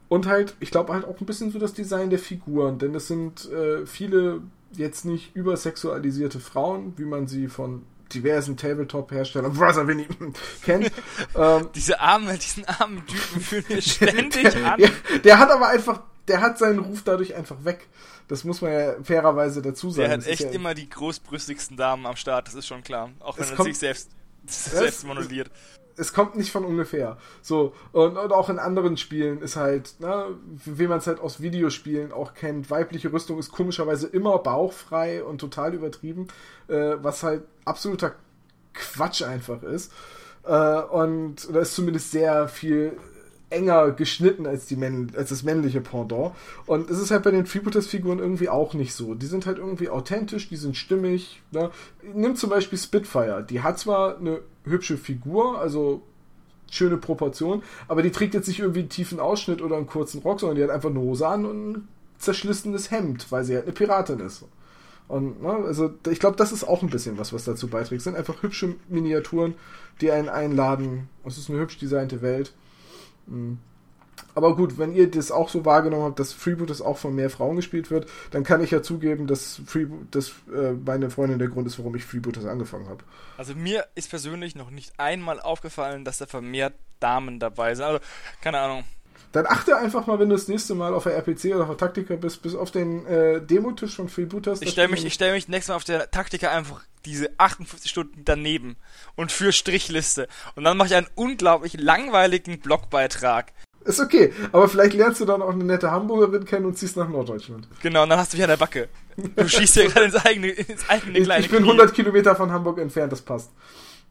[0.09, 3.09] Und halt, ich glaube halt auch ein bisschen so das Design der Figuren, denn es
[3.09, 4.43] sind äh, viele
[4.77, 10.09] jetzt nicht übersexualisierte Frauen, wie man sie von diversen Tabletop-Herstellern, was er wenig
[10.63, 10.91] kennt.
[11.35, 14.79] ähm, Diese arme, diesen armen Typen fühlen wir ständig an.
[14.81, 14.89] ja,
[15.25, 17.89] der hat aber einfach, der hat seinen Ruf dadurch einfach weg.
[18.29, 20.09] Das muss man ja fairerweise dazu sagen.
[20.09, 23.11] Der hat echt ja immer die großbrüstigsten Damen am Start, das ist schon klar.
[23.21, 24.11] Auch wenn er sich selbst,
[24.47, 25.51] selbst modelliert.
[25.97, 27.19] Es kommt nicht von ungefähr.
[27.43, 30.27] So, und, und auch in anderen Spielen ist halt, ne,
[30.65, 35.39] wie man es halt aus Videospielen auch kennt, weibliche Rüstung ist komischerweise immer bauchfrei und
[35.39, 36.29] total übertrieben,
[36.69, 38.15] äh, was halt absoluter
[38.75, 39.93] Quatsch einfach ist.
[40.45, 42.97] Äh, und da ist zumindest sehr viel
[43.53, 46.33] enger geschnitten als, die Männ als das männliche Pendant.
[46.67, 49.15] Und es ist halt bei den Freebooters-Figuren irgendwie auch nicht so.
[49.15, 51.43] Die sind halt irgendwie authentisch, die sind stimmig.
[51.51, 51.71] Ne?
[52.15, 53.45] Nimm zum Beispiel Spitfire.
[53.49, 56.03] Die hat zwar eine hübsche Figur, also
[56.71, 60.41] schöne Proportion, aber die trägt jetzt nicht irgendwie einen tiefen Ausschnitt oder einen kurzen Rock,
[60.41, 63.73] sondern die hat einfach eine Hose an und ein zerschlissenes Hemd, weil sie halt eine
[63.73, 64.45] Piratin ist.
[65.09, 67.99] Und ne, also ich glaube, das ist auch ein bisschen was, was dazu beiträgt.
[67.99, 69.55] Es sind einfach hübsche Miniaturen,
[70.01, 71.09] die einen einladen.
[71.27, 72.55] Es ist eine hübsch designte Welt.
[73.27, 73.59] Mhm.
[74.35, 77.57] Aber gut, wenn ihr das auch so wahrgenommen habt, dass Freebooters auch von mehr Frauen
[77.57, 81.67] gespielt wird, dann kann ich ja zugeben, dass Freeboot, dass äh, meine Freundin der Grund
[81.67, 83.05] ist, warum ich Freebooters angefangen habe.
[83.37, 87.85] Also mir ist persönlich noch nicht einmal aufgefallen, dass da vermehrt Damen dabei sind.
[87.85, 88.01] Also
[88.41, 88.85] keine Ahnung.
[89.33, 91.79] Dann achte einfach mal, wenn du das nächste Mal auf der RPC oder auf der
[91.79, 94.61] Taktika bist, bis auf den äh, Demotisch von Freebooters.
[94.61, 98.25] Ich stelle mich, ich stell mich nächstes Mal auf der Taktika einfach diese 58 Stunden
[98.25, 98.77] daneben
[99.17, 100.29] und für Strichliste.
[100.55, 103.53] Und dann mache ich einen unglaublich langweiligen Blogbeitrag.
[103.85, 107.09] Ist okay, aber vielleicht lernst du dann auch eine nette Hamburgerin kennen und ziehst nach
[107.09, 107.67] Norddeutschland.
[107.83, 108.89] Genau, und dann hast du mich an der Backe.
[109.17, 112.51] Du schießt ja gerade ins eigene, ins eigene kleine Ich, ich bin 100 Kilometer von
[112.51, 113.51] Hamburg entfernt, das passt.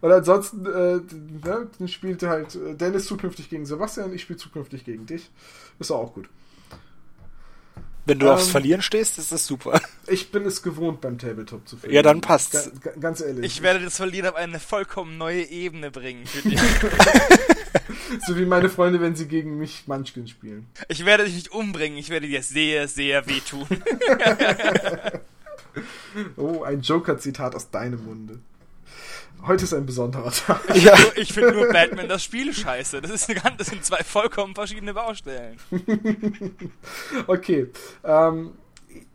[0.00, 1.00] und ansonsten äh,
[1.46, 5.30] ne, spielt halt äh, Dennis zukünftig gegen Sebastian, ich spiele zukünftig gegen dich.
[5.78, 6.28] Ist auch gut.
[8.06, 9.80] Wenn du Ähm, aufs Verlieren stehst, ist das super.
[10.08, 11.96] Ich bin es gewohnt, beim Tabletop zu verlieren.
[11.96, 12.70] Ja, dann passt's.
[12.80, 13.44] Ga- ga- ganz ehrlich.
[13.44, 16.60] Ich werde das Verlieren auf eine vollkommen neue Ebene bringen für dich.
[18.26, 20.68] so wie meine Freunde, wenn sie gegen mich Munchkin spielen.
[20.86, 23.66] Ich werde dich nicht umbringen, ich werde dir sehr, sehr wehtun.
[26.36, 28.38] Oh, ein Joker-Zitat aus deinem Munde.
[29.44, 30.60] Heute ist ein besonderer Tag.
[30.76, 30.96] Ja.
[30.98, 33.00] Nur- Ich finde nur Batman das Spiel scheiße.
[33.00, 35.58] Das, ist eine, ganz- das sind zwei vollkommen verschiedene Baustellen.
[37.26, 37.68] Okay.
[38.04, 38.52] Ähm,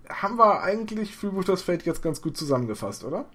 [0.09, 3.25] haben wir eigentlich Freebooters Fate jetzt ganz gut zusammengefasst, oder?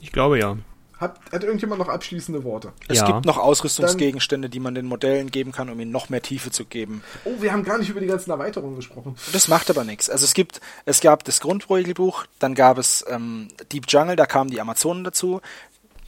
[0.00, 0.56] Ich glaube ja.
[0.98, 2.72] Hat, hat irgendjemand noch abschließende Worte?
[2.86, 3.06] Es Ja.
[3.06, 6.64] gibt noch Ausrüstungsgegenstände, die man den Modellen geben kann, um ihnen noch mehr Tiefe zu
[6.64, 7.02] geben.
[7.24, 9.16] Oh, wir haben gar nicht über die ganzen Erweiterungen gesprochen.
[9.32, 10.08] Das macht aber nichts.
[10.08, 14.50] Also es gibt, es gab das Grundregelbuch, dann gab es ähm, Deep Jungle, da kamen
[14.50, 15.40] die Amazonen dazu.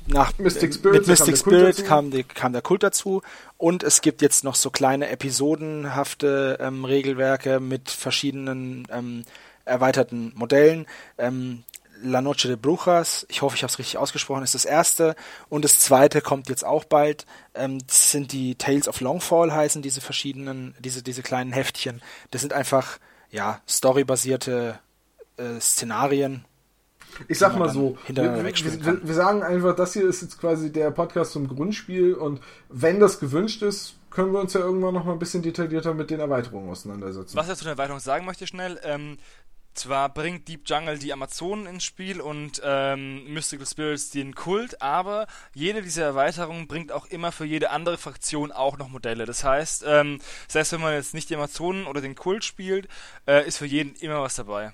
[0.06, 3.22] Nach, Mystic Spirits, mit kam Mystic der Kult Spirit kam, die, kam der Kult dazu.
[3.56, 9.24] Und es gibt jetzt noch so kleine episodenhafte ähm, Regelwerke mit verschiedenen ähm,
[9.64, 10.86] erweiterten Modellen.
[11.18, 11.64] Ähm,
[12.02, 15.16] La Noche de Brujas, ich hoffe, ich habe es richtig ausgesprochen, ist das erste.
[15.48, 17.24] Und das zweite kommt jetzt auch bald.
[17.55, 22.02] Ähm, das sind die Tales of Longfall heißen diese verschiedenen, diese, diese kleinen Heftchen.
[22.31, 22.98] Das sind einfach,
[23.31, 24.78] ja, storybasierte
[25.39, 26.44] äh, Szenarien.
[27.28, 30.73] Ich sag Die mal so, wir, wir, wir, sagen einfach, das hier ist jetzt quasi
[30.73, 35.05] der Podcast zum Grundspiel und wenn das gewünscht ist, können wir uns ja irgendwann noch
[35.05, 37.36] mal ein bisschen detaillierter mit den Erweiterungen auseinandersetzen.
[37.36, 39.19] Was ich zu der Erweiterung sagen möchte schnell, ähm,
[39.74, 45.27] zwar bringt Deep Jungle die Amazonen ins Spiel und ähm, Mystical Spirits den Kult, aber
[45.53, 49.27] jede dieser Erweiterungen bringt auch immer für jede andere Fraktion auch noch Modelle.
[49.27, 52.86] Das heißt, ähm, selbst wenn man jetzt nicht die Amazonen oder den Kult spielt,
[53.27, 54.73] äh, ist für jeden immer was dabei.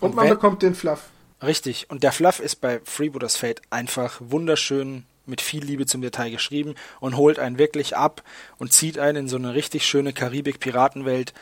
[0.00, 1.04] Und Und man wenn- bekommt den Fluff.
[1.44, 1.90] Richtig.
[1.90, 6.74] Und der Fluff ist bei Freebooters Fate einfach wunderschön mit viel Liebe zum Detail geschrieben
[7.00, 8.22] und holt einen wirklich ab
[8.58, 11.32] und zieht einen in so eine richtig schöne Karibik-Piratenwelt.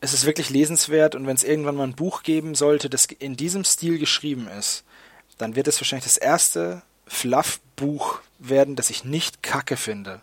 [0.00, 3.36] Es ist wirklich lesenswert und wenn es irgendwann mal ein Buch geben sollte, das in
[3.36, 4.84] diesem Stil geschrieben ist,
[5.38, 10.22] dann wird es wahrscheinlich das erste Fluff-Buch werden, das ich nicht kacke finde.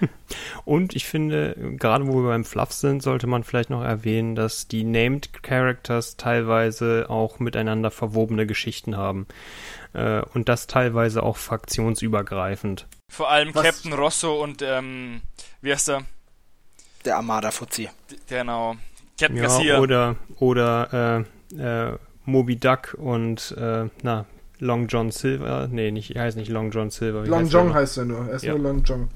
[0.64, 4.68] Und ich finde, gerade wo wir beim Fluff sind, sollte man vielleicht noch erwähnen, dass
[4.68, 9.26] die Named Characters teilweise auch miteinander verwobene Geschichten haben.
[9.92, 12.86] Äh, und das teilweise auch fraktionsübergreifend.
[13.10, 15.22] Vor allem Was- Captain Rosso und, ähm,
[15.62, 16.02] wie heißt er?
[17.04, 17.88] Der Armada-Fuzzi.
[18.28, 18.74] Genau.
[19.18, 19.78] Captain Ja, Garcia.
[19.78, 21.24] oder oder
[21.54, 21.56] äh,
[21.88, 24.26] äh, Moby Duck und äh, na,
[24.58, 25.68] Long John Silver.
[25.70, 27.24] Nee, nicht, heißt nicht Long John Silver.
[27.24, 28.28] wie Long heißt John heißt er nur.
[28.28, 28.52] Er ist Ja.
[28.54, 29.08] nur Long John.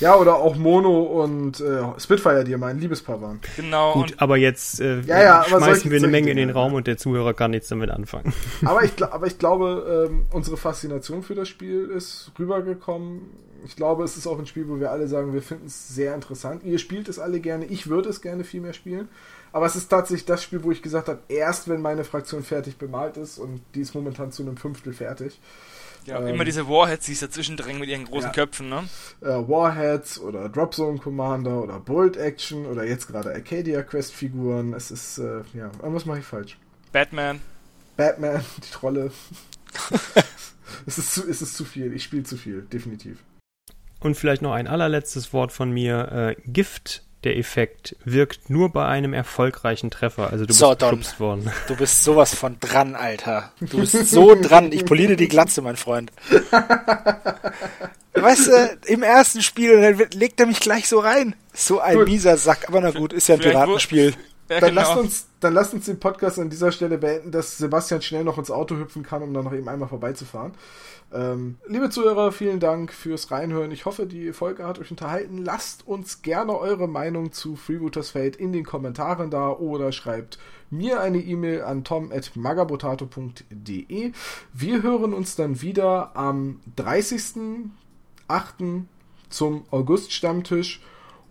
[0.00, 3.40] Ja, oder auch Mono und äh, Spitfire, die mein Liebespaar waren.
[3.56, 3.92] Genau.
[3.92, 6.54] Gut, aber jetzt äh, Ja, ja, aber schmeißen solche- wir eine Menge in den ja.
[6.54, 8.32] Raum und der Zuhörer kann nichts damit anfangen.
[8.64, 13.22] Aber ich, aber ich glaube, ähm, unsere Faszination für das Spiel ist rübergekommen.
[13.66, 16.14] Ich glaube, es ist auch ein Spiel, wo wir alle sagen, wir finden es sehr
[16.14, 16.62] interessant.
[16.64, 19.08] Ihr spielt es alle gerne, ich würde es gerne viel mehr spielen.
[19.52, 22.78] Aber es ist tatsächlich das Spiel, wo ich gesagt habe, erst wenn meine Fraktion fertig
[22.78, 25.38] bemalt ist und die ist momentan zu einem Fünftel fertig.
[26.06, 28.32] Ja, ähm, immer diese Warheads, die sich dazwischen drängen mit ihren großen Ja.
[28.32, 28.84] Köpfen, ne?
[29.20, 34.74] Äh, Warheads oder Dropzone Commander oder Bolt Action oder jetzt gerade Arcadia Quest Figuren.
[34.74, 36.58] Es ist, äh, ja, irgendwas mache ich falsch.
[36.92, 37.40] Batman.
[37.96, 39.12] Batman, die Trolle.
[40.86, 41.92] es, ist zu, es ist zu viel.
[41.92, 43.18] Ich spiele zu viel, definitiv.
[44.00, 46.36] Und vielleicht noch ein allerletztes Wort von mir.
[46.38, 50.30] Äh, Gift, der Effekt, wirkt nur bei einem erfolgreichen Treffer.
[50.30, 51.04] Also du So, bist Don.
[51.18, 51.50] worden.
[51.68, 53.52] Du bist sowas von dran, Alter.
[53.60, 54.72] Du bist so dran.
[54.72, 56.10] Ich poliere die Glatze, mein Freund.
[58.14, 61.34] Weißt du, im ersten Spiel, legt er mich gleich so rein.
[61.54, 62.08] So ein Gut.
[62.08, 62.68] mieser Sack.
[62.68, 64.14] Aber na gut, ist ja ein Vielleicht Piratenspiel.
[64.48, 64.80] Ja, Dann, genau.
[64.82, 68.36] lasst uns, dann lasst uns den Podcast an dieser Stelle beenden, dass Sebastian schnell noch
[68.36, 70.52] ins Auto hüpfen kann, um dann noch eben einmal vorbeizufahren.
[71.12, 73.72] Ähm, liebe Zuhörer, vielen Dank fürs Reinhören.
[73.72, 75.38] Ich hoffe, die Folge hat euch unterhalten.
[75.38, 80.38] Lasst uns gerne eure Meinung zu Freebooters Fate in den Kommentaren da oder schreibt
[80.70, 84.12] mir eine E-Mail an tom.magabotato.de.
[84.52, 88.84] Wir hören uns dann wieder am 30.08.
[89.28, 90.80] zum August-Stammtisch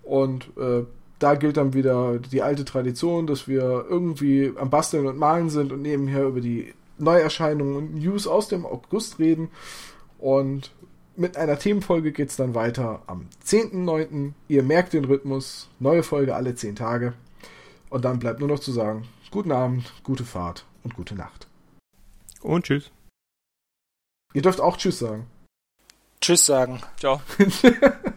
[0.04, 0.84] und äh,
[1.20, 5.72] da gilt dann wieder die alte Tradition, dass wir irgendwie am Basteln und Malen sind
[5.72, 9.50] und nebenher über die Neuerscheinungen und News aus dem August reden.
[10.18, 10.72] Und
[11.16, 14.34] mit einer Themenfolge geht es dann weiter am 10.9.
[14.48, 17.14] Ihr merkt den Rhythmus, neue Folge alle 10 Tage.
[17.90, 21.48] Und dann bleibt nur noch zu sagen, guten Abend, gute Fahrt und gute Nacht.
[22.42, 22.92] Und tschüss.
[24.34, 25.26] Ihr dürft auch Tschüss sagen.
[26.22, 26.82] Tschüss sagen.
[26.98, 27.22] Ciao.